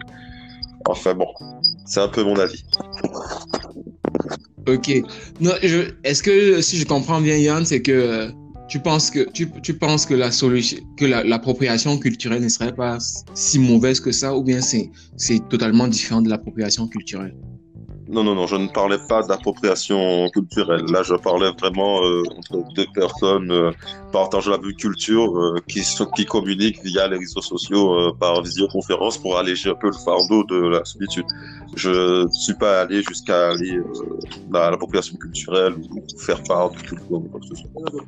Enfin 0.86 1.14
bon, 1.14 1.28
c'est 1.86 2.02
un 2.02 2.08
peu 2.08 2.24
mon 2.24 2.38
avis. 2.38 2.64
Ok. 4.68 4.90
est-ce 6.04 6.22
que 6.22 6.62
si 6.62 6.78
je 6.78 6.86
comprends 6.86 7.22
bien, 7.22 7.38
Yann, 7.38 7.66
c'est 7.66 7.82
que 7.82 8.30
tu 8.68 8.80
penses 8.80 9.10
que 9.10 9.30
tu, 9.32 9.74
penses 9.74 10.06
que 10.06 10.14
la 10.14 10.32
solution, 10.32 10.78
que 10.98 11.06
l'appropriation 11.06 11.98
culturelle 11.98 12.44
ne 12.44 12.50
serait 12.50 12.76
pas 12.76 12.98
si 13.34 13.60
mauvaise 13.60 14.00
que 14.02 14.12
ça, 14.12 14.36
ou 14.36 14.44
bien 14.44 14.62
c'est 14.62 14.92
c'est 15.16 15.48
totalement 15.50 15.88
différent 15.88 16.22
de 16.22 16.30
l'appropriation 16.30 16.88
culturelle? 16.88 17.36
Non, 18.10 18.24
non, 18.24 18.36
non, 18.36 18.48
je 18.48 18.56
ne 18.56 18.68
parlais 18.68 19.00
pas 19.10 19.22
d'appropriation 19.22 20.30
culturelle. 20.30 20.86
Là, 20.86 21.04
je 21.04 21.14
parlais 21.16 21.52
vraiment 21.60 22.02
euh, 22.04 22.24
entre 22.38 22.74
deux 22.74 22.86
personnes 22.94 23.52
euh, 23.52 23.72
partageant 24.14 24.52
la 24.52 24.60
même 24.60 24.74
culture 24.74 25.38
euh, 25.38 25.60
qui, 25.68 25.82
qui 26.16 26.26
communiquent 26.26 26.82
via 26.84 27.08
les 27.10 27.18
réseaux 27.18 27.42
sociaux 27.42 28.14
par 28.14 28.42
visioconférence 28.42 29.18
pour 29.18 29.38
alléger 29.38 29.72
un 29.72 29.76
peu 29.76 29.88
le 29.88 29.98
fardeau 30.06 30.44
de 30.46 30.56
la 30.70 30.86
solitude. 30.86 31.26
Je 31.76 32.24
ne 32.24 32.32
suis 32.32 32.54
pas 32.54 32.82
allé 32.82 33.02
jusqu'à 33.04 33.50
aller 33.50 33.82
à 34.54 34.72
l'appropriation 34.72 35.18
culturelle 35.18 35.74
ou 35.92 36.02
faire 36.18 36.42
part 36.44 36.72
de 36.72 36.78
culture 36.78 37.12
ou 37.12 37.28
quoi 37.30 37.42
que 37.42 37.48
ce 37.48 37.56
soit 37.56 38.02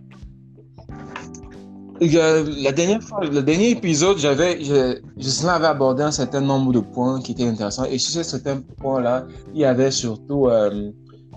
la 2.02 2.72
dernière 2.72 3.04
fois, 3.04 3.26
le 3.26 3.42
dernier 3.42 3.72
épisode, 3.72 4.18
j'avais, 4.18 4.64
je, 4.64 5.48
avait 5.48 5.68
abordé 5.68 6.04
un 6.04 6.12
certain 6.12 6.42
nombre 6.42 6.72
de 6.72 6.80
points 6.80 7.22
qui 7.22 7.34
étaient 7.34 7.48
intéressants. 7.48 7.86
Et 7.86 7.98
sur 7.98 8.14
ce 8.14 8.24
certain 8.24 8.62
point-là, 8.78 9.26
il 9.54 9.62
y 9.62 9.66
avait 9.66 9.92
surtout, 9.92 10.48
euh, 10.48 10.92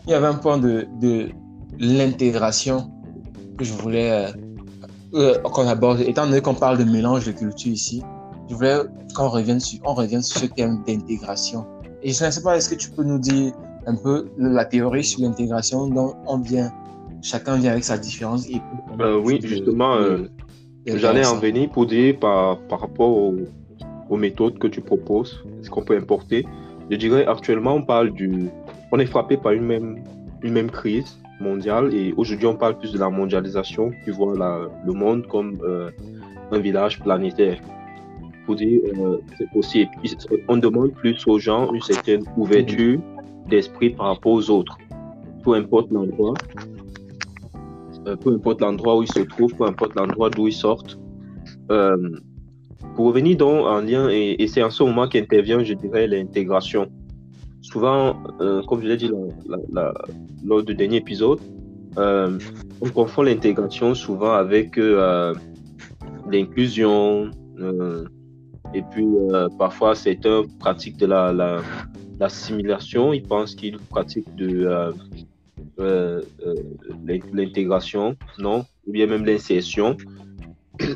il 0.07 0.11
y 0.11 0.15
avait 0.15 0.27
un 0.27 0.35
point 0.35 0.59
de, 0.59 0.87
de 1.01 1.31
l'intégration 1.79 2.91
que 3.59 3.65
je 3.65 3.73
voulais 3.73 4.11
euh, 4.11 4.33
euh, 5.15 5.39
qu'on 5.41 5.67
aborde. 5.67 6.01
Étant 6.01 6.27
donné 6.27 6.41
qu'on 6.41 6.55
parle 6.55 6.79
de 6.79 6.85
mélange 6.85 7.27
de 7.27 7.33
culture 7.33 7.73
ici, 7.73 8.03
je 8.49 8.55
voulais 8.55 8.79
qu'on 9.15 9.29
revienne 9.29 9.61
sur, 9.61 9.79
on 9.85 9.95
revienne 9.95 10.23
sur 10.23 10.41
ce 10.41 10.47
terme 10.47 10.83
d'intégration. 10.87 11.67
Et 12.03 12.13
je 12.13 12.25
ne 12.25 12.31
sais 12.31 12.43
pas, 12.43 12.57
est-ce 12.57 12.71
que 12.71 12.75
tu 12.75 12.91
peux 12.91 13.05
nous 13.05 13.19
dire 13.19 13.53
un 13.87 13.97
peu 13.97 14.29
la 14.39 14.65
théorie 14.65 15.05
sur 15.05 15.21
l'intégration 15.23 15.87
dont 15.89 16.15
on 16.27 16.39
vient, 16.39 16.73
chacun 17.23 17.57
vient 17.57 17.73
avec 17.73 17.85
sa 17.85 17.99
différence 17.99 18.49
et 18.49 18.61
Euh, 19.01 19.21
oui, 19.25 19.41
justement, 19.43 19.95
euh, 19.97 20.29
j'allais 20.99 21.24
en 21.26 21.37
venir 21.39 21.70
pour 21.70 21.87
dire 21.87 22.18
par, 22.18 22.59
par 22.68 22.80
rapport 22.80 23.09
aux, 23.16 23.37
aux 24.11 24.16
méthodes 24.16 24.59
que 24.59 24.66
tu 24.66 24.80
proposes, 24.80 25.43
ce 25.62 25.70
qu'on 25.70 25.83
peut 25.83 25.97
importer. 25.97 26.47
Je 26.91 26.97
dirais 26.97 27.24
actuellement, 27.26 27.74
on 27.74 27.83
parle 27.83 28.11
du. 28.12 28.49
On 28.91 28.99
est 28.99 29.07
frappé 29.07 29.37
par 29.37 29.53
une 29.53 29.64
même, 29.64 30.03
une 30.43 30.53
même 30.53 30.70
crise 30.70 31.18
mondiale 31.41 31.95
et 31.95 32.12
aujourd'hui, 32.16 32.47
on 32.47 32.55
parle 32.57 32.76
plus 32.78 32.93
de 32.93 32.99
la 32.99 33.09
mondialisation 33.11 33.91
qui 34.05 34.11
voit 34.11 34.37
la- 34.37 34.68
le 34.85 34.93
monde 34.93 35.26
comme 35.28 35.59
euh, 35.64 35.91
un 36.51 36.59
village 36.59 37.01
planétaire. 37.01 37.59
Pour 38.45 38.57
dire, 38.57 38.80
euh, 38.99 39.18
c'est 39.39 39.49
possible. 39.53 39.91
On 40.49 40.57
demande 40.57 40.93
plus 40.93 41.24
aux 41.28 41.39
gens 41.39 41.72
une 41.72 41.80
certaine 41.80 42.22
ouverture 42.37 42.99
d'esprit 43.49 43.91
par 43.91 44.07
rapport 44.07 44.33
aux 44.33 44.51
autres. 44.51 44.76
Peu 45.45 45.55
importe 45.55 45.91
l'endroit, 45.93 46.35
euh, 48.07 48.17
peu 48.17 48.35
importe 48.35 48.61
l'endroit 48.61 48.97
où 48.97 49.03
ils 49.03 49.13
se 49.13 49.21
trouvent, 49.21 49.55
peu 49.55 49.65
importe 49.65 49.95
l'endroit 49.95 50.31
d'où 50.31 50.49
ils 50.49 50.53
sortent. 50.53 50.99
Euh, 51.71 52.11
pour 52.97 53.07
revenir 53.07 53.37
donc 53.37 53.65
en 53.65 53.81
lien, 53.81 54.09
et, 54.11 54.47
c'est 54.49 54.63
en 54.63 54.71
ce 54.71 54.83
moment 54.83 55.09
qu'intervient, 55.09 55.63
je 55.63 55.75
dirais, 55.75 56.07
l'intégration. 56.07 56.91
Souvent, 57.61 58.17
euh, 58.41 58.63
comme 58.63 58.83
je 58.83 58.89
l'ai 58.89 58.97
dit 58.97 59.11
lors 60.45 60.63
du 60.63 60.75
dernier 60.75 60.97
épisode, 60.97 61.39
on 61.97 62.89
confond 62.93 63.23
l'intégration 63.23 63.95
souvent 63.95 64.33
avec 64.33 64.79
l'inclusion, 66.31 67.31
et 68.75 68.83
puis 68.91 69.07
parfois 69.59 69.95
certains 69.95 70.43
pratiquent 70.59 70.97
de 70.97 71.07
la, 71.07 71.33
la, 71.33 71.61
l'assimilation, 72.19 73.13
ils 73.13 73.23
pensent 73.23 73.55
qu'ils 73.55 73.79
pratiquent 73.79 74.35
de 74.35 74.93
euh, 75.79 76.20
euh, 76.47 76.55
l'in- 77.07 77.20
l'intégration, 77.33 78.16
non, 78.39 78.64
ou 78.87 78.93
bien 78.93 79.07
même 79.07 79.25
l'insertion. 79.25 79.97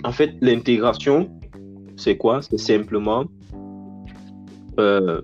En 0.05 0.13
fait, 0.13 0.35
l'intégration, 0.41 1.29
c'est 1.97 2.17
quoi? 2.17 2.43
C'est 2.43 2.59
simplement 2.59 3.25
euh, 4.79 5.23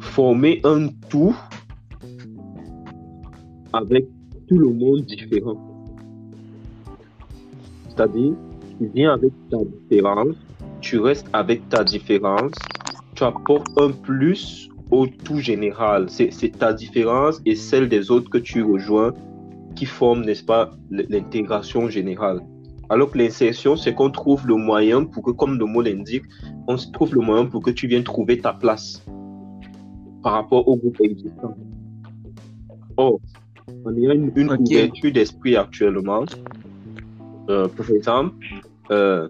former 0.00 0.60
un 0.64 0.88
tout 1.08 1.36
avec 3.72 4.06
tout 4.48 4.58
le 4.58 4.68
monde 4.68 5.02
différent. 5.02 5.56
C'est-à-dire, 7.88 8.34
tu 8.78 8.90
viens 8.94 9.14
avec 9.14 9.32
ta 9.50 9.58
différence, 9.64 10.36
tu 10.80 10.98
restes 10.98 11.26
avec 11.32 11.68
ta 11.68 11.82
différence, 11.84 12.58
tu 13.14 13.24
apportes 13.24 13.78
un 13.78 13.90
plus 13.90 14.68
au 14.90 15.06
tout 15.06 15.38
général. 15.38 16.08
C'est 16.10 16.58
ta 16.58 16.72
différence 16.72 17.40
et 17.44 17.54
celle 17.54 17.88
des 17.88 18.10
autres 18.10 18.30
que 18.30 18.38
tu 18.38 18.62
rejoins 18.62 19.12
qui 19.74 19.84
forment, 19.86 20.24
n'est-ce 20.24 20.44
pas, 20.44 20.70
l'intégration 20.90 21.88
générale. 21.88 22.40
Alors 22.88 23.10
que 23.10 23.18
l'insertion, 23.18 23.76
c'est 23.76 23.94
qu'on 23.94 24.10
trouve 24.10 24.46
le 24.46 24.54
moyen 24.54 25.04
pour 25.04 25.22
que, 25.22 25.32
comme 25.32 25.58
le 25.58 25.66
mot 25.66 25.82
l'indique, 25.82 26.24
on 26.68 26.76
se 26.76 26.90
trouve 26.92 27.14
le 27.14 27.20
moyen 27.20 27.46
pour 27.46 27.62
que 27.62 27.70
tu 27.70 27.86
viennes 27.86 28.04
trouver 28.04 28.38
ta 28.38 28.52
place 28.52 29.04
par 30.22 30.32
rapport 30.32 30.66
au 30.66 30.76
groupe 30.76 31.00
existant. 31.00 31.56
Or, 32.96 33.20
on 33.84 33.94
ayant 33.96 34.12
une, 34.12 34.32
une 34.36 34.52
ouverture 34.52 35.12
d'esprit 35.12 35.56
actuellement, 35.56 36.24
euh, 37.48 37.68
par 37.68 37.90
exemple, 37.90 38.34
euh, 38.90 39.28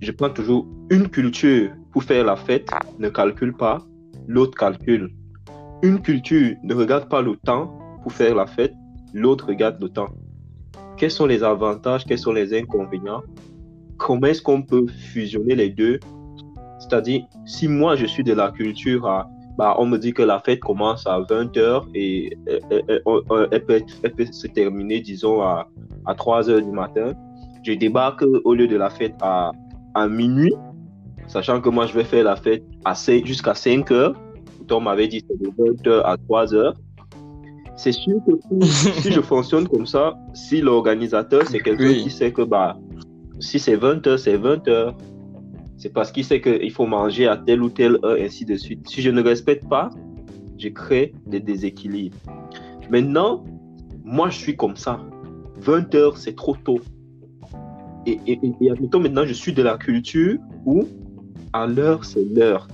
je 0.00 0.12
prends 0.12 0.30
toujours 0.30 0.66
une 0.90 1.08
culture 1.08 1.70
pour 1.92 2.04
faire 2.04 2.24
la 2.24 2.36
fête, 2.36 2.70
ne 2.98 3.08
calcule 3.08 3.52
pas, 3.54 3.78
l'autre 4.26 4.56
calcule. 4.56 5.10
Une 5.82 6.00
culture 6.00 6.56
ne 6.62 6.74
regarde 6.74 7.08
pas 7.08 7.22
le 7.22 7.36
temps 7.36 7.78
pour 8.02 8.12
faire 8.12 8.34
la 8.34 8.46
fête, 8.46 8.74
l'autre 9.12 9.46
regarde 9.48 9.80
le 9.80 9.88
temps. 9.88 10.08
Quels 10.96 11.10
sont 11.10 11.26
les 11.26 11.42
avantages, 11.42 12.04
quels 12.04 12.18
sont 12.18 12.32
les 12.32 12.56
inconvénients? 12.58 13.22
Comment 13.98 14.26
est-ce 14.28 14.42
qu'on 14.42 14.62
peut 14.62 14.86
fusionner 14.86 15.54
les 15.54 15.70
deux? 15.70 15.98
C'est-à-dire, 16.78 17.24
si 17.44 17.68
moi 17.68 17.96
je 17.96 18.06
suis 18.06 18.22
de 18.24 18.32
la 18.32 18.50
culture 18.50 19.26
bah, 19.58 19.74
on 19.78 19.86
me 19.86 19.96
dit 19.96 20.12
que 20.12 20.22
la 20.22 20.38
fête 20.40 20.60
commence 20.60 21.06
à 21.06 21.18
20h 21.20 21.84
et 21.94 22.36
euh, 22.46 22.58
euh, 22.90 23.00
euh, 23.30 23.48
elle, 23.50 23.64
peut, 23.64 23.72
être- 23.72 23.94
elle 24.02 24.12
peut 24.12 24.26
se 24.26 24.46
terminer, 24.48 25.00
disons, 25.00 25.40
à, 25.40 25.66
à 26.04 26.12
3h 26.12 26.62
du 26.62 26.70
matin. 26.70 27.14
Je 27.62 27.72
débarque 27.72 28.22
au 28.44 28.52
lieu 28.54 28.68
de 28.68 28.76
la 28.76 28.90
fête 28.90 29.14
à, 29.22 29.52
à 29.94 30.08
minuit, 30.08 30.52
sachant 31.28 31.60
que 31.60 31.68
moi 31.68 31.86
je 31.86 31.92
vais 31.94 32.04
faire 32.04 32.24
la 32.24 32.36
fête 32.36 32.64
jusqu'à 33.24 33.52
5h. 33.52 34.14
Pourtant, 34.58 34.78
on 34.78 34.80
m'avait 34.80 35.08
dit 35.08 35.22
que 35.22 35.28
c'est 35.30 35.42
de 35.42 35.50
20h 35.50 36.02
à 36.04 36.16
3h. 36.16 36.74
C'est 37.76 37.92
sûr 37.92 38.16
que 38.26 38.32
si- 38.64 39.12
je 39.12 39.20
fonctionne 39.20 39.68
comme 39.68 39.86
ça, 39.86 40.14
si 40.34 40.60
l'organisateur 40.60 41.42
c'est 41.46 41.60
quelqu'un 41.60 41.88
Oui. 41.88 42.02
qui 42.04 42.10
sait 42.10 42.32
que 42.32 42.42
bah, 42.42 42.76
si 43.38 43.58
c'est 43.58 43.76
20h, 43.76 44.16
c'est 44.16 44.38
20h. 44.38 44.94
C'est 45.78 45.92
parce 45.92 46.10
qu'il 46.10 46.24
sait 46.24 46.40
qu'il 46.40 46.70
faut 46.72 46.86
manger 46.86 47.26
à 47.26 47.36
telle 47.36 47.62
ou 47.62 47.68
telle 47.68 47.98
heure, 48.02 48.16
ainsi 48.18 48.46
de 48.46 48.56
suite. 48.56 48.88
Si 48.88 49.02
je 49.02 49.10
ne 49.10 49.22
respecte 49.22 49.68
pas, 49.68 49.90
je 50.58 50.68
crée 50.70 51.12
des 51.26 51.38
déséquilibres. 51.38 52.16
Maintenant, 52.90 53.44
moi, 54.02 54.30
je 54.30 54.38
suis 54.38 54.56
comme 54.56 54.76
ça. 54.76 55.00
20 55.58 55.94
heures, 55.94 56.16
c'est 56.16 56.34
trop 56.34 56.56
tôt. 56.56 56.80
Et, 58.06 58.18
et, 58.26 58.38
et, 58.42 58.52
et 58.62 58.70
admettons, 58.70 59.00
maintenant, 59.00 59.26
je 59.26 59.34
suis 59.34 59.52
de 59.52 59.62
la 59.62 59.76
culture 59.76 60.38
où 60.64 60.84
à 61.52 61.66
l'heure, 61.66 62.04
c'est 62.04 62.24
l'heure. 62.24 62.68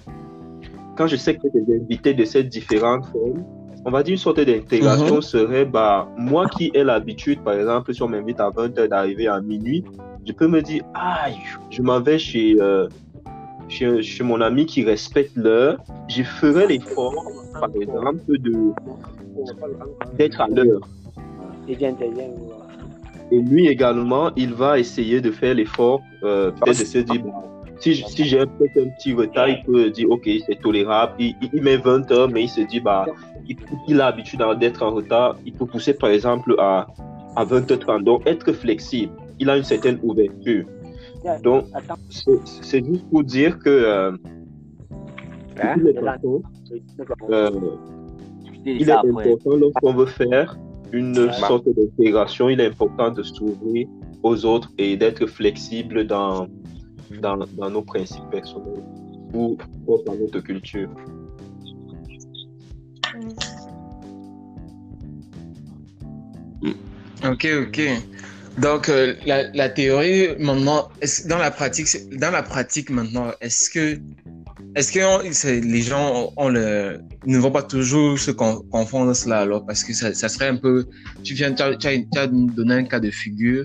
Quand 0.96 1.06
je 1.06 1.16
sais 1.16 1.34
que 1.36 1.48
des 1.48 1.76
invités 1.76 2.14
de 2.14 2.24
ces 2.24 2.44
différentes 2.44 3.06
formes, 3.06 3.44
on 3.84 3.90
va 3.90 4.02
dire 4.02 4.12
une 4.12 4.18
sorte 4.18 4.40
d'intégration 4.40 5.20
serait, 5.20 5.64
bah, 5.64 6.08
moi 6.16 6.46
qui 6.46 6.70
ai 6.74 6.84
l'habitude, 6.84 7.40
par 7.42 7.54
exemple, 7.54 7.92
si 7.94 8.02
on 8.02 8.08
m'invite 8.08 8.40
à 8.40 8.50
20 8.50 8.78
heures 8.78 8.88
d'arriver 8.88 9.26
à 9.26 9.40
minuit, 9.40 9.84
je 10.26 10.32
peux 10.32 10.46
me 10.46 10.62
dire, 10.62 10.84
aïe, 10.94 11.36
je 11.70 11.82
m'en 11.82 12.00
vais 12.00 12.18
chez, 12.18 12.56
euh, 12.60 12.88
chez, 13.68 14.02
chez 14.02 14.22
mon 14.22 14.40
ami 14.40 14.66
qui 14.66 14.84
respecte 14.84 15.36
l'heure. 15.36 15.78
Je 16.08 16.22
ferai 16.22 16.68
l'effort, 16.68 17.14
par 17.58 17.70
exemple, 17.74 18.20
de, 18.28 18.52
d'être 20.16 20.40
à 20.40 20.48
l'heure. 20.48 20.88
Et 23.32 23.38
lui 23.38 23.66
également, 23.66 24.30
il 24.36 24.52
va 24.52 24.78
essayer 24.78 25.20
de 25.20 25.30
faire 25.30 25.54
l'effort, 25.54 26.02
euh, 26.22 26.50
peut-être 26.50 26.80
de 26.80 26.84
se 26.84 26.98
dire, 26.98 27.22
bon, 27.22 27.32
si, 27.82 27.96
si 27.96 28.24
j'ai 28.24 28.40
un- 28.40 28.46
peut-être 28.46 28.78
un 28.86 28.90
petit 28.90 29.12
retard, 29.12 29.48
il 29.48 29.62
peut 29.64 29.90
dire, 29.90 30.08
ok, 30.10 30.28
c'est 30.46 30.60
tolérable. 30.60 31.12
Il, 31.18 31.34
il- 31.42 31.50
il 31.54 31.62
met 31.62 31.76
20 31.76 32.10
heures, 32.12 32.28
mais 32.28 32.42
il 32.44 32.48
se 32.48 32.60
dit, 32.62 32.80
bah, 32.80 33.06
il, 33.48 33.56
il 33.88 34.00
a 34.00 34.06
l'habitude 34.10 34.42
d'être 34.60 34.82
en 34.82 34.92
retard. 34.92 35.36
Il 35.44 35.52
peut 35.52 35.66
pousser, 35.66 35.94
par 35.94 36.10
exemple, 36.10 36.54
à, 36.58 36.86
à 37.36 37.44
20h30. 37.44 38.04
Donc, 38.04 38.26
être 38.26 38.52
flexible. 38.52 39.12
Il 39.38 39.50
a 39.50 39.56
une 39.56 39.64
certaine 39.64 39.98
ouverture. 40.02 40.64
Donc, 41.42 41.64
c'est 42.60 42.84
juste 42.84 43.08
pour 43.10 43.24
dire 43.24 43.58
que, 43.58 43.68
euh, 43.70 44.12
Hein? 45.60 45.74
il 45.78 45.88
est 45.88 45.98
important, 45.98 46.42
euh, 47.30 47.50
il 48.64 48.88
est 48.88 48.92
important 48.92 49.56
lorsqu'on 49.56 49.92
veut 49.94 50.06
faire 50.06 50.56
une 50.92 51.14
sorte 51.48 51.66
d'intégration, 51.68 52.48
il 52.48 52.58
est 52.60 52.66
important 52.66 53.10
de 53.10 53.22
s'ouvrir 53.22 53.86
aux 54.22 54.44
autres 54.46 54.70
et 54.78 54.96
d'être 54.96 55.26
flexible 55.26 56.06
dans, 56.06 56.46
dans, 57.20 57.36
dans 57.58 57.70
nos 57.70 57.82
principes 57.82 58.28
personnels 58.30 58.82
ou 59.34 59.56
à 60.08 60.14
notre 60.14 60.40
culture. 60.40 60.88
Ok, 67.24 67.46
ok. 67.66 67.80
Donc, 68.60 68.88
euh, 68.88 69.14
la, 69.24 69.50
la 69.52 69.68
théorie, 69.70 70.36
maintenant, 70.38 70.88
est-ce- 71.00 71.26
dans 71.26 71.38
la 71.38 71.50
pratique, 71.50 71.86
dans 72.18 72.30
la 72.30 72.42
pratique 72.42 72.90
maintenant, 72.90 73.28
est-ce 73.40 73.70
que, 73.70 73.98
est-ce 74.76 74.92
que 74.92 75.60
les 75.66 75.80
gens 75.82 76.30
ne 76.36 77.38
vont 77.38 77.50
pas 77.50 77.62
toujours 77.62 78.18
se 78.18 78.30
con- 78.30 78.62
confondre 78.70 79.14
cela 79.14 79.38
alors 79.40 79.64
parce 79.64 79.82
que 79.84 79.94
ça, 79.94 80.12
serait 80.28 80.48
un 80.48 80.56
peu, 80.56 80.84
tu 81.22 81.34
viens, 81.34 81.52
tu 81.54 81.62
as, 81.62 81.68
as- 81.68 82.20
as 82.20 82.26
donné 82.26 82.74
un 82.74 82.84
cas 82.84 83.00
de 83.00 83.10
figure 83.10 83.64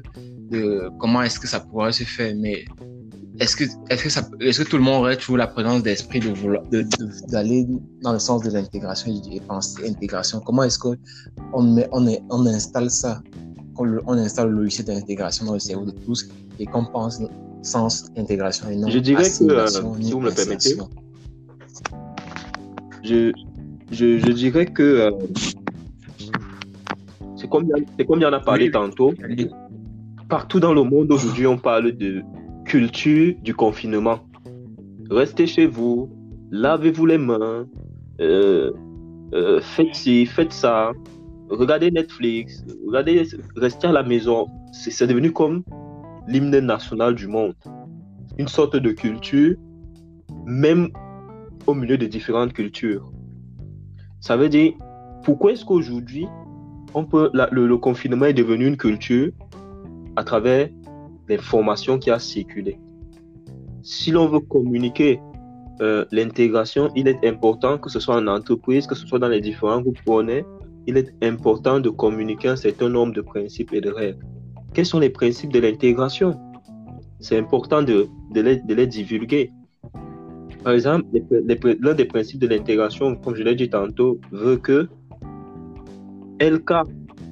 de 0.50 0.90
comment 1.00 1.22
est-ce 1.22 1.40
que 1.40 1.48
ça 1.48 1.60
pourrait 1.60 1.92
se 1.92 2.04
faire, 2.04 2.34
mais 2.38 2.66
est-ce 3.40 3.56
que, 3.56 3.66
est-ce 3.90 4.04
que 4.04 4.10
ça, 4.10 4.28
est-ce 4.40 4.64
que 4.64 4.70
tout 4.70 4.78
le 4.78 4.84
monde 4.84 5.02
aurait 5.04 5.18
toujours 5.18 5.38
la 5.38 5.48
présence 5.48 5.84
d'esprit 5.84 6.20
de 6.20 6.30
vouloir, 6.30 6.64
de, 6.72 6.82
de- 6.82 7.28
d'aller 7.32 7.68
dans 8.02 8.14
le 8.14 8.20
sens 8.20 8.42
de 8.44 8.50
l'intégration 8.52 9.12
et 9.32 9.40
penser 9.42 9.88
intégration? 9.88 10.40
Comment 10.40 10.64
est-ce 10.64 10.80
qu'on 10.80 10.96
on 11.54 11.62
met, 11.64 11.88
on, 11.92 12.08
est- 12.08 12.22
on 12.30 12.46
installe 12.48 12.90
ça? 12.90 13.22
on 13.80 14.14
installe 14.18 14.50
le 14.50 14.56
logiciel 14.64 14.88
d'intégration 14.88 15.46
dans 15.46 15.54
le 15.54 15.60
cerveau 15.60 15.86
de 15.86 15.92
tous 15.92 16.28
et 16.58 16.66
qu'on 16.66 16.84
pense 16.86 17.22
sens 17.62 18.08
intégration 18.18 18.68
et 18.72 18.76
non 18.76 18.90
Je 18.90 18.98
dirais 18.98 19.22
que, 19.30 19.44
euh, 19.52 19.68
si 19.68 19.82
vous 20.12 20.20
me 20.20 20.30
le 20.30 20.34
permettez. 20.34 20.76
Je, 23.04 23.32
je, 23.92 24.18
je 24.18 24.32
dirais 24.32 24.66
que 24.66 24.82
euh, 24.82 25.12
C'est 27.36 27.48
comme, 27.48 27.68
c'est 28.00 28.06
comme 28.06 28.20
il 28.20 28.24
y 28.24 28.26
en 28.26 28.34
a 28.34 28.40
parlé 28.40 28.66
Oui. 28.66 28.72
tantôt. 28.72 29.14
Partout 30.30 30.60
dans 30.60 30.74
le 30.74 30.84
monde 30.84 31.10
aujourd'hui, 31.10 31.48
on 31.48 31.58
parle 31.58 31.94
de 31.94 32.22
culture 32.66 33.34
du 33.44 33.56
confinement. 33.56 34.20
Restez 35.10 35.48
chez 35.48 35.68
vous, 35.68 36.10
lavez-vous 36.52 37.06
les 37.06 37.18
mains, 37.18 37.66
euh, 38.20 38.72
euh, 39.34 39.62
faites 39.62 39.96
ci, 39.96 40.26
faites 40.26 40.52
ça, 40.52 40.92
regardez 41.50 41.92
Netflix, 41.92 42.66
regardez, 42.86 43.24
restez 43.56 43.88
à 43.88 43.94
la 43.94 44.04
maison. 44.04 44.48
C'est 44.74 45.08
devenu 45.08 45.32
comme 45.32 45.64
l'hymne 46.28 46.60
national 46.60 47.16
du 47.16 47.28
monde. 47.28 47.54
Une 48.38 48.50
sorte 48.50 48.76
de 48.76 48.92
culture, 48.92 49.56
même 50.46 50.90
au 51.68 51.74
milieu 51.74 51.98
de 51.98 52.06
différentes 52.06 52.52
cultures. 52.52 53.10
Ça 54.20 54.36
veut 54.36 54.50
dire, 54.50 54.74
pourquoi 55.24 55.54
est-ce 55.54 55.64
qu'aujourd'hui, 55.64 56.28
le 56.94 57.76
confinement 57.76 58.26
est 58.26 58.34
devenu 58.34 58.68
une 58.68 58.78
culture 58.78 59.32
à 60.18 60.24
travers 60.24 60.68
l'information 61.30 62.00
qui 62.00 62.10
a 62.10 62.20
circulé. 62.20 62.80
Si 63.84 64.12
l'on 64.12 64.28
veut 64.28 64.40
communiquer 64.40 65.22
euh, 65.80 66.06
l'intégration, 66.12 66.90
il 66.96 67.08
est 67.08 67.24
important 67.26 67.78
que 67.78 67.90
ce 67.90 68.00
soit 68.00 68.16
en 68.16 68.28
entreprise, 68.28 68.88
que 68.88 68.96
ce 68.96 69.06
soit 69.06 69.20
dans 69.20 69.28
les 69.28 69.42
différents 69.42 69.80
groupes 69.80 70.02
qu'on 70.06 70.28
est, 70.28 70.44
il 70.88 70.98
est 70.98 71.14
important 71.22 71.80
de 71.80 71.90
communiquer 71.90 72.48
un 72.48 72.56
certain 72.56 72.90
nombre 72.90 73.14
de 73.14 73.22
principes 73.22 73.74
et 73.74 73.82
de 73.82 73.92
règles. 73.92 74.26
Quels 74.74 74.88
sont 74.88 75.00
les 75.00 75.12
principes 75.12 75.54
de 75.54 75.60
l'intégration? 75.60 76.40
C'est 77.20 77.38
important 77.38 77.84
de, 77.84 78.08
les, 78.34 78.88
divulguer. 78.88 79.52
Par 80.64 80.74
exemple, 80.74 81.06
l'un 81.80 81.94
des 81.94 82.06
principes 82.06 82.40
de 82.40 82.48
l'intégration, 82.48 83.16
comme 83.16 83.36
je 83.36 83.44
l'ai 83.44 83.56
dit 83.56 83.70
tantôt, 83.70 84.20
veut 84.32 84.58
que 84.58 84.88
LK 86.42 86.72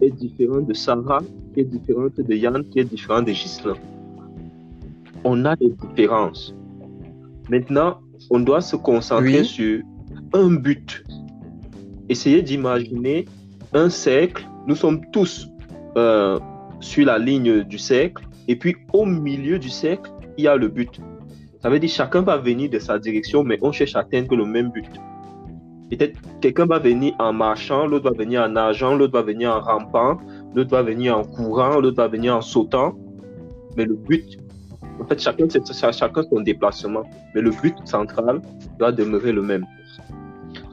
est 0.01 0.11
différent 0.11 0.61
de 0.61 0.73
Sarah, 0.73 1.21
qui 1.53 1.61
est 1.61 1.63
différente 1.65 2.15
de 2.19 2.33
Yann, 2.33 2.63
qui 2.69 2.79
est 2.79 2.83
différent 2.85 3.21
de 3.21 3.31
Gislain. 3.31 3.75
On 5.23 5.45
a 5.45 5.55
des 5.55 5.73
différences. 5.89 6.53
Maintenant, 7.49 7.99
on 8.29 8.39
doit 8.39 8.61
se 8.61 8.75
concentrer 8.75 9.39
Oui. 9.39 9.45
sur 9.45 9.81
un 10.33 10.51
but. 10.51 11.03
Essayez 12.09 12.41
d'imaginer 12.41 13.25
un 13.73 13.89
cercle. 13.89 14.45
Nous 14.67 14.75
sommes 14.75 15.01
tous 15.11 15.47
euh, 15.97 16.39
sur 16.79 17.05
la 17.05 17.17
ligne 17.17 17.63
du 17.63 17.77
cercle. 17.77 18.23
Et 18.47 18.55
puis, 18.55 18.75
au 18.93 19.05
milieu 19.05 19.57
du 19.57 19.69
cercle, 19.69 20.11
il 20.37 20.43
y 20.43 20.47
a 20.47 20.55
le 20.55 20.67
but. 20.67 20.99
Ça 21.61 21.69
veut 21.69 21.79
dire 21.79 21.89
chacun 21.89 22.21
va 22.21 22.37
venir 22.37 22.69
de 22.69 22.77
sa 22.77 22.99
direction, 22.99 23.43
mais 23.43 23.57
on 23.61 23.71
cherche 23.71 23.95
à 23.95 23.99
atteindre 23.99 24.35
le 24.35 24.45
même 24.45 24.69
but. 24.69 24.85
Peut-être 25.89 26.19
quelqu'un 26.41 26.65
va 26.65 26.79
venir 26.79 27.13
en 27.19 27.31
marchant, 27.31 27.85
l'autre 27.85 28.09
va 28.09 28.17
venir 28.17 28.41
en 28.41 28.49
nageant, 28.49 28.95
l'autre 28.95 29.13
va 29.13 29.21
venir 29.21 29.51
en 29.51 29.59
rampant, 29.61 30.17
l'autre 30.55 30.71
va 30.71 30.81
venir 30.81 31.17
en 31.17 31.23
courant, 31.23 31.79
l'autre 31.79 31.97
va 31.97 32.07
venir 32.07 32.35
en 32.35 32.41
sautant. 32.41 32.95
Mais 33.77 33.85
le 33.85 33.93
but, 33.95 34.39
en 34.99 35.05
fait, 35.05 35.19
chacun, 35.21 35.45
chacun 35.91 36.23
son 36.23 36.41
déplacement. 36.41 37.03
Mais 37.35 37.41
le 37.41 37.51
but 37.51 37.75
central 37.85 38.41
doit 38.79 38.91
demeurer 38.91 39.31
le 39.31 39.43
même. 39.43 39.65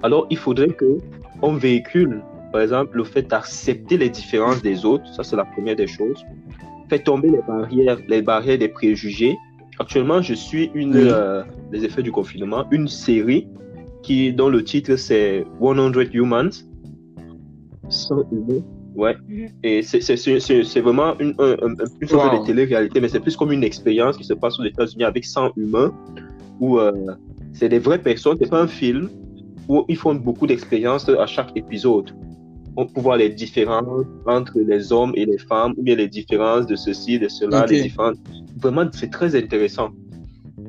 Alors, 0.02 0.26
il 0.30 0.38
faudrait 0.38 0.68
que 0.68 0.98
on 1.42 1.52
véhicule, 1.54 2.22
par 2.52 2.62
exemple, 2.62 2.96
le 2.96 3.04
fait 3.04 3.22
d'accepter 3.22 3.98
les 3.98 4.08
différences 4.08 4.62
des 4.62 4.84
autres. 4.84 5.06
Ça, 5.12 5.22
c'est 5.24 5.36
la 5.36 5.44
première 5.44 5.76
des 5.76 5.86
choses. 5.86 6.24
Fait 6.88 7.00
tomber 7.00 7.28
les 7.30 7.42
barrières, 7.46 7.98
les 8.08 8.22
barrières 8.22 8.58
des 8.58 8.68
préjugés. 8.68 9.36
Actuellement, 9.78 10.22
je 10.22 10.34
suis 10.34 10.70
une, 10.74 10.94
Oui. 10.94 11.02
euh, 11.04 11.42
les 11.70 11.84
effets 11.84 12.02
du 12.02 12.12
confinement, 12.12 12.64
une 12.70 12.88
série 12.88 13.48
qui, 14.02 14.32
dont 14.32 14.48
le 14.48 14.62
titre 14.64 14.96
c'est 14.96 15.44
100 15.60 16.12
Humans. 16.12 16.50
100 17.88 18.24
humains. 18.32 18.62
Ouais. 18.94 19.16
Mhm. 19.28 19.48
Et 19.62 19.82
c'est- 19.82 20.00
c'est 20.00 20.16
c'est- 20.16 20.40
c'est- 20.40 20.64
c'est 20.64 20.80
vraiment 20.80 21.18
une, 21.18 21.34
un- 21.38 21.56
un- 21.66 21.74
une 22.00 22.08
sorte 22.08 22.32
Wow. 22.32 22.40
de 22.40 22.46
télé-réalité, 22.46 23.00
mais 23.00 23.08
c'est 23.08 23.20
plus 23.20 23.36
comme 23.36 23.52
une 23.52 23.64
expérience 23.64 24.16
qui 24.18 24.24
se 24.24 24.34
passe 24.34 24.58
aux 24.60 24.64
États-Unis 24.64 25.04
avec 25.04 25.24
100 25.24 25.50
humains, 25.56 25.92
où 26.60 26.78
euh, 26.78 26.92
c'est 27.54 27.68
des 27.70 27.78
vraies 27.78 28.02
personnes, 28.02 28.36
c'est 28.40 28.50
pas 28.50 28.62
un 28.62 28.66
film, 28.66 29.08
où 29.68 29.84
ils 29.88 29.96
font 29.96 30.14
beaucoup 30.14 30.46
d'expériences 30.46 31.08
à 31.08 31.26
chaque 31.26 31.52
épisode. 31.56 32.10
On 32.76 32.86
peut 32.86 33.00
voir 33.00 33.16
les 33.18 33.28
différences 33.30 34.06
entre 34.26 34.58
les 34.58 34.92
hommes 34.92 35.12
et 35.14 35.24
les 35.26 35.38
femmes, 35.38 35.72
ou 35.76 35.82
bien 35.82 35.96
les 35.96 36.08
différences 36.08 36.66
de 36.66 36.76
ceci, 36.76 37.18
de 37.18 37.28
cela, 37.28 37.64
les 37.66 37.82
différences. 37.82 38.16
Vraiment, 38.58 38.86
c'est 38.92 39.10
très 39.10 39.34
intéressant. 39.36 39.90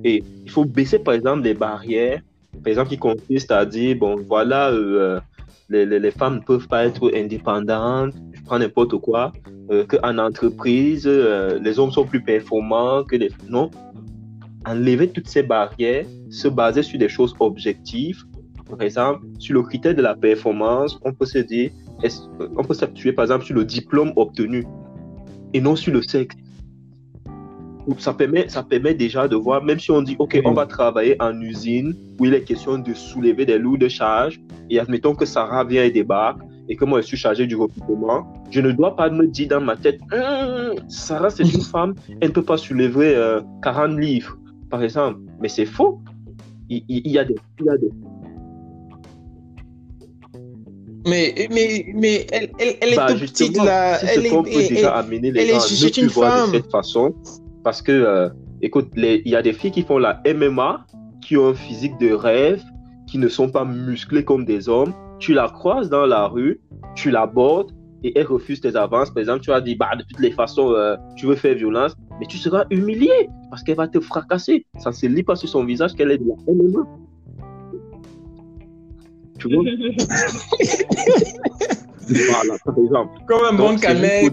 Et 0.03 0.23
il 0.45 0.49
faut 0.49 0.65
baisser, 0.65 0.99
par 0.99 1.13
exemple, 1.13 1.43
les 1.43 1.53
barrières, 1.53 2.21
par 2.63 2.69
exemple, 2.69 2.89
qui 2.89 2.97
consistent 2.97 3.51
à 3.51 3.65
dire, 3.65 3.97
bon, 3.97 4.17
voilà, 4.27 4.71
euh, 4.71 5.19
les, 5.69 5.85
les, 5.85 6.11
femmes 6.11 6.35
ne 6.35 6.39
peuvent 6.41 6.67
pas 6.67 6.85
être 6.85 7.11
indépendantes, 7.13 8.13
je 8.31 8.41
prends 8.43 8.59
n'importe 8.59 8.97
quoi, 8.97 9.33
euh, 9.71 9.85
qu'en 9.85 10.17
entreprise, 10.17 11.03
euh, 11.05 11.59
les 11.59 11.77
hommes 11.79 11.91
sont 11.91 12.05
plus 12.05 12.21
performants 12.21 13.03
que 13.03 13.15
les... 13.15 13.29
Non. 13.49 13.69
Enlever 14.65 15.09
toutes 15.09 15.27
ces 15.27 15.43
barrières, 15.43 16.05
se 16.29 16.47
baser 16.47 16.83
sur 16.83 16.97
des 16.97 17.09
choses 17.09 17.35
objectives, 17.39 18.23
par 18.69 18.81
exemple, 18.81 19.25
sur 19.39 19.55
le 19.55 19.63
critère 19.63 19.93
de 19.93 20.01
la 20.01 20.15
performance, 20.15 20.97
on 21.03 21.11
peut 21.11 21.25
se 21.25 21.39
dire, 21.39 21.71
on 22.57 22.63
peut 22.63 22.73
s'appuyer 22.73 23.13
par 23.13 23.23
exemple 23.23 23.45
sur 23.45 23.55
le 23.55 23.65
diplôme 23.65 24.13
obtenu 24.15 24.65
et 25.53 25.61
non 25.61 25.75
sur 25.75 25.93
le 25.93 26.01
sexe. 26.01 26.35
Donc, 27.87 27.99
Ça 27.99 28.13
permet, 28.13 28.47
ça 28.47 28.63
permet 28.63 28.93
déjà 28.93 29.27
de 29.27 29.35
voir, 29.35 29.61
même 29.63 29.79
si 29.79 29.91
on 29.91 30.01
dit, 30.01 30.15
OK, 30.19 30.39
on 30.45 30.53
va 30.53 30.65
travailler 30.65 31.15
en 31.21 31.39
usine 31.41 31.93
où 32.19 32.25
il 32.25 32.33
est 32.33 32.41
question 32.43 32.77
de 32.77 32.93
soulever 32.93 33.45
des 33.45 33.57
lourdes 33.57 33.87
charges, 33.89 34.39
et 34.69 34.79
admettons 34.79 35.13
que 35.15 35.25
Sarah 35.25 35.63
vient 35.65 35.83
et 35.83 35.91
débarque, 35.91 36.39
et 36.69 36.77
que 36.77 36.85
moi 36.85 37.01
je 37.01 37.07
suis 37.07 37.17
chargé 37.17 37.45
du 37.45 37.55
recrutement, 37.57 38.25
je 38.49 38.61
ne 38.61 38.71
dois 38.71 38.95
pas 38.95 39.09
me 39.09 39.27
dire 39.27 39.49
dans 39.49 39.59
ma 39.61 39.75
tête, 39.75 39.99
Hum, 40.13 40.75
Sarah 40.87 41.29
c'est 41.29 41.43
une 41.43 41.61
femme, 41.73 41.93
elle 42.21 42.29
ne 42.29 42.33
peut 42.33 42.41
pas 42.43 42.55
soulever 42.57 43.15
euh, 43.15 43.41
40 43.61 43.99
livres, 43.99 44.37
par 44.69 44.81
exemple. 44.81 45.19
Mais 45.41 45.49
c'est 45.49 45.65
faux. 45.65 45.99
Il, 46.69 46.83
il- 46.87 47.01
il 47.05 47.11
y 47.11 47.19
a 47.19 47.25
des, 47.25 47.35
il 47.59 47.65
y 47.65 47.69
a 47.69 47.77
des 47.77 47.89
Mais, 51.05 51.49
mais, 51.51 51.85
mais 51.93 52.25
elle, 52.31 52.49
elle, 52.59 52.75
elle 52.79 52.93
est 52.93 52.95
Bah, 52.95 53.07
toute 53.11 53.19
petite 53.19 53.57
là. 53.57 53.97
si 53.99 54.05
elle 54.05 54.23
ce 54.23 54.29
qu'on 54.29 54.45
est, 54.45 54.53
peut 54.53 54.73
déjà 54.73 54.95
amener 54.95 55.31
les 55.31 55.47
gens 55.47 55.55
à 55.59 55.59
ne 55.59 55.89
plus 55.91 56.07
voir 56.07 56.47
de 56.47 56.51
cette 56.53 56.71
façon, 56.71 57.13
parce 57.63 57.81
que, 57.81 57.91
euh, 57.91 58.29
écoute, 58.61 58.89
il 58.95 59.27
y 59.27 59.35
a 59.35 59.41
des 59.41 59.53
filles 59.53 59.71
qui 59.71 59.83
font 59.83 59.97
la 59.97 60.21
MMA, 60.25 60.85
qui 61.21 61.37
ont 61.37 61.49
un 61.49 61.53
physique 61.53 61.97
de 61.99 62.13
rêve, 62.13 62.61
qui 63.07 63.17
ne 63.17 63.27
sont 63.27 63.49
pas 63.49 63.65
musclées 63.65 64.23
comme 64.23 64.45
des 64.45 64.69
hommes. 64.69 64.93
Tu 65.19 65.33
la 65.33 65.47
croises 65.49 65.89
dans 65.89 66.05
la 66.05 66.27
rue, 66.27 66.59
tu 66.95 67.09
l'abordes 67.11 67.71
et 68.03 68.17
elle 68.17 68.27
refuse 68.27 68.59
tes 68.59 68.75
avances. 68.75 69.09
Par 69.11 69.21
exemple, 69.21 69.39
tu 69.41 69.51
vas 69.51 69.61
dire, 69.61 69.77
bah, 69.79 69.95
de 69.97 70.03
toutes 70.03 70.19
les 70.19 70.31
façons, 70.31 70.71
euh, 70.71 70.97
tu 71.15 71.25
veux 71.25 71.35
faire 71.35 71.55
violence, 71.55 71.95
mais 72.19 72.25
tu 72.25 72.37
seras 72.37 72.65
humilié 72.69 73.29
parce 73.49 73.63
qu'elle 73.63 73.77
va 73.77 73.87
te 73.87 73.99
fracasser. 73.99 74.65
Ça 74.79 74.89
ne 74.89 74.95
se 74.95 75.05
lit 75.05 75.23
pas 75.23 75.35
sur 75.35 75.47
son 75.47 75.63
visage 75.63 75.93
qu'elle 75.93 76.11
est 76.11 76.17
de 76.17 76.25
la 76.27 76.53
MMA. 76.53 76.85
Tu 79.39 79.53
vois? 79.53 79.63
Voilà, 82.05 82.57
par 82.65 82.77
exemple 82.77 83.17
Comme 83.27 83.45
un 83.45 83.53
Donc, 83.55 83.75
bon 83.75 83.79
canet. 83.79 84.23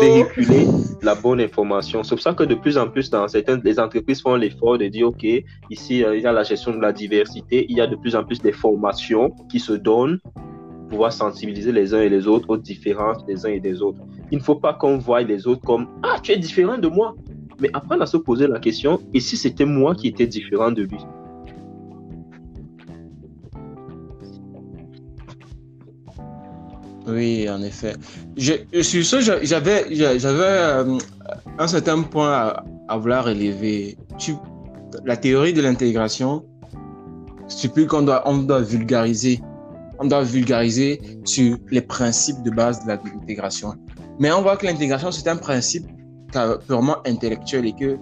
véhiculer 0.00 0.66
la 1.02 1.14
bonne 1.14 1.40
information. 1.40 2.02
C'est 2.02 2.14
pour 2.14 2.22
ça 2.22 2.34
que 2.34 2.44
de 2.44 2.54
plus 2.54 2.78
en 2.78 2.88
plus, 2.88 3.10
dans 3.10 3.26
certaines 3.28 3.60
les 3.64 3.78
entreprises 3.78 4.20
font 4.20 4.36
l'effort 4.36 4.78
de 4.78 4.86
dire, 4.86 5.08
OK, 5.08 5.24
ici, 5.70 6.04
euh, 6.04 6.16
il 6.16 6.22
y 6.22 6.26
a 6.26 6.32
la 6.32 6.42
gestion 6.42 6.72
de 6.72 6.80
la 6.80 6.92
diversité, 6.92 7.66
il 7.68 7.76
y 7.76 7.80
a 7.80 7.86
de 7.86 7.96
plus 7.96 8.16
en 8.16 8.24
plus 8.24 8.40
des 8.40 8.52
formations 8.52 9.30
qui 9.50 9.58
se 9.58 9.72
donnent 9.72 10.18
pour 10.20 10.88
pouvoir 10.88 11.12
sensibiliser 11.12 11.72
les 11.72 11.94
uns 11.94 12.00
et 12.00 12.08
les 12.08 12.26
autres 12.26 12.48
aux 12.50 12.56
différences 12.56 13.24
des 13.26 13.44
uns 13.44 13.50
et 13.50 13.60
des 13.60 13.82
autres. 13.82 13.98
Il 14.30 14.38
ne 14.38 14.42
faut 14.42 14.54
pas 14.54 14.74
qu'on 14.74 14.98
voie 14.98 15.22
les 15.22 15.46
autres 15.46 15.62
comme, 15.62 15.88
ah, 16.02 16.16
tu 16.22 16.32
es 16.32 16.36
différent 16.36 16.78
de 16.78 16.88
moi. 16.88 17.14
Mais 17.60 17.70
apprendre 17.72 18.02
à 18.02 18.06
se 18.06 18.18
poser 18.18 18.46
la 18.46 18.60
question, 18.60 19.00
et 19.14 19.20
si 19.20 19.36
c'était 19.36 19.64
moi 19.64 19.94
qui 19.94 20.08
étais 20.08 20.26
différent 20.26 20.70
de 20.70 20.82
lui? 20.82 20.98
Oui, 27.06 27.48
en 27.48 27.62
effet. 27.62 27.94
Sûr, 28.36 29.20
je- 29.20 29.38
j'avais, 29.42 29.84
euh, 29.90 30.98
un 31.58 31.66
certain 31.68 32.02
point 32.02 32.52
à, 32.88 32.96
vouloir 32.98 33.24
relever. 33.24 33.96
La 35.04 35.16
théorie 35.16 35.52
de 35.52 35.60
l'intégration 35.62 36.44
stipule 37.48 37.86
qu'on 37.86 38.02
doit, 38.02 38.60
vulgariser. 38.60 39.40
On 39.98 40.06
doit 40.06 40.22
vulgariser 40.22 41.00
sur 41.24 41.56
les 41.70 41.80
principes 41.80 42.42
de 42.42 42.50
base 42.50 42.84
de 42.84 42.88
l'intégration. 42.88 43.74
Mais 44.18 44.32
on 44.32 44.42
voit 44.42 44.56
que 44.56 44.66
l'intégration, 44.66 45.10
c'est 45.12 45.28
un 45.28 45.36
principe 45.36 45.86
purement 46.66 46.96
intellectuel 47.06 47.66
et 47.66 47.72
que 47.72 47.96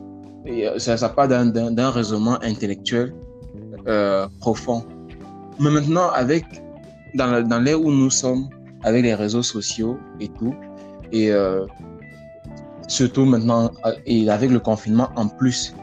et, 0.46 0.68
euh, 0.68 0.78
ça, 0.78 0.96
ça 0.96 1.08
part 1.08 1.28
d'un, 1.28 1.90
raisonnement 1.90 2.38
intellectuel 2.42 3.14
euh, 3.86 4.26
profond. 4.40 4.84
Mais 5.60 5.70
maintenant, 5.70 6.10
avec 6.10 6.44
dans 7.14 7.62
l'ère 7.62 7.80
où 7.80 7.90
nous 7.90 8.10
sommes, 8.10 8.48
avec 8.84 9.02
les 9.02 9.14
réseaux 9.14 9.42
sociaux 9.42 9.98
et 10.20 10.28
tout, 10.28 10.54
et 11.10 11.30
euh, 11.32 11.66
surtout 12.86 13.24
maintenant, 13.24 13.70
euh, 13.86 13.92
et 14.06 14.28
avec 14.30 14.50
le 14.50 14.60
confinement 14.60 15.08
en 15.16 15.26
plus, 15.28 15.74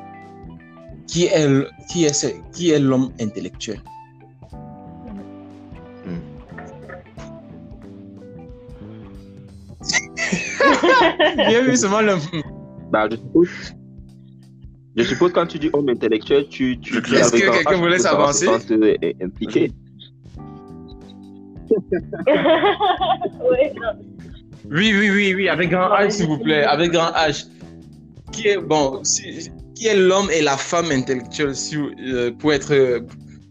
qui 1.08 1.26
est, 1.26 1.48
le- 1.48 1.68
qui 1.90 2.06
est, 2.06 2.36
qui 2.54 2.70
est 2.72 2.80
l'homme 2.80 3.10
intellectuel? 3.20 3.82
Y 11.38 11.56
a 11.56 11.62
eu 11.68 11.76
seulement 11.76 12.02
le. 12.02 12.14
Bah, 12.92 13.08
je 13.10 13.16
suppose. 13.18 13.50
Je 14.96 15.04
suppose 15.04 15.32
quand 15.32 15.48
tu 15.48 15.58
dis 15.60 15.70
homme 15.74 15.90
intellectuel, 15.90 16.48
tu, 16.50 16.78
tu 16.80 17.02
dis. 17.02 17.16
Est-ce 17.16 17.32
que 17.32 17.48
un 17.50 17.52
quelqu'un 17.52 17.72
H, 17.72 17.80
vous 17.80 17.88
laisse 17.88 18.06
Oui, 24.70 24.94
oui, 24.94 25.10
oui, 25.10 25.34
oui, 25.36 25.50
avec 25.50 25.72
grand 25.72 25.90
H, 25.90 26.12
s'il 26.12 26.28
vous 26.28 26.38
plaît, 26.38 26.64
avec 26.64 26.92
grand 26.92 27.12
H. 27.12 27.48
Qui 28.32 28.48
est, 28.48 28.58
bon, 28.58 29.02
qui 29.76 29.88
est 29.88 29.98
l'homme 29.98 30.30
et 30.32 30.42
la 30.42 30.56
femme 30.56 30.92
intellectuelle 30.92 31.54
euh, 32.00 32.32
pour 32.32 32.54
être, 32.54 33.04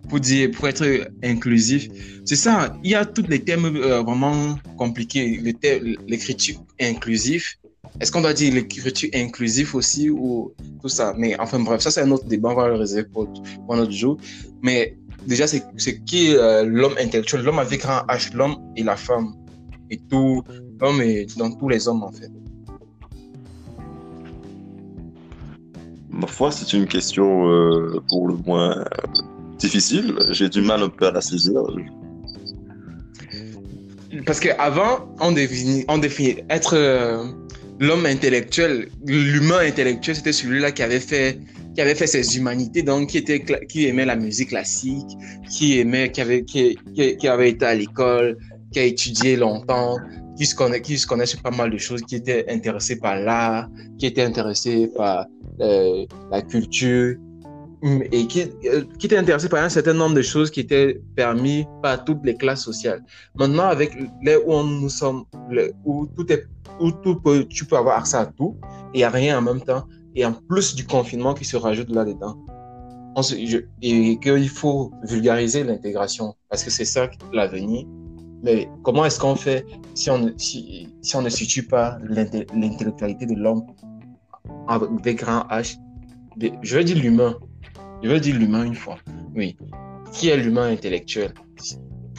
pour 0.09 0.21
dire, 0.21 0.51
pour 0.53 0.69
être 0.69 0.87
inclusif? 1.23 1.89
C'est 2.25 2.37
ça, 2.37 2.75
il 2.83 2.93
y 2.93 2.95
a 2.95 3.05
tous 3.05 3.27
les 3.29 3.41
thèmes 3.41 3.67
euh, 3.67 4.01
vraiment 4.03 4.57
compliqués. 4.79 5.43
L'écriture 6.09 6.57
inclusive. 6.81 7.45
Est-ce 8.01 8.13
qu'on 8.13 8.23
doit 8.23 8.33
dire 8.33 8.55
l'écriture 8.55 9.11
inclusive 9.15 9.75
aussi 9.75 10.09
ou 10.09 10.55
tout 10.81 10.89
ça? 10.89 11.13
Mais 11.19 11.39
enfin, 11.39 11.59
bref, 11.59 11.81
ça, 11.81 11.91
c'est 11.91 12.03
un 12.03 12.11
autre 12.13 12.27
débat, 12.27 12.51
on 12.51 12.55
va 12.55 12.69
le 12.69 12.77
réserver 12.77 13.09
pour, 13.13 13.29
pour 13.67 13.75
un 13.75 13.81
autre 13.81 13.93
jour. 13.93 14.17
Mais 14.63 14.97
déjà, 15.27 15.47
c'est 15.47 16.01
qui 16.05 16.35
euh, 16.35 16.65
l'homme 16.65 16.95
intellectuel, 16.99 17.43
l'homme 17.43 17.59
avec 17.59 17.81
grand 17.81 18.03
H, 18.09 18.35
l'homme 18.35 18.57
et 18.77 18.83
la 18.83 18.97
femme. 18.97 19.35
Et 19.91 19.99
tout, 20.09 20.43
l'homme 20.81 21.01
est 21.01 21.37
dans 21.39 21.51
tous 21.51 21.69
les 21.69 21.89
hommes, 21.89 22.03
en 22.03 22.13
fait. 22.13 22.31
Ma 26.11 26.27
foi, 26.27 26.51
c'est 26.53 26.73
une 26.73 26.87
question 26.87 27.49
euh, 27.49 28.01
pour 28.09 28.29
le 28.29 28.35
moins 28.47 28.85
difficile. 29.59 30.15
J'ai 30.31 30.49
du 30.49 30.61
mal 30.61 30.83
un 30.83 30.89
peu 30.89 31.07
à 31.07 31.13
la 31.13 31.21
saisir. 31.21 31.63
Parce 34.27 34.41
qu'avant, 34.41 35.15
on 35.21 35.33
définit, 35.33 35.85
on 35.89 35.99
définit 35.99 36.37
être 36.51 36.77
euh, 36.77 37.25
l'homme 37.79 38.07
intellectuel, 38.07 38.89
l'humain 39.07 39.61
intellectuel, 39.61 40.17
c'était 40.17 40.33
celui-là 40.33 40.73
qui 40.73 40.83
avait 40.83 41.01
fait 41.01 41.39
qui 41.81 41.85
avait 41.85 41.95
fait 41.95 42.07
ses 42.07 42.37
humanités, 42.37 42.83
donc 42.83 43.09
qui 43.09 43.17
était 43.17 43.43
qui 43.67 43.87
aimait 43.87 44.05
la 44.05 44.15
musique 44.15 44.51
classique, 44.51 45.17
qui 45.49 45.79
aimait, 45.79 46.13
qui 46.13 46.21
avait 46.21 46.45
qui, 46.45 46.77
qui, 46.95 47.27
avait 47.27 47.49
été 47.49 47.65
à 47.65 47.75
l'école, 47.75 48.37
qui 48.71 48.81
a 48.81 48.85
étudié 48.85 49.35
longtemps, 49.35 49.97
qui 50.37 50.45
se 50.45 50.55
connaît 50.55 50.83
qui 50.83 50.99
se 50.99 51.07
connaît 51.07 51.25
sur 51.25 51.41
pas 51.41 51.51
mal 51.51 51.71
de 51.71 51.79
choses, 51.79 52.03
qui 52.03 52.17
était 52.17 52.45
intéressé 52.51 52.99
par 52.99 53.17
l'art, 53.17 53.71
qui 53.99 54.05
était 54.05 54.21
intéressé 54.21 54.91
par 54.95 55.25
euh, 55.63 56.05
la 56.31 56.43
culture 56.43 57.17
hum, 57.83 58.03
et 58.13 58.27
qui, 58.27 58.43
euh, 58.67 58.85
qui 58.99 59.07
était 59.07 59.17
intéressé 59.17 59.49
par 59.49 59.65
un 59.65 59.71
certain 59.71 59.95
nombre 59.95 60.17
de 60.17 60.23
choses 60.23 60.51
qui 60.51 60.61
étaient 60.61 61.01
permis 61.17 61.65
par 61.83 62.05
toutes 62.05 62.23
les 62.27 62.35
classes 62.35 62.63
sociales. 62.63 63.03
Maintenant, 63.37 63.69
avec 63.69 63.97
les 64.23 64.37
où 64.37 64.63
nous 64.63 64.91
sommes, 64.91 65.25
où 65.87 66.07
tout 66.15 66.31
est, 66.31 66.45
où 66.79 66.93
tout 66.93 67.19
peut, 67.23 67.47
tu 67.49 67.65
peux 67.65 67.79
avoir 67.79 68.01
accès 68.01 68.19
à 68.19 68.27
tout 68.27 68.55
et 68.93 69.03
à 69.03 69.09
rien 69.09 69.39
en 69.39 69.43
même 69.43 69.63
temps, 69.63 69.87
et 70.15 70.25
en 70.25 70.33
plus 70.33 70.75
du 70.75 70.87
confinement 70.87 71.35
qui 71.35 71.45
se 71.45 71.57
rajoute 71.57 71.91
là-dedans. 71.91 72.37
Et 73.83 74.19
qu'il 74.21 74.49
faut 74.49 74.93
vulgariser 75.03 75.65
l'intégration 75.65 76.35
parce 76.49 76.63
que 76.65 76.71
c'est 76.71 76.85
ça 76.85 77.11
l'avenir. 77.33 77.87
Mais 78.43 78.69
comment 78.83 79.05
est-ce 79.05 79.19
qu'on 79.21 79.35
fait 79.37 79.67
si 79.95 80.09
on, 80.11 80.19
ne- 80.19 81.29
situe 81.29 81.65
pas 81.67 81.99
l'intellectualité 82.05 83.27
de 83.27 83.35
l'homme 83.35 83.63
avec 84.69 85.19
grand 85.19 85.41
H? 85.51 85.77
de- 86.37 86.53
Je 86.63 86.77
vais 86.77 86.85
dire 86.85 86.97
l'humain. 86.99 87.37
Je 88.03 88.09
vais 88.09 88.21
dire 88.21 88.37
l'humain 88.39 88.65
une 88.65 88.75
fois. 88.75 88.97
Oui. 89.37 89.57
Qui 90.13 90.29
est 90.29 90.37
l'humain 90.37 90.71
intellectuel? 90.71 91.33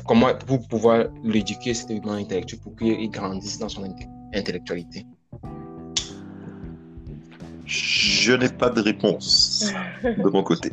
comment 0.07 0.29
pour 0.47 0.67
pouvoir 0.67 1.05
l'éduquer 1.23 1.73
cet 1.73 1.89
humain 1.91 2.17
intellectuel 2.17 2.59
pour 2.61 2.75
qu'il 2.75 3.09
grandisse 3.11 3.57
dans 3.59 3.69
son 3.69 3.83
inte- 3.85 4.07
intellectualité? 4.33 5.05
Je 7.71 8.33
n'ai 8.33 8.49
pas 8.49 8.69
de 8.69 8.81
réponse 8.81 9.73
de 10.03 10.29
mon 10.29 10.43
côté. 10.43 10.69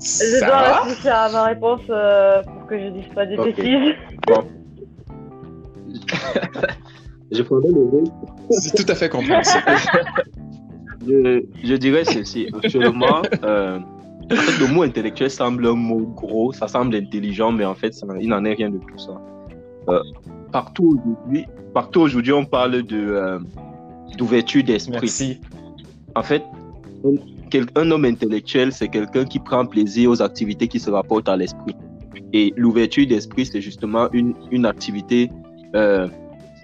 Je 0.00 0.44
dois 0.44 0.80
réfléchir 0.82 1.14
à 1.14 1.30
ma 1.30 1.44
réponse 1.44 1.82
euh, 1.88 2.42
pour 2.42 2.66
que 2.66 2.76
je 2.80 2.88
dise 2.88 3.06
pas 3.14 3.26
des 3.26 3.36
Ok. 3.38 3.54
bêtises. 3.56 3.94
Je 7.30 7.42
prendrais 7.42 7.68
le 7.70 8.04
C'est 8.50 8.74
tout 8.84 8.90
à 8.90 8.94
fait 8.94 9.08
compréhensible. 9.10 9.62
Je, 11.06 11.44
je 11.62 11.74
dirais 11.74 12.04
ceci. 12.04 12.48
Actuellement, 12.54 13.22
euh, 13.44 13.78
en 14.32 14.34
fait, 14.34 14.58
le 14.58 14.66
mot 14.72 14.82
intellectuel 14.82 15.30
semble 15.30 15.66
un 15.66 15.74
mot 15.74 16.06
gros, 16.16 16.52
ça 16.52 16.66
semble 16.68 16.96
intelligent, 16.96 17.52
mais 17.52 17.66
en 17.66 17.74
fait, 17.74 17.92
ça- 17.94 18.06
il 18.18 18.28
n'en 18.30 18.44
est 18.46 18.54
rien 18.54 18.70
de 18.70 18.78
tout 18.78 18.98
ça. 18.98 19.12
Euh, 19.90 20.00
partout 20.52 20.96
aujourd'hui, 20.98 21.44
partout 21.74 22.00
aujourd'hui, 22.00 22.32
on 22.32 22.46
parle 22.46 22.82
de 22.82 22.96
euh, 22.98 23.38
d'ouverture 24.16 24.62
d'esprit. 24.62 24.98
Merci. 25.00 25.40
En 26.14 26.22
fait, 26.22 26.42
un, 27.76 27.90
homme 27.90 28.04
intellectuel, 28.04 28.72
c'est 28.72 28.88
quelqu'un 28.88 29.24
qui 29.24 29.38
prend 29.38 29.64
plaisir 29.66 30.10
aux 30.10 30.22
activités 30.22 30.68
qui 30.68 30.80
se 30.80 30.90
rapportent 30.90 31.28
à 31.28 31.36
l'esprit. 31.36 31.74
Et 32.32 32.52
l'ouverture 32.56 33.06
d'esprit, 33.06 33.46
c'est 33.46 33.60
justement 33.60 34.08
une, 34.12 34.34
une 34.50 34.66
activité, 34.66 35.30
euh, 35.74 36.08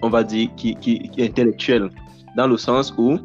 on 0.01 0.09
va 0.09 0.23
dire, 0.23 0.49
qui, 0.57 0.75
qui, 0.75 0.99
qui 1.09 1.21
est 1.21 1.25
intellectuelle, 1.25 1.89
dans 2.35 2.47
le 2.47 2.57
sens 2.57 2.93
où 2.97 3.17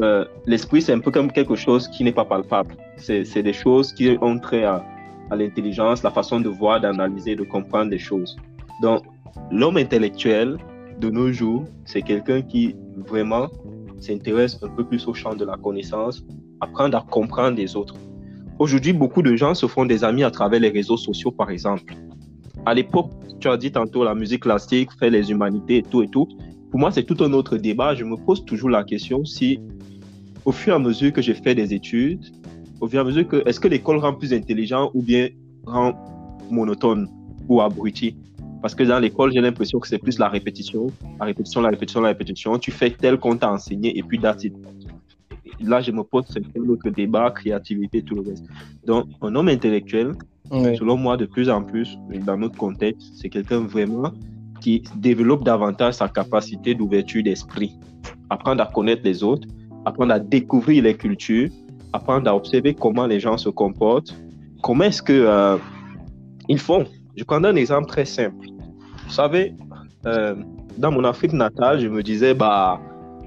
euh, 0.00 0.24
l'esprit, 0.46 0.82
c'est 0.82 0.92
un 0.92 1.00
peu 1.00 1.10
comme 1.10 1.30
quelque 1.30 1.54
chose 1.54 1.88
qui 1.88 2.04
n'est 2.04 2.12
pas 2.12 2.24
palpable. 2.24 2.74
C'est 2.96 3.24
c'est 3.24 3.42
des 3.42 3.52
choses 3.52 3.92
qui 3.92 4.16
ont 4.20 4.38
trait 4.38 4.64
à, 4.64 4.84
à 5.30 5.36
l'intelligence, 5.36 6.02
la 6.02 6.10
façon 6.10 6.40
de 6.40 6.48
voir, 6.48 6.80
d'analyser, 6.80 7.36
de 7.36 7.44
comprendre 7.44 7.90
des 7.90 7.98
choses. 7.98 8.36
Donc, 8.80 9.02
l'homme 9.50 9.76
intellectuel, 9.76 10.56
de 11.00 11.10
nos 11.10 11.32
jours, 11.32 11.64
c'est 11.84 12.02
quelqu'un 12.02 12.42
qui 12.42 12.74
vraiment 12.96 13.48
s'intéresse 14.00 14.58
un 14.62 14.68
peu 14.68 14.84
plus 14.84 15.06
au 15.06 15.14
champ 15.14 15.34
de 15.34 15.44
la 15.44 15.56
connaissance, 15.56 16.24
apprendre 16.60 16.96
à 16.98 17.06
comprendre 17.08 17.56
les 17.56 17.76
autres. 17.76 17.94
Aujourd'hui, 18.58 18.92
beaucoup 18.92 19.22
de 19.22 19.34
gens 19.34 19.54
se 19.54 19.66
font 19.66 19.86
des 19.86 20.04
amis 20.04 20.24
à 20.24 20.30
travers 20.30 20.60
les 20.60 20.68
réseaux 20.68 20.96
sociaux, 20.96 21.30
par 21.30 21.50
exemple. 21.50 21.94
À 22.66 22.74
l'époque, 22.74 23.10
tu 23.40 23.48
as 23.48 23.56
dit 23.56 23.72
tantôt 23.72 24.04
la 24.04 24.14
musique 24.14 24.42
classique, 24.42 24.90
fait 24.98 25.10
les 25.10 25.30
humanités 25.30 25.78
et 25.78 25.82
tout 25.82 26.02
et 26.02 26.08
tout. 26.08 26.28
Pour 26.70 26.78
moi, 26.78 26.92
c'est 26.92 27.02
tout 27.02 27.22
un 27.24 27.32
autre 27.32 27.56
débat. 27.56 27.94
Je 27.94 28.04
me 28.04 28.16
pose 28.16 28.44
toujours 28.44 28.70
la 28.70 28.84
question 28.84 29.24
si, 29.24 29.58
au 30.44 30.52
fur 30.52 30.72
et 30.72 30.76
à 30.76 30.78
mesure 30.78 31.12
que 31.12 31.20
j'ai 31.20 31.34
fait 31.34 31.54
des 31.54 31.74
études, 31.74 32.24
au 32.80 32.88
fur 32.88 32.98
et 32.98 33.02
à 33.02 33.04
mesure 33.04 33.26
que, 33.26 33.42
est-ce 33.48 33.58
que 33.58 33.68
l'école 33.68 33.98
rend 33.98 34.14
plus 34.14 34.32
intelligent 34.32 34.90
ou 34.94 35.02
bien 35.02 35.28
rend 35.66 35.94
monotone 36.50 37.08
ou 37.48 37.60
abruti? 37.60 38.16
Parce 38.62 38.74
que 38.76 38.84
dans 38.84 39.00
l'école, 39.00 39.32
j'ai 39.32 39.40
l'impression 39.40 39.80
que 39.80 39.88
c'est 39.88 39.98
plus 39.98 40.18
la 40.18 40.28
répétition, 40.28 40.86
la 41.18 41.26
répétition, 41.26 41.60
la 41.60 41.70
répétition, 41.70 42.00
la 42.00 42.08
répétition. 42.08 42.58
Tu 42.58 42.70
fais 42.70 42.90
tel 42.90 43.18
qu'on 43.18 43.36
t'a 43.36 43.52
enseigné 43.52 43.98
et 43.98 44.02
puis 44.02 44.18
that's 44.20 44.44
it. 44.44 44.54
Là, 45.60 45.80
je 45.80 45.90
me 45.92 46.02
pose 46.02 46.24
un 46.56 46.68
autre 46.68 46.88
débat, 46.90 47.30
créativité, 47.30 48.02
tout 48.02 48.14
le 48.14 48.22
reste. 48.22 48.44
Donc, 48.86 49.06
un 49.20 49.34
homme 49.34 49.48
intellectuel, 49.48 50.12
Oui. 50.50 50.76
selon 50.76 50.96
moi, 50.96 51.16
de 51.16 51.26
plus 51.26 51.48
en 51.50 51.62
plus, 51.62 51.98
dans 52.26 52.36
notre 52.36 52.56
contexte, 52.56 53.12
c'est 53.16 53.28
quelqu'un 53.28 53.60
vraiment 53.60 54.12
qui 54.60 54.82
développe 54.96 55.44
davantage 55.44 55.94
sa 55.94 56.08
capacité 56.08 56.74
d'ouverture 56.74 57.22
d'esprit. 57.22 57.72
Apprendre 58.30 58.62
à 58.62 58.66
connaître 58.66 59.02
les 59.04 59.22
autres, 59.24 59.46
apprendre 59.84 60.12
à 60.14 60.20
découvrir 60.20 60.84
les 60.84 60.94
cultures, 60.94 61.48
apprendre 61.92 62.30
à 62.30 62.36
observer 62.36 62.74
comment 62.74 63.06
les 63.06 63.18
gens 63.20 63.36
se 63.36 63.48
comportent, 63.48 64.14
comment 64.62 64.84
est-ce 64.84 65.02
que 65.02 65.12
euh, 65.12 65.56
ils 66.48 66.58
font? 66.58 66.84
Je 67.16 67.24
prends 67.24 67.42
un 67.44 67.56
exemple 67.56 67.88
très 67.88 68.04
simple. 68.06 68.46
Vous 69.06 69.12
savez, 69.12 69.54
euh, 70.06 70.34
dans 70.78 70.90
mon 70.90 71.04
Afrique 71.04 71.32
natale, 71.32 71.80
je 71.80 71.88
me 71.88 72.02
disais, 72.02 72.34
bah, 72.34 72.80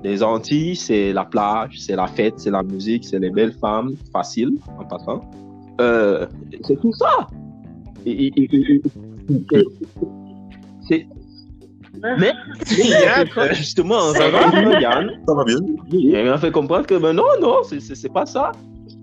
les 0.04 0.22
Antilles, 0.24 0.76
c'est 0.76 1.14
la 1.14 1.26
plage, 1.26 1.80
c'est 1.80 1.96
la 1.96 2.08
fête, 2.08 2.36
c'est 2.38 2.52
la 2.52 2.64
musique, 2.64 3.06
c'est 3.06 3.20
les 3.20 3.30
belles 3.30 3.54
femmes, 3.54 3.94
facile 4.12 4.52
en 4.80 4.84
passant. 4.86 5.22
Euh, 5.82 6.26
c'est 6.64 6.80
tout 6.80 6.94
ça. 6.94 7.28
Et- 8.06 8.32
c'est- 10.88 11.08
mais, 12.20 12.34
justement, 13.54 14.00
Ça 14.14 14.30
va 14.30 14.80
Yann, 14.80 15.10
Ça 15.28 15.34
va 15.34 15.44
bien 15.44 15.58
il 15.92 16.26
m'a 16.26 16.38
fait 16.38 16.52
comprendre 16.52 16.86
que 16.86 16.96
ben 16.96 17.14
non, 17.14 17.24
non, 17.42 17.58
c'est- 17.64 18.14
pas 18.14 18.26
ça. 18.26 18.52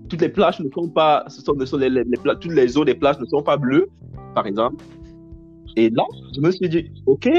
Toutes 0.09 0.21
les 0.21 0.29
plages 0.29 0.59
ne 0.59 0.69
sont 0.69 0.87
pas, 0.89 1.25
ce 1.27 1.41
sont, 1.41 1.55
les, 1.77 1.89
les, 1.89 2.03
les 2.03 2.17
pla- 2.17 2.35
toutes 2.35 2.51
les 2.53 2.77
eaux 2.77 2.85
des 2.85 2.93
plages 2.93 3.19
ne 3.19 3.25
sont 3.25 3.41
pas 3.41 3.57
bleues, 3.57 3.87
par 4.35 4.45
exemple. 4.47 4.83
Et 5.75 5.89
là, 5.89 6.03
je 6.35 6.41
me 6.41 6.51
suis 6.51 6.69
dit, 6.69 6.91
ok, 7.05 7.29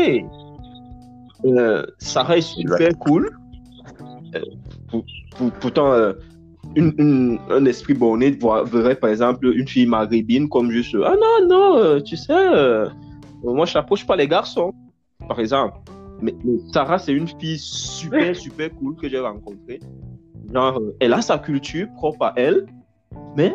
euh, 1.47 1.85
ça 1.99 2.23
reste 2.23 2.49
super 2.49 2.91
cool. 2.99 3.31
Euh, 4.35 4.41
pour- 4.89 5.05
pour- 5.37 5.53
pourtant, 5.53 5.93
euh, 5.93 6.13
une, 6.77 6.93
une- 6.99 7.39
un 7.51 7.65
esprit 7.67 7.95
borné 7.95 8.37
verrait 8.67 8.97
par 8.97 9.11
exemple 9.11 9.47
une 9.55 9.69
fille 9.69 9.87
maghrébine 9.87 10.49
comme 10.49 10.71
juste, 10.71 10.97
ah 11.05 11.15
non, 11.21 11.49
non, 11.49 11.77
euh, 11.79 12.01
tu 12.01 12.17
sais, 12.17 12.33
euh, 12.33 12.89
moi 13.45 13.67
je 13.67 13.75
n'approche 13.75 14.07
pas 14.07 14.17
les 14.17 14.27
garçons, 14.27 14.73
par 15.29 15.39
exemple. 15.39 15.77
Mais, 16.23 16.35
mais 16.45 16.55
Sarah, 16.73 16.99
c'est 16.99 17.13
une 17.13 17.29
fille 17.29 17.59
super, 17.59 18.35
super 18.37 18.71
cool 18.77 18.97
que 18.97 19.09
j'ai 19.09 19.19
rencontrée. 19.19 19.81
Genre, 20.53 20.81
elle 21.01 21.13
a 21.13 21.21
sa 21.23 21.39
culture 21.39 21.87
propre 21.97 22.25
à 22.27 22.33
elle, 22.37 22.67
mais 23.37 23.55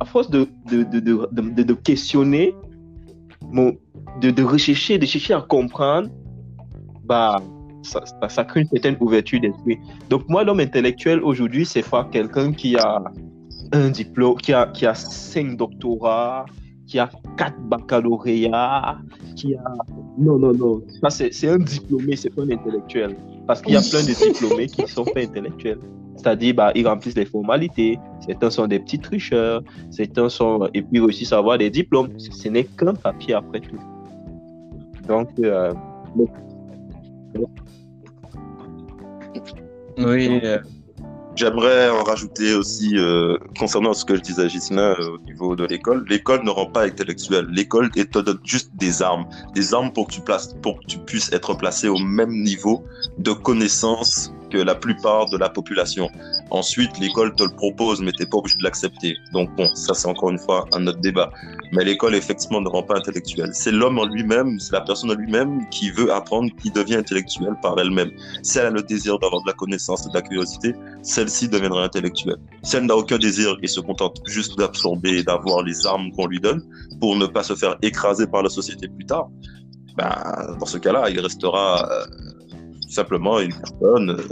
à 0.00 0.04
force 0.04 0.30
de, 0.30 0.46
de, 0.70 0.82
de, 0.84 1.00
de, 1.00 1.28
de- 1.32 1.62
de 1.62 1.74
questionner, 1.74 2.54
de, 3.52 4.42
rechercher, 4.42 4.98
de 4.98 5.06
chercher 5.06 5.34
à 5.34 5.40
comprendre, 5.40 6.08
bah, 7.04 7.42
ça, 7.82 8.02
ça, 8.28 8.44
crée 8.44 8.60
une 8.60 8.68
certaine 8.68 8.96
ouverture 9.00 9.40
d'esprit. 9.40 9.78
Donc 10.08 10.28
moi, 10.28 10.44
l'homme 10.44 10.60
intellectuel 10.60 11.20
aujourd'hui, 11.22 11.66
c'est 11.66 11.88
pas 11.88 12.04
quelqu'un 12.10 12.52
qui 12.52 12.76
a 12.76 13.02
un 13.72 13.90
diplôme, 13.90 14.36
qui 14.36 14.52
a, 14.52 14.66
qui 14.66 14.86
a 14.86 14.94
cinq 14.94 15.56
doctorats, 15.56 16.46
qui 16.86 16.98
a 16.98 17.10
quatre 17.36 17.58
baccalauréats, 17.68 18.98
qui 19.36 19.54
a... 19.54 19.64
Non, 20.18 20.38
non, 20.38 20.52
non. 20.52 20.82
Ça, 21.02 21.10
c'est 21.10 21.48
un 21.48 21.58
diplômé, 21.58 22.16
c'est 22.16 22.30
pas 22.30 22.42
un 22.42 22.50
intellectuel. 22.50 23.16
Parce 23.46 23.62
qu'il 23.62 23.74
y 23.74 23.76
a 23.76 23.80
plein 23.80 24.02
de 24.02 24.32
diplômés 24.32 24.66
qui 24.66 24.86
sont 24.86 25.04
pas 25.04 25.20
intellectuels. 25.20 25.80
C'est-à-dire, 26.16 26.54
bah, 26.54 26.72
ils 26.74 26.86
remplissent 26.86 27.16
les 27.16 27.24
formalités. 27.24 27.98
Certains 28.26 28.50
sont 28.50 28.66
des 28.66 28.78
petits 28.78 28.98
tricheurs. 28.98 29.62
Certains 29.90 30.28
sont... 30.28 30.68
Et 30.74 30.82
puis 30.82 31.00
aussi 31.00 31.24
savoir 31.24 31.58
des 31.58 31.70
diplômes. 31.70 32.18
Ce 32.18 32.30
ce 32.30 32.48
n'est 32.48 32.64
qu'un 32.64 32.94
papier 32.94 33.34
après 33.34 33.60
tout. 33.60 33.78
Donc, 35.08 35.28
euh, 35.40 35.72
Oui, 39.98 40.40
euh, 40.44 40.58
J'aimerais 41.34 41.88
en 41.88 42.02
rajouter 42.04 42.54
aussi 42.54 42.92
euh, 42.96 43.38
concernant 43.58 43.94
ce 43.94 44.04
que 44.04 44.16
je 44.16 44.20
disais 44.20 44.42
à 44.42 44.48
Gislain 44.48 44.94
euh, 44.98 45.12
au 45.14 45.18
niveau 45.18 45.56
de 45.56 45.64
l'école. 45.64 46.04
L'école 46.08 46.44
ne 46.44 46.50
rend 46.50 46.66
pas 46.66 46.84
intellectuel. 46.84 47.46
L'école 47.50 47.90
te 47.90 48.18
donne 48.18 48.38
juste 48.44 48.70
des 48.76 49.02
armes, 49.02 49.24
des 49.54 49.72
armes 49.72 49.92
pour 49.92 50.08
que 50.08 50.12
tu 50.12 50.20
places, 50.20 50.54
pour 50.60 50.78
que 50.80 50.84
tu 50.86 50.98
puisses 50.98 51.32
être 51.32 51.54
placé 51.54 51.88
au 51.88 51.96
même 51.96 52.32
niveau 52.32 52.84
de 53.18 53.32
connaissance 53.32 54.32
que 54.52 54.58
la 54.58 54.74
plupart 54.74 55.30
de 55.30 55.38
la 55.38 55.48
population. 55.48 56.08
Ensuite, 56.50 56.98
l'école 56.98 57.34
te 57.34 57.42
le 57.42 57.54
propose, 57.56 58.02
mais 58.02 58.12
t'es 58.12 58.26
pas 58.26 58.36
obligé 58.36 58.58
de 58.58 58.64
l'accepter. 58.64 59.16
Donc 59.32 59.48
bon, 59.56 59.74
ça 59.74 59.94
c'est 59.94 60.08
encore 60.08 60.30
une 60.30 60.38
fois 60.38 60.66
un 60.72 60.86
autre 60.86 61.00
débat. 61.00 61.30
Mais 61.72 61.84
l'école 61.84 62.14
effectivement 62.14 62.60
ne 62.60 62.68
rend 62.68 62.82
pas 62.82 62.96
intellectuel. 62.98 63.50
C'est 63.54 63.72
l'homme 63.72 63.98
en 63.98 64.04
lui-même, 64.04 64.60
c'est 64.60 64.72
la 64.72 64.82
personne 64.82 65.10
en 65.10 65.14
lui-même 65.14 65.68
qui 65.70 65.90
veut 65.90 66.12
apprendre, 66.12 66.50
qui 66.60 66.70
devient 66.70 66.96
intellectuel 66.96 67.54
par 67.62 67.78
elle-même. 67.78 68.10
Si 68.42 68.58
elle 68.58 68.66
a 68.66 68.70
le 68.70 68.82
désir 68.82 69.18
d'avoir 69.18 69.40
de 69.42 69.46
la 69.46 69.54
connaissance 69.54 70.06
et 70.06 70.10
de 70.10 70.14
la 70.14 70.22
curiosité, 70.22 70.74
celle-ci 71.02 71.48
deviendra 71.48 71.84
intellectuelle. 71.84 72.36
Si 72.62 72.76
elle 72.76 72.84
n'a 72.84 72.96
aucun 72.96 73.18
désir 73.18 73.56
et 73.62 73.66
se 73.66 73.80
contente 73.80 74.20
juste 74.26 74.58
d'absorber 74.58 75.22
d'avoir 75.22 75.62
les 75.62 75.86
armes 75.86 76.12
qu'on 76.12 76.26
lui 76.26 76.40
donne 76.40 76.62
pour 77.00 77.16
ne 77.16 77.26
pas 77.26 77.42
se 77.42 77.54
faire 77.54 77.76
écraser 77.80 78.26
par 78.26 78.42
la 78.42 78.50
société 78.50 78.88
plus 78.88 79.06
tard, 79.06 79.28
ben, 79.96 80.56
dans 80.58 80.66
ce 80.66 80.78
cas-là, 80.78 81.10
il 81.10 81.20
restera 81.20 81.88
simplement 82.92 83.40
une 83.40 83.54
personne 83.54 84.10
euh, 84.10 84.22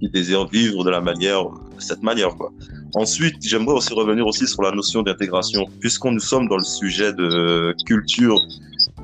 qui 0.00 0.08
désire 0.10 0.46
vivre 0.48 0.84
de 0.84 0.90
la 0.90 1.00
manière, 1.00 1.44
de 1.44 1.80
cette 1.80 2.02
manière, 2.02 2.34
quoi. 2.36 2.52
Ensuite, 2.94 3.36
j'aimerais 3.42 3.74
aussi 3.74 3.92
revenir 3.94 4.26
aussi 4.26 4.46
sur 4.46 4.62
la 4.62 4.72
notion 4.72 5.02
d'intégration, 5.02 5.66
puisqu'on 5.80 6.12
nous 6.12 6.20
sommes 6.20 6.48
dans 6.48 6.56
le 6.56 6.64
sujet 6.64 7.12
de 7.12 7.74
culture, 7.86 8.38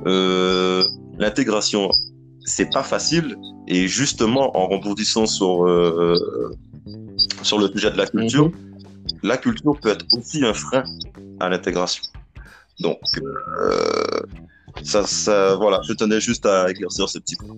euh, 0.05 0.83
l'intégration, 1.17 1.89
c'est 2.45 2.71
pas 2.71 2.83
facile, 2.83 3.35
et 3.67 3.87
justement, 3.87 4.55
en 4.57 4.67
rebondissant 4.67 5.25
sur, 5.25 5.65
euh, 5.65 6.15
sur 7.41 7.59
le 7.59 7.67
sujet 7.69 7.91
de 7.91 7.97
la 7.97 8.07
culture, 8.07 8.51
la 9.21 9.37
culture 9.37 9.79
peut 9.79 9.89
être 9.89 10.05
aussi 10.17 10.43
un 10.43 10.53
frein 10.53 10.83
à 11.39 11.49
l'intégration. 11.49 12.03
Donc, 12.79 12.99
euh, 13.17 14.19
ça, 14.83 15.05
ça, 15.05 15.55
voilà, 15.55 15.81
je 15.87 15.93
tenais 15.93 16.19
juste 16.19 16.45
à 16.45 16.69
éclaircir 16.69 17.07
ce 17.07 17.19
petit 17.19 17.35
point. 17.35 17.55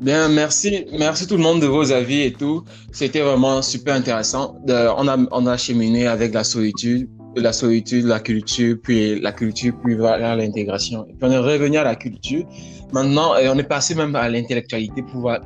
Bien, 0.00 0.28
merci, 0.28 0.84
merci 0.96 1.26
tout 1.26 1.36
le 1.36 1.42
monde 1.42 1.60
de 1.60 1.66
vos 1.66 1.90
avis 1.90 2.22
et 2.22 2.32
tout. 2.32 2.62
C'était 2.92 3.20
vraiment 3.20 3.62
super 3.62 3.94
intéressant. 3.96 4.56
On 4.68 5.08
a, 5.08 5.18
on 5.32 5.46
a 5.46 5.56
cheminé 5.56 6.06
avec 6.06 6.32
la 6.34 6.44
solitude, 6.44 7.08
la 7.34 7.52
solitude, 7.52 8.04
la 8.04 8.20
culture, 8.20 8.76
puis 8.80 9.18
la 9.20 9.32
culture, 9.32 9.74
puis 9.82 9.96
vers 9.96 10.36
l'intégration. 10.36 11.04
Et 11.06 11.14
puis 11.14 11.22
on 11.22 11.32
est 11.32 11.38
revenu 11.38 11.78
à 11.78 11.84
la 11.84 11.96
culture. 11.96 12.44
Maintenant, 12.92 13.36
et 13.36 13.48
on 13.48 13.58
est 13.58 13.68
passé 13.68 13.96
même 13.96 14.14
à 14.14 14.28
l'intellectualité 14.28 15.02
pour 15.02 15.20
voir, 15.20 15.40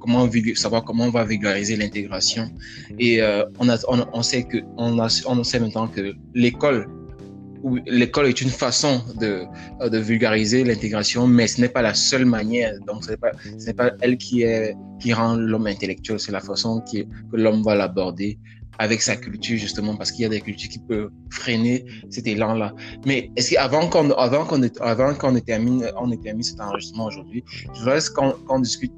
comment 0.00 0.28
savoir 0.54 0.84
comment 0.84 1.04
on 1.04 1.10
va 1.10 1.24
vulgariser 1.24 1.76
l'intégration. 1.76 2.50
Et 2.98 3.22
euh, 3.22 3.44
on 3.58 3.70
a, 3.70 3.78
on, 3.88 4.04
on 4.12 4.22
sait 4.22 4.42
que, 4.42 4.58
on 4.76 4.98
on 4.98 5.44
sait 5.44 5.60
maintenant 5.60 5.88
que 5.88 6.12
l'école, 6.34 6.86
l'école 7.86 8.26
est 8.26 8.40
une 8.40 8.50
façon 8.50 9.02
de, 9.20 9.44
euh, 9.80 9.88
de 9.88 9.98
vulgariser 9.98 10.64
l'intégration, 10.64 11.26
mais 11.26 11.46
ce 11.46 11.60
n'est 11.60 11.68
pas 11.68 11.82
la 11.82 11.94
seule 11.94 12.24
manière. 12.24 12.72
Donc, 12.86 13.04
ce 13.04 13.10
n'est 13.10 13.16
pas, 13.16 13.32
ce 13.58 13.66
n'est 13.66 13.74
pas 13.74 13.92
elle 14.00 14.16
qui 14.16 14.42
est, 14.42 14.74
qui 15.00 15.12
rend 15.12 15.36
l'homme 15.36 15.66
intellectuel, 15.66 16.18
c'est 16.18 16.32
la 16.32 16.40
façon 16.40 16.80
qui, 16.80 17.06
que 17.30 17.36
l'homme 17.36 17.62
va 17.62 17.74
l'aborder 17.74 18.38
avec 18.78 19.02
sa 19.02 19.16
culture, 19.16 19.58
justement, 19.58 19.94
parce 19.96 20.10
qu'il 20.10 20.22
y 20.22 20.26
a 20.26 20.28
des 20.28 20.40
cultures 20.40 20.70
qui 20.70 20.78
peuvent 20.78 21.10
freiner 21.30 21.84
cet 22.10 22.26
élan-là. 22.26 22.74
Mais 23.06 23.30
est-ce 23.36 23.54
qu'avant 23.54 23.88
qu'on, 23.88 24.10
avant 24.12 24.44
qu'on, 24.44 24.62
avant 24.80 25.14
qu'on 25.14 25.38
termine, 25.40 25.84
on 26.00 26.10
ait 26.10 26.16
terminé 26.16 26.42
cet 26.42 26.60
enregistrement 26.60 27.06
aujourd'hui, 27.06 27.44
je 27.74 27.78
voudrais 27.80 28.00
qu'on, 28.14 28.32
qu'on 28.46 28.60
discute, 28.60 28.92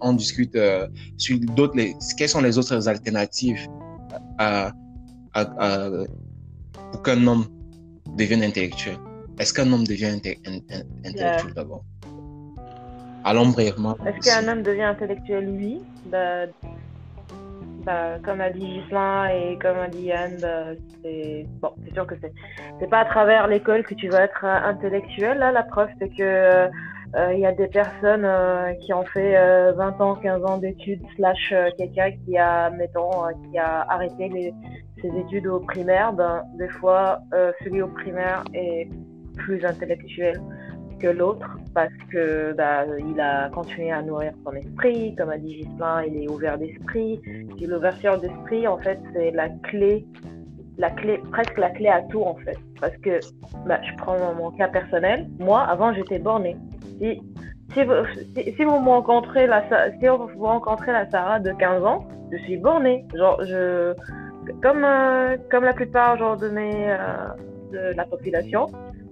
on 0.00 0.12
discute 0.12 0.54
euh, 0.54 0.86
sur 1.16 1.38
d'autres, 1.56 1.76
les, 1.76 1.96
quelles 2.16 2.28
sont 2.28 2.42
les 2.42 2.58
autres 2.58 2.86
alternatives 2.86 3.66
à, 4.38 4.72
à, 5.32 5.40
à, 5.58 5.90
pour 6.92 7.02
qu'un 7.02 7.26
homme 7.26 7.46
devienne 8.16 8.42
intellectuel. 8.42 8.96
Est-ce 9.38 9.52
qu'un 9.52 9.70
homme 9.72 9.84
devient 9.86 10.06
inte- 10.16 10.38
in- 10.46 10.60
in- 10.70 11.08
intellectuel 11.08 11.54
d'abord? 11.54 11.82
Allons 13.24 13.48
brièvement. 13.48 13.96
Est-ce 14.06 14.20
qu'un 14.28 14.46
homme 14.48 14.62
devient 14.62 14.82
intellectuel 14.82 15.48
Oui. 15.48 15.82
Bah, 16.06 16.46
bah, 17.84 18.18
comme 18.24 18.40
a 18.40 18.50
dit 18.50 18.66
Gislain 18.80 19.28
et 19.28 19.58
comme 19.60 19.78
a 19.78 19.88
dit 19.88 20.04
Yann, 20.04 20.32
bah, 20.40 20.64
c'est 21.02 21.46
bon, 21.60 21.70
c'est 21.84 21.92
sûr 21.92 22.06
que 22.06 22.14
c'est 22.20 22.32
c'est 22.80 22.88
pas 22.88 23.00
à 23.00 23.04
travers 23.04 23.46
l'école 23.46 23.82
que 23.84 23.94
tu 23.94 24.08
vas 24.08 24.22
être 24.22 24.44
euh, 24.44 24.68
intellectuel. 24.70 25.38
Là, 25.38 25.52
la 25.52 25.62
preuve 25.64 25.88
c'est 25.98 26.08
que 26.08 26.22
euh, 26.22 26.66
euh, 27.16 27.32
il 27.34 27.40
y 27.40 27.46
a 27.46 27.52
des 27.52 27.68
personnes 27.68 28.24
euh, 28.24 28.72
qui 28.80 28.92
ont 28.94 29.04
fait 29.04 29.36
euh, 29.36 29.72
20 29.72 30.00
ans, 30.00 30.14
15 30.16 30.44
ans 30.44 30.58
d'études 30.58 31.02
slash 31.16 31.52
euh, 31.52 31.70
quelqu'un 31.78 32.10
qui 32.24 32.36
a, 32.38 32.70
mettons, 32.70 33.26
euh, 33.26 33.30
qui 33.50 33.58
a 33.58 33.82
arrêté 33.88 34.28
les, 34.30 34.52
ses 35.04 35.18
études 35.18 35.46
au 35.46 35.60
primaire. 35.60 36.12
Ben, 36.12 36.42
des 36.54 36.68
fois, 36.68 37.20
euh, 37.34 37.52
celui 37.62 37.82
au 37.82 37.88
primaire 37.88 38.42
est 38.54 38.88
plus 39.36 39.64
intellectuel 39.64 40.40
que 41.00 41.08
l'autre 41.08 41.48
parce 41.74 41.92
que 42.10 42.52
bah, 42.52 42.84
il 42.98 43.20
a 43.20 43.50
continué 43.50 43.90
à 43.90 44.00
nourrir 44.00 44.32
son 44.44 44.52
esprit, 44.52 45.14
comme 45.16 45.30
a 45.30 45.38
dit 45.38 45.54
Gislain, 45.54 46.04
il 46.04 46.22
est 46.22 46.30
ouvert 46.30 46.56
d'esprit. 46.56 47.20
L'ouverture 47.60 48.18
d'esprit, 48.18 48.66
en 48.66 48.78
fait, 48.78 48.98
c'est 49.12 49.32
la 49.32 49.48
clé, 49.64 50.06
la 50.78 50.90
clé, 50.90 51.20
presque 51.32 51.58
la 51.58 51.70
clé 51.70 51.88
à 51.88 52.02
tout, 52.02 52.22
en 52.22 52.36
fait. 52.36 52.56
Parce 52.80 52.96
que, 52.98 53.20
bah, 53.66 53.80
je 53.82 53.94
prends 53.96 54.16
mon, 54.34 54.50
cas 54.52 54.68
personnel. 54.68 55.26
Moi, 55.38 55.60
avant, 55.60 55.92
j'étais 55.92 56.18
bornée. 56.18 56.56
Si, 57.00 57.20
si, 57.72 57.84
vous, 57.84 57.92
si, 58.34 58.64
vous 58.64 58.78
rencontrez 58.78 59.46
la, 59.46 59.64
si 59.98 60.06
vous 60.06 60.46
rencontrez 60.46 60.92
la 60.92 61.10
Sarah 61.10 61.40
de 61.40 61.52
15 61.52 61.84
ans, 61.84 62.06
je 62.30 62.38
suis 62.38 62.56
bornée. 62.56 63.04
Genre, 63.14 63.42
je, 63.44 63.94
comme, 64.62 64.84
euh, 64.84 65.36
comme 65.50 65.64
la 65.64 65.72
plupart, 65.72 66.16
genre, 66.18 66.36
de 66.36 66.48
mes, 66.48 66.90
euh, 66.90 67.28
de 67.72 67.96
la 67.96 68.04
population, 68.04 68.68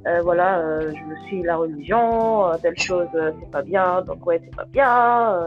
euh, 0.06 0.20
voilà, 0.22 0.58
euh, 0.58 0.92
je 0.92 1.04
me 1.04 1.16
suis 1.26 1.42
la 1.42 1.56
religion, 1.56 2.46
euh, 2.46 2.56
telle 2.60 2.78
chose, 2.78 3.08
c'est 3.12 3.50
pas 3.50 3.62
bien, 3.62 4.02
donc 4.02 4.26
ouais, 4.26 4.40
c'est 4.44 4.56
pas 4.56 4.64
bien. 4.64 5.46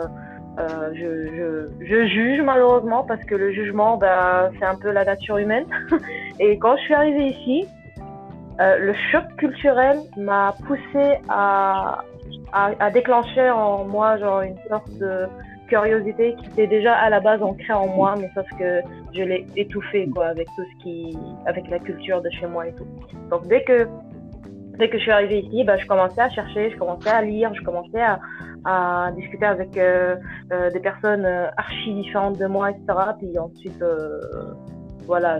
je, 0.93 1.27
je, 1.35 1.85
je 1.85 2.07
juge 2.07 2.41
malheureusement 2.41 3.03
parce 3.03 3.23
que 3.25 3.35
le 3.35 3.51
jugement, 3.51 3.97
ben, 3.97 4.51
c'est 4.57 4.65
un 4.65 4.75
peu 4.75 4.91
la 4.91 5.03
nature 5.03 5.37
humaine. 5.37 5.65
Et 6.39 6.57
quand 6.57 6.77
je 6.77 6.81
suis 6.83 6.93
arrivée 6.93 7.27
ici, 7.27 7.67
le 8.59 8.93
choc 9.11 9.25
culturel 9.37 9.99
m'a 10.15 10.55
poussé 10.65 11.17
à, 11.27 12.03
à, 12.53 12.71
à 12.79 12.91
déclencher 12.91 13.49
en 13.49 13.83
moi 13.83 14.17
genre 14.17 14.41
une 14.41 14.57
sorte 14.69 14.89
de 14.97 15.27
curiosité 15.67 16.35
qui 16.35 16.47
était 16.49 16.67
déjà 16.67 16.93
à 16.93 17.09
la 17.09 17.19
base 17.19 17.41
ancrée 17.41 17.73
en 17.73 17.87
moi, 17.87 18.15
mais 18.19 18.29
sauf 18.33 18.47
que 18.59 18.81
je 19.13 19.21
l'ai 19.23 19.45
étouffée 19.55 20.07
quoi 20.13 20.27
avec 20.27 20.47
tout 20.55 20.63
ce 20.63 20.83
qui, 20.83 21.17
avec 21.45 21.67
la 21.69 21.79
culture 21.79 22.21
de 22.21 22.29
chez 22.29 22.47
moi 22.47 22.67
et 22.67 22.73
tout. 22.73 22.87
Donc 23.29 23.47
dès 23.47 23.63
que 23.63 23.87
dès 24.77 24.89
que 24.89 24.97
je 24.97 25.03
suis 25.03 25.11
arrivée 25.11 25.39
ici, 25.39 25.63
bah, 25.63 25.77
je 25.77 25.85
commençais 25.85 26.21
à 26.21 26.29
chercher, 26.29 26.71
je 26.71 26.77
commençais 26.77 27.09
à 27.09 27.21
lire, 27.21 27.53
je 27.53 27.61
commençais 27.63 28.01
à, 28.01 28.19
à 28.65 29.11
discuter 29.15 29.45
avec 29.45 29.77
euh, 29.77 30.15
euh, 30.51 30.69
des 30.71 30.79
personnes 30.79 31.25
euh, 31.25 31.47
archi 31.55 31.93
différentes 31.93 32.39
de 32.39 32.47
moi, 32.47 32.71
etc. 32.71 32.85
Puis 33.19 33.37
ensuite, 33.37 33.83
voilà, 35.05 35.39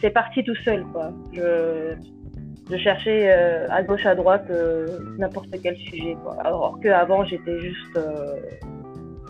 c'est 0.00 0.10
parti 0.10 0.44
tout 0.44 0.54
seul, 0.64 0.84
quoi. 0.92 1.10
Je, 1.32 1.96
je 2.70 2.76
cherchais 2.76 3.28
à 3.68 3.82
gauche, 3.82 4.06
à 4.06 4.14
droite 4.14 4.50
n'importe 5.18 5.50
quel 5.62 5.76
sujet, 5.76 6.16
quoi. 6.22 6.36
Alors 6.44 6.78
qu'avant, 6.80 7.24
j'étais 7.24 7.58
juste, 7.58 7.98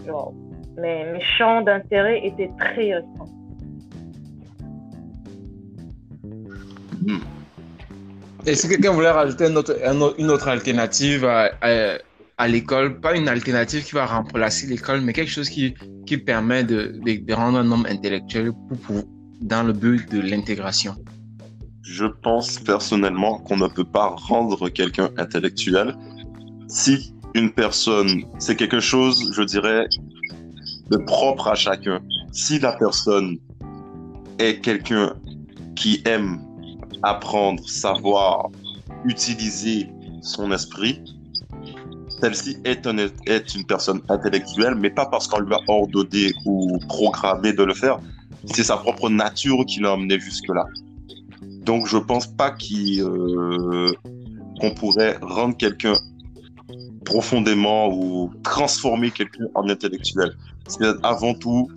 genre, 0.08 0.32
mes, 0.76 1.12
mes 1.12 1.20
champs 1.36 1.60
d'intérêt 1.62 2.18
étaient 2.26 2.50
très 2.58 2.94
restreints. 2.94 3.32
Est-ce 8.46 8.66
que 8.66 8.72
quelqu'un 8.72 8.92
voulait 8.92 9.10
rajouter 9.10 9.44
un 9.46 9.56
autre- 9.56 9.78
un 9.84 10.00
autre- 10.00 10.16
une 10.18 10.30
autre 10.30 10.48
alternative 10.48 11.24
à, 11.24 11.50
à- 11.60 11.98
à 12.38 12.48
l'école? 12.48 13.00
Pas 13.00 13.14
une 13.16 13.28
alternative 13.28 13.84
qui 13.84 13.94
va 13.94 14.06
remplacer 14.06 14.66
l'école, 14.66 15.00
mais 15.02 15.12
quelque 15.12 15.30
chose 15.30 15.50
qui, 15.50 15.74
qui 16.06 16.16
permet 16.16 16.64
de, 16.64 16.98
de, 17.04 17.24
de 17.28 17.34
rendre 17.34 17.58
un 17.58 17.70
homme 17.70 17.86
intellectuel 17.86 18.52
pour, 18.68 18.78
pour- 18.78 19.04
dans 19.42 19.62
le 19.62 19.72
but 19.72 20.10
de 20.10 20.20
l'intégration. 20.20 20.94
Je 21.82 22.06
pense 22.06 22.58
personnellement 22.58 23.38
qu'on 23.38 23.56
ne 23.56 23.68
peut 23.68 23.84
pas 23.98 24.08
rendre 24.08 24.68
quelqu'un 24.68 25.10
intellectuel 25.16 25.94
si 26.68 27.14
une 27.38 27.50
personne, 27.50 28.24
c'est 28.38 28.56
quelque 28.56 28.80
chose, 28.80 29.32
je 29.34 29.42
dirais, 29.42 29.86
de 30.90 30.96
propre 30.96 31.48
à 31.48 31.54
chacun. 31.54 32.00
Si 32.32 32.58
la 32.58 32.72
personne 32.72 33.38
est 34.38 34.60
quelqu'un 34.60 35.14
qui 35.76 36.02
aime 36.04 36.40
apprendre, 37.02 37.66
savoir, 37.68 38.48
utiliser 39.04 39.88
son 40.22 40.50
esprit, 40.52 41.00
celle-ci 42.20 42.56
est, 42.64 42.86
est 43.26 43.54
une 43.54 43.64
personne 43.64 44.00
intellectuelle, 44.08 44.74
mais 44.74 44.90
pas 44.90 45.06
parce 45.06 45.28
qu'on 45.28 45.40
lui 45.40 45.54
a 45.54 45.60
ordonné 45.68 46.32
ou 46.44 46.78
programmé 46.88 47.52
de 47.52 47.62
le 47.62 47.74
faire. 47.74 48.00
C'est 48.46 48.64
sa 48.64 48.76
propre 48.76 49.08
nature 49.08 49.64
qui 49.66 49.80
l'a 49.80 49.92
emmené 49.92 50.18
jusque-là. 50.18 50.64
Donc, 51.62 51.86
je 51.86 51.98
pense 51.98 52.26
pas 52.26 52.54
euh, 52.72 53.92
qu'on 54.60 54.70
pourrait 54.72 55.18
rendre 55.22 55.56
quelqu'un 55.56 55.94
profondément 57.08 57.88
ou 57.90 58.30
transformer 58.44 59.10
quelqu'un 59.10 59.46
en 59.54 59.68
intellectuel. 59.68 60.30
C'est 60.66 60.84
avant 61.02 61.34
tout 61.34 61.68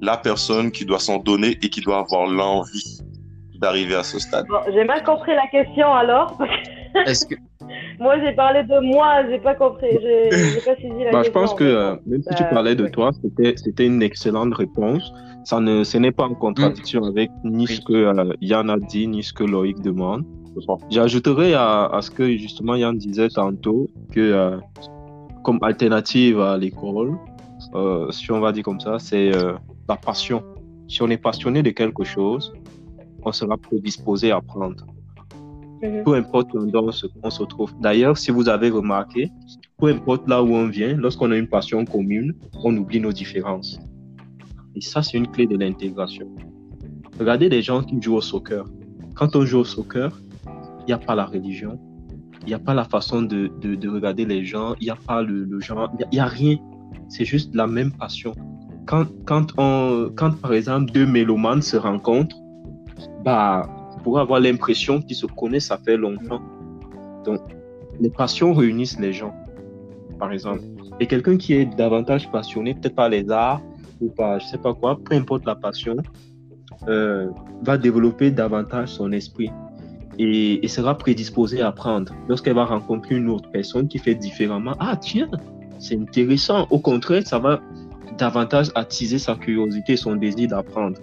la 0.00 0.16
personne 0.16 0.70
qui 0.70 0.84
doit 0.86 0.98
s'en 0.98 1.18
donner 1.18 1.50
et 1.62 1.68
qui 1.68 1.82
doit 1.82 1.98
avoir 1.98 2.26
l'envie 2.26 3.00
d'arriver 3.60 3.94
à 3.94 4.02
ce 4.02 4.18
stade. 4.18 4.46
Bon, 4.48 4.60
j'ai 4.72 4.84
mal 4.84 5.02
compris 5.04 5.34
la 5.34 5.46
question 5.48 5.92
alors. 5.92 6.38
Est-ce 7.06 7.26
que 7.26 7.34
moi, 8.00 8.14
j'ai 8.22 8.32
parlé 8.32 8.62
de 8.62 8.78
moi, 8.80 9.08
j'ai 9.28 9.38
pas 9.38 9.54
compris, 9.54 9.92
j'ai 10.04 10.30
j'ai 10.30 10.62
pas 10.68 10.76
saisi 10.76 11.04
la 11.04 11.10
Bah, 11.12 11.22
je 11.22 11.30
pense 11.30 11.52
que 11.52 11.64
euh, 11.64 11.96
même 12.06 12.22
si 12.22 12.34
tu 12.34 12.42
Bah, 12.44 12.48
parlais 12.56 12.74
de 12.74 12.86
toi, 12.86 13.10
c'était 13.20 13.52
c'était 13.56 13.86
une 13.86 14.02
excellente 14.02 14.54
réponse. 14.54 15.12
Ça 15.44 15.60
ne, 15.60 15.84
ce 15.84 15.98
n'est 15.98 16.12
pas 16.20 16.24
en 16.24 16.34
contradiction 16.34 17.04
avec 17.04 17.30
ni 17.44 17.66
ce 17.66 17.80
que 17.82 17.92
euh, 17.92 18.32
Yann 18.40 18.70
a 18.70 18.78
dit, 18.78 19.06
ni 19.06 19.22
ce 19.22 19.32
que 19.34 19.44
Loïc 19.44 19.78
demande. 19.82 20.24
J'ajouterais 20.90 21.54
à, 21.54 21.86
à 21.86 22.02
ce 22.02 22.10
que 22.10 22.36
justement 22.36 22.74
Yann 22.74 22.96
disait 22.96 23.28
tantôt 23.28 23.88
que 24.12 24.20
euh, 24.20 24.56
comme 25.44 25.58
alternative 25.62 26.40
à 26.40 26.56
l'école, 26.58 27.16
euh, 27.74 28.10
si 28.10 28.30
on 28.32 28.40
va 28.40 28.52
dire 28.52 28.64
comme 28.64 28.80
ça, 28.80 28.98
c'est 28.98 29.34
euh, 29.34 29.54
la 29.88 29.96
passion. 29.96 30.42
Si 30.88 31.02
on 31.02 31.08
est 31.08 31.16
passionné 31.18 31.62
de 31.62 31.70
quelque 31.70 32.04
chose, 32.04 32.52
on 33.24 33.32
sera 33.32 33.56
prédisposé 33.56 34.30
à 34.32 34.36
apprendre. 34.36 34.84
Mhm. 35.82 36.02
Peu 36.04 36.14
importe 36.14 36.52
où 36.54 36.58
on 36.74 36.90
se- 37.30 37.42
trouve. 37.44 37.72
D'ailleurs, 37.80 38.18
si 38.18 38.30
vous 38.30 38.48
avez 38.48 38.68
remarqué, 38.70 39.30
peu 39.78 39.86
importe 39.88 40.28
là 40.28 40.42
où 40.42 40.48
on 40.54 40.66
vient, 40.68 40.94
lorsqu'on 40.96 41.30
a 41.30 41.36
une 41.36 41.48
passion 41.48 41.84
commune, 41.84 42.34
on 42.64 42.76
oublie 42.76 43.00
nos 43.00 43.12
différences. 43.12 43.78
Et 44.76 44.80
ça, 44.82 45.02
c'est 45.02 45.16
une 45.16 45.26
clé 45.28 45.46
de 45.46 45.56
l'intégration. 45.56 46.26
Regardez 47.18 47.48
les 47.48 47.62
gens 47.62 47.82
qui 47.82 48.00
jouent 48.00 48.16
au 48.16 48.20
soccer. 48.20 48.64
Quand 49.14 49.36
on 49.36 49.44
joue 49.44 49.58
au 49.58 49.64
soccer, 49.64 50.10
n'y 50.90 51.02
a 51.02 51.06
pas 51.06 51.14
la 51.14 51.24
religion, 51.24 51.78
il 52.42 52.46
n'y 52.48 52.54
a 52.54 52.58
pas 52.58 52.74
la 52.74 52.84
façon 52.84 53.22
de, 53.22 53.50
de, 53.60 53.74
de 53.74 53.88
regarder 53.88 54.24
les 54.24 54.44
gens, 54.44 54.74
il 54.80 54.84
n'y 54.84 54.90
a 54.90 54.96
pas 54.96 55.22
le, 55.22 55.60
genre, 55.60 55.90
il 55.98 56.06
n'y 56.12 56.18
a, 56.18 56.26
rien. 56.26 56.56
C'est 57.08 57.24
juste 57.24 57.54
la 57.54 57.66
même 57.66 57.92
passion. 57.92 58.32
Quand, 58.86 59.06
quand, 59.24 59.52
on, 59.58 60.10
quand, 60.16 60.40
par 60.40 60.52
exemple, 60.52 60.90
deux 60.90 61.06
mélomanes 61.06 61.62
se 61.62 61.76
rencontrent, 61.76 62.36
bah, 63.24 63.68
pourrait 64.02 64.22
avoir 64.22 64.40
l'impression 64.40 65.00
qu'ils 65.00 65.16
se 65.16 65.26
connaissent, 65.26 65.66
ça 65.66 65.78
fait 65.78 65.96
longtemps. 65.96 66.40
Donc, 67.24 67.40
les 68.00 68.10
passions 68.10 68.52
réunissent 68.54 68.98
les 68.98 69.12
gens, 69.12 69.34
par 70.18 70.32
exemple. 70.32 70.62
Et 70.98 71.06
quelqu'un 71.06 71.36
qui 71.36 71.52
est 71.52 71.66
davantage 71.76 72.30
passionné, 72.30 72.74
peut-être 72.74 72.94
par 72.94 73.10
les 73.10 73.30
arts 73.30 73.60
ou 74.00 74.08
par 74.08 74.40
je 74.40 74.46
sais 74.46 74.58
pas 74.58 74.72
quoi, 74.72 74.98
peu 75.04 75.14
importe 75.14 75.44
la 75.44 75.54
passion, 75.54 75.96
euh, 76.88 77.28
va 77.62 77.76
développer 77.76 78.30
davantage 78.30 78.88
son 78.88 79.12
esprit 79.12 79.50
et, 80.20 80.64
et 80.64 80.68
sera 80.68 80.96
prédisposé 80.96 81.62
à 81.62 81.68
apprendre. 81.68 82.12
Lorsqu'elle 82.28 82.54
va 82.54 82.66
rencontrer 82.66 83.16
une 83.16 83.30
autre 83.30 83.50
personne 83.50 83.88
qui 83.88 83.98
fait 83.98 84.14
différemment, 84.14 84.74
ah 84.78 84.96
tiens, 84.96 85.30
c'est 85.78 85.98
intéressant. 85.98 86.66
Au 86.70 86.78
contraire, 86.78 87.26
ça 87.26 87.38
va 87.38 87.60
davantage 88.18 88.70
attiser 88.74 89.18
sa 89.18 89.34
curiosité, 89.34 89.96
son 89.96 90.16
désir 90.16 90.48
d'apprendre. 90.48 90.98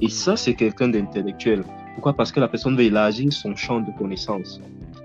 Et 0.00 0.08
ça, 0.08 0.36
c'est 0.36 0.54
quelqu'un 0.54 0.88
d'intellectuel. 0.88 1.64
Pourquoi? 1.94 2.12
Parce 2.12 2.30
que 2.30 2.38
la 2.38 2.48
personne 2.48 2.76
va 2.76 2.82
élargir 2.82 3.32
son 3.32 3.56
champ 3.56 3.80
de 3.80 3.90
connaissances. 3.98 4.60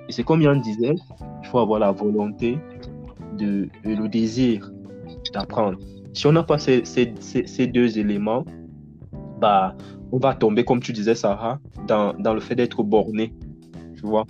Et 0.08 0.12
c'est 0.12 0.24
comme 0.24 0.42
Yann 0.42 0.62
disait, 0.62 0.96
il 1.44 1.48
faut 1.48 1.60
avoir 1.60 1.80
la 1.80 1.92
volonté 1.92 2.60
de, 3.38 3.68
et 3.84 3.96
le 3.96 4.08
désir 4.08 4.72
d'apprendre. 5.34 5.80
Si 6.14 6.28
on 6.28 6.32
n'a 6.32 6.44
pas 6.44 6.58
ces 6.58 7.68
deux 7.68 8.00
éléments, 8.00 8.46
bah, 9.40 9.76
on 10.12 10.18
va 10.18 10.36
tomber, 10.36 10.64
comme 10.64 10.80
tu 10.80 10.94
disais, 10.94 11.16
Sarah, 11.16 11.60
dans, 11.88 12.14
dans 12.14 12.34
le 12.34 12.40
fait 12.40 12.56
d'être 12.56 12.84
borné. 12.84 13.34
Tu 13.96 14.02
vois 14.02 14.26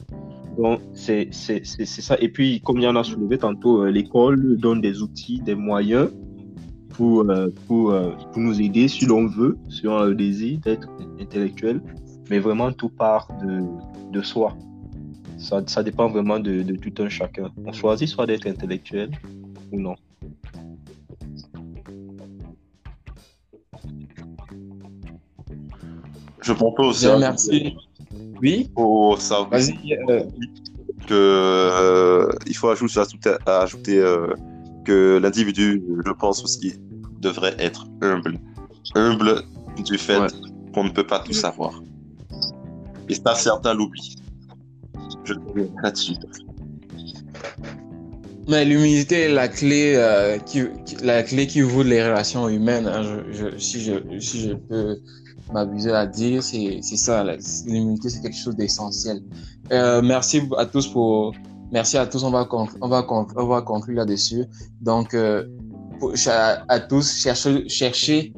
Donc, 0.57 0.81
c'est 0.93 1.29
ça. 1.31 2.17
Et 2.19 2.29
puis, 2.29 2.61
comme 2.61 2.79
Yann 2.79 2.97
a 2.97 3.03
soulevé 3.03 3.37
tantôt, 3.37 3.83
euh, 3.83 3.91
l'école 3.91 4.57
donne 4.57 4.81
des 4.81 5.01
outils, 5.01 5.39
des 5.39 5.55
moyens 5.55 6.09
pour, 6.89 7.29
euh, 7.29 7.47
pour, 7.67 7.91
euh, 7.91 8.11
pour 8.31 8.41
nous 8.41 8.61
aider 8.61 8.87
si 8.87 9.05
l'on 9.05 9.27
veut, 9.27 9.57
si 9.69 9.87
on 9.87 9.97
a 9.97 10.05
le 10.05 10.15
désir 10.15 10.59
d'être 10.59 10.89
intellectuel. 11.19 11.81
Mais 12.29 12.39
vraiment, 12.39 12.71
tout 12.71 12.89
part 12.89 13.27
de, 13.41 13.61
de 14.11 14.21
soi. 14.21 14.55
Ça, 15.37 15.63
ça 15.65 15.83
dépend 15.83 16.09
vraiment 16.09 16.39
de, 16.39 16.61
de 16.61 16.75
tout 16.75 17.01
un 17.01 17.09
chacun. 17.09 17.49
On 17.65 17.71
choisit 17.71 18.07
soit 18.07 18.25
d'être 18.25 18.45
intellectuel 18.45 19.11
ou 19.71 19.79
non. 19.79 19.95
Je 26.41 26.53
propose 26.53 26.87
aussi 26.95 27.05
Bien, 27.05 27.15
à- 27.15 27.19
merci. 27.19 27.75
Oui, 28.41 28.69
vas-y. 28.75 29.93
euh, 30.09 30.23
que 31.07 31.13
euh, 31.13 32.29
il 32.47 32.55
faut 32.55 32.69
ajouter, 32.69 33.97
euh, 33.99 34.27
que 34.85 35.17
l'individu, 35.21 35.83
je 36.05 36.11
pense 36.13 36.43
aussi, 36.43 36.75
devrait 37.21 37.55
être 37.59 37.85
humble. 38.01 38.37
Humble 38.95 39.43
du 39.85 39.97
fait 39.97 40.17
Ouais. 40.19 40.27
qu'on 40.73 40.85
ne 40.85 40.89
peut 40.89 41.05
pas 41.05 41.19
tout 41.19 41.33
savoir. 41.33 41.81
Et 43.09 43.15
ça, 43.15 43.35
certains 43.35 43.73
l'oublient. 43.73 44.15
Je 45.25 45.33
là-dessus. 45.83 46.13
Mais 48.47 48.65
l'humilité 48.65 49.21
est 49.21 49.29
la 49.33 49.47
clé, 49.47 49.93
euh, 49.95 50.37
qui, 50.39 50.63
qui- 50.85 50.95
la 51.03 51.21
clé 51.23 51.45
qui 51.45 51.61
vaut 51.61 51.83
les 51.83 52.03
relations 52.03 52.49
humaines. 52.49 52.87
hein. 52.87 53.03
Je, 53.31 53.51
je- 53.51 53.57
si, 53.59 53.81
je, 53.81 54.19
si 54.19 54.41
je 54.49 54.53
peux 54.53 54.97
m'abuser 55.53 55.91
à 55.91 56.05
dire, 56.05 56.43
c'est 56.43 56.81
ça. 56.81 57.23
L'humilité, 57.65 58.09
c'est 58.09 58.21
quelque 58.21 58.37
chose 58.37 58.55
d'essentiel. 58.55 59.21
Euh, 59.71 60.01
merci 60.01 60.41
à 60.57 60.65
tous 60.65 60.87
pour. 60.87 61.33
Merci 61.71 61.97
à 61.97 62.07
tous. 62.07 62.23
On 62.23 62.31
va 62.31 62.47
on 62.81 62.87
va 62.87 63.05
on 63.35 63.45
va 63.45 63.61
conclure 63.61 63.97
là-dessus. 63.97 64.45
Donc, 64.81 65.13
euh, 65.13 65.45
à, 66.27 66.79
tous, 66.79 67.21
cherchez, 67.21 67.67
cherchez 67.67 68.33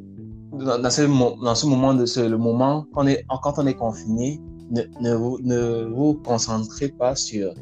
dans, 0.52 0.80
dans 0.80 0.90
ce, 0.90 1.02
dans 1.44 1.56
ce 1.56 1.66
moment 1.66 1.94
de 1.94 2.06
ce, 2.06 2.20
le 2.22 2.38
moment 2.38 2.86
quand 2.94 3.04
on 3.04 3.08
est, 3.08 3.26
quand 3.42 3.54
on 3.58 3.68
est 3.68 3.74
confiné, 3.74 4.42
ne, 4.70 4.82
ne, 5.00 5.16
vous, 5.16 5.40
ne 5.42 5.86
vous 5.94 6.16
concentrez 6.16 6.90
pas 6.90 7.16
sur 7.16 7.54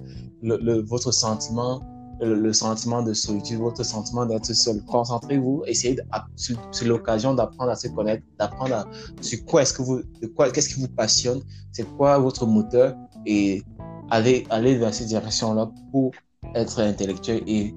le, 0.41 0.57
le, 0.57 0.81
votre 0.81 1.11
sentiment 1.11 1.81
le, 2.21 2.35
le 2.35 2.53
sentiment 2.53 3.01
de 3.01 3.13
solitude, 3.13 3.59
votre 3.59 3.83
sentiment 3.83 4.25
d'être 4.25 4.53
seul. 4.53 4.81
Concentrez-vous, 4.85 5.63
essayez 5.67 5.95
de, 5.95 6.03
sur, 6.35 6.57
sur 6.71 6.87
l'occasion 6.87 7.33
d'apprendre 7.33 7.71
à 7.71 7.75
se 7.75 7.87
connaître, 7.87 8.23
d'apprendre 8.37 8.75
à, 8.75 8.87
sur 9.21 9.43
quoi 9.45 9.61
est-ce 9.61 9.73
que 9.73 9.81
vous, 9.81 10.01
de 10.21 10.27
quoi, 10.27 10.49
qu'est-ce 10.51 10.69
qui 10.73 10.81
vous 10.81 10.87
passionne, 10.87 11.41
c'est 11.71 11.87
quoi 11.97 12.17
votre 12.17 12.45
moteur 12.45 12.95
et 13.25 13.63
allez, 14.09 14.45
allez 14.49 14.79
dans 14.79 14.91
cette 14.91 15.07
direction-là 15.07 15.71
pour 15.91 16.11
être 16.55 16.79
intellectuel 16.81 17.43
et 17.47 17.73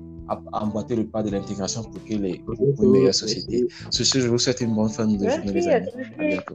emboîter 0.52 0.96
le 0.96 1.06
pas 1.06 1.22
de 1.22 1.30
l'intégration 1.30 1.82
pour 1.82 2.02
que 2.04 2.14
les, 2.14 2.38
pour 2.38 2.54
une 2.84 2.90
meilleure 2.90 3.14
société. 3.14 3.66
Sur 3.90 4.06
ce, 4.06 4.20
je 4.20 4.28
vous 4.28 4.38
souhaite 4.38 4.60
une 4.60 4.74
bonne 4.74 4.88
fin 4.88 5.06
de 5.06 5.18
journée, 5.18 5.52
les 5.52 5.68
amis. 5.68 5.88
À 6.18 6.24
bientôt. 6.24 6.54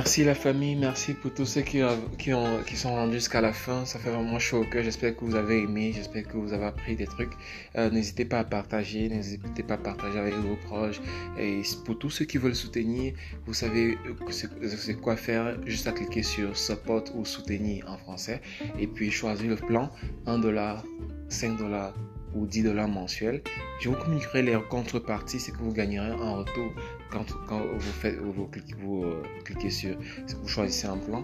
Merci 0.00 0.24
la 0.24 0.34
famille, 0.34 0.76
merci 0.76 1.12
pour 1.12 1.34
tous 1.34 1.44
ceux 1.44 1.60
qui, 1.60 1.82
ont- 1.82 2.08
qui, 2.16 2.32
ont, 2.32 2.62
qui 2.66 2.74
sont 2.74 2.94
rendus 2.94 3.16
jusqu'à 3.16 3.42
la 3.42 3.52
fin. 3.52 3.84
Ça 3.84 3.98
fait 3.98 4.08
vraiment 4.08 4.38
chaud 4.38 4.62
au 4.62 4.64
cœur. 4.64 4.82
J'espère 4.82 5.14
que 5.14 5.26
vous 5.26 5.34
avez 5.34 5.58
aimé, 5.64 5.92
j'espère 5.94 6.26
que 6.26 6.38
vous 6.38 6.54
avez 6.54 6.64
appris 6.64 6.96
des 6.96 7.04
trucs. 7.04 7.32
Euh, 7.76 7.90
n'hésitez 7.90 8.24
pas 8.24 8.38
à 8.38 8.44
partager, 8.44 9.10
n'hésitez 9.10 9.62
pas 9.62 9.74
à 9.74 9.76
partager 9.76 10.18
avec 10.18 10.32
vos 10.36 10.56
proches. 10.56 11.02
Et 11.38 11.60
pour 11.84 11.98
tous 11.98 12.08
ceux 12.08 12.24
qui 12.24 12.38
veulent 12.38 12.54
soutenir, 12.54 13.12
vous 13.44 13.52
savez 13.52 13.98
que 14.26 14.32
c'est 14.32 14.48
c'est 14.78 14.94
quoi 14.94 15.16
faire. 15.16 15.58
Juste 15.66 15.86
à 15.86 15.92
cliquer 15.92 16.22
sur 16.22 16.56
support 16.56 17.04
ou 17.14 17.26
soutenir 17.26 17.84
en 17.86 17.98
français. 17.98 18.40
Et 18.78 18.86
puis 18.86 19.10
choisir 19.10 19.50
le 19.50 19.56
plan 19.56 19.90
1 20.24 20.38
dollar, 20.38 20.82
5 21.28 21.58
dollars 21.58 21.92
ou 22.34 22.46
10 22.46 22.62
dollars 22.62 22.88
mensuels. 22.88 23.42
Je 23.82 23.90
vous 23.90 23.96
communiquerai 23.96 24.40
les 24.42 24.56
contreparties, 24.70 25.40
ce 25.40 25.50
que 25.50 25.58
vous 25.58 25.72
gagnerez 25.74 26.12
en 26.12 26.36
retour 26.36 26.72
quand, 27.10 27.24
vous, 27.50 27.80
faites, 27.80 28.18
vous, 28.18 28.46
cliquez, 28.46 28.74
vous 28.80 29.04
euh, 29.04 29.22
cliquez 29.44 29.70
sur, 29.70 29.96
vous 30.42 30.48
choisissez 30.48 30.86
un 30.86 30.96
plan. 30.96 31.22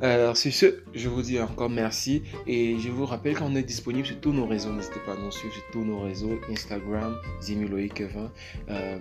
Alors, 0.00 0.36
sur 0.36 0.52
ce, 0.52 0.66
je 0.94 1.08
vous 1.08 1.22
dis 1.22 1.40
encore 1.40 1.70
merci 1.70 2.22
et 2.46 2.78
je 2.78 2.88
vous 2.88 3.04
rappelle 3.04 3.36
qu'on 3.36 3.56
est 3.56 3.62
disponible 3.62 4.06
sur 4.06 4.20
tous 4.20 4.32
nos 4.32 4.46
réseaux. 4.46 4.72
N'hésitez 4.72 5.00
pas 5.04 5.14
à 5.14 5.16
nous 5.16 5.32
suivre 5.32 5.52
sur 5.54 5.64
tous 5.72 5.84
nos 5.84 6.00
réseaux 6.00 6.38
Instagram, 6.50 7.16
Zimiloïc20, 7.42 8.28
euh, 8.68 8.98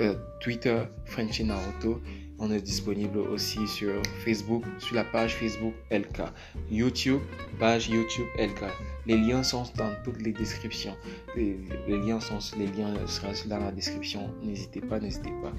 euh, 0.00 0.14
Twitter, 0.40 0.82
Frenchy 1.06 1.44
Naruto. 1.44 2.02
On 2.40 2.52
est 2.52 2.60
disponible 2.60 3.18
aussi 3.18 3.66
sur 3.66 4.00
Facebook, 4.24 4.62
sur 4.78 4.94
la 4.94 5.02
page 5.02 5.34
Facebook 5.34 5.74
LK. 5.90 6.22
YouTube, 6.70 7.20
page 7.58 7.88
YouTube 7.88 8.26
LK. 8.38 8.62
Les 9.06 9.16
liens 9.16 9.42
sont 9.42 9.64
dans 9.76 9.92
toutes 10.04 10.22
les 10.22 10.32
descriptions. 10.32 10.96
Les, 11.34 11.58
liens 11.88 12.20
sont 12.20 12.38
les 12.56 12.68
liens 12.68 12.94
seront 13.08 13.32
dans 13.46 13.58
la 13.58 13.72
description. 13.72 14.32
N'hésitez 14.42 14.80
pas, 14.80 15.00
n'hésitez 15.00 15.32
pas 15.42 15.52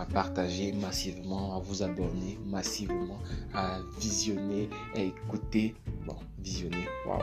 à 0.00 0.06
partager 0.06 0.72
massivement, 0.72 1.56
à 1.56 1.60
vous 1.60 1.82
abonner 1.82 2.38
massivement, 2.46 3.18
à 3.52 3.80
visionner, 3.98 4.68
à 4.94 5.00
écouter. 5.00 5.74
Bon, 6.06 6.16
visionner, 6.38 6.86
waouh. 7.06 7.20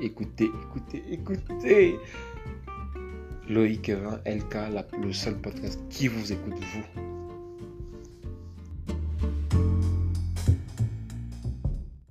Écoutez, 0.00 0.50
écoutez, 0.62 1.04
écoutez. 1.10 1.98
Loïc 3.50 3.90
20 3.90 4.20
LK, 4.24 4.56
le 5.02 5.12
seul 5.12 5.36
podcast 5.36 5.78
qui 5.90 6.08
vous 6.08 6.32
écoute 6.32 6.54
vous. 6.54 7.19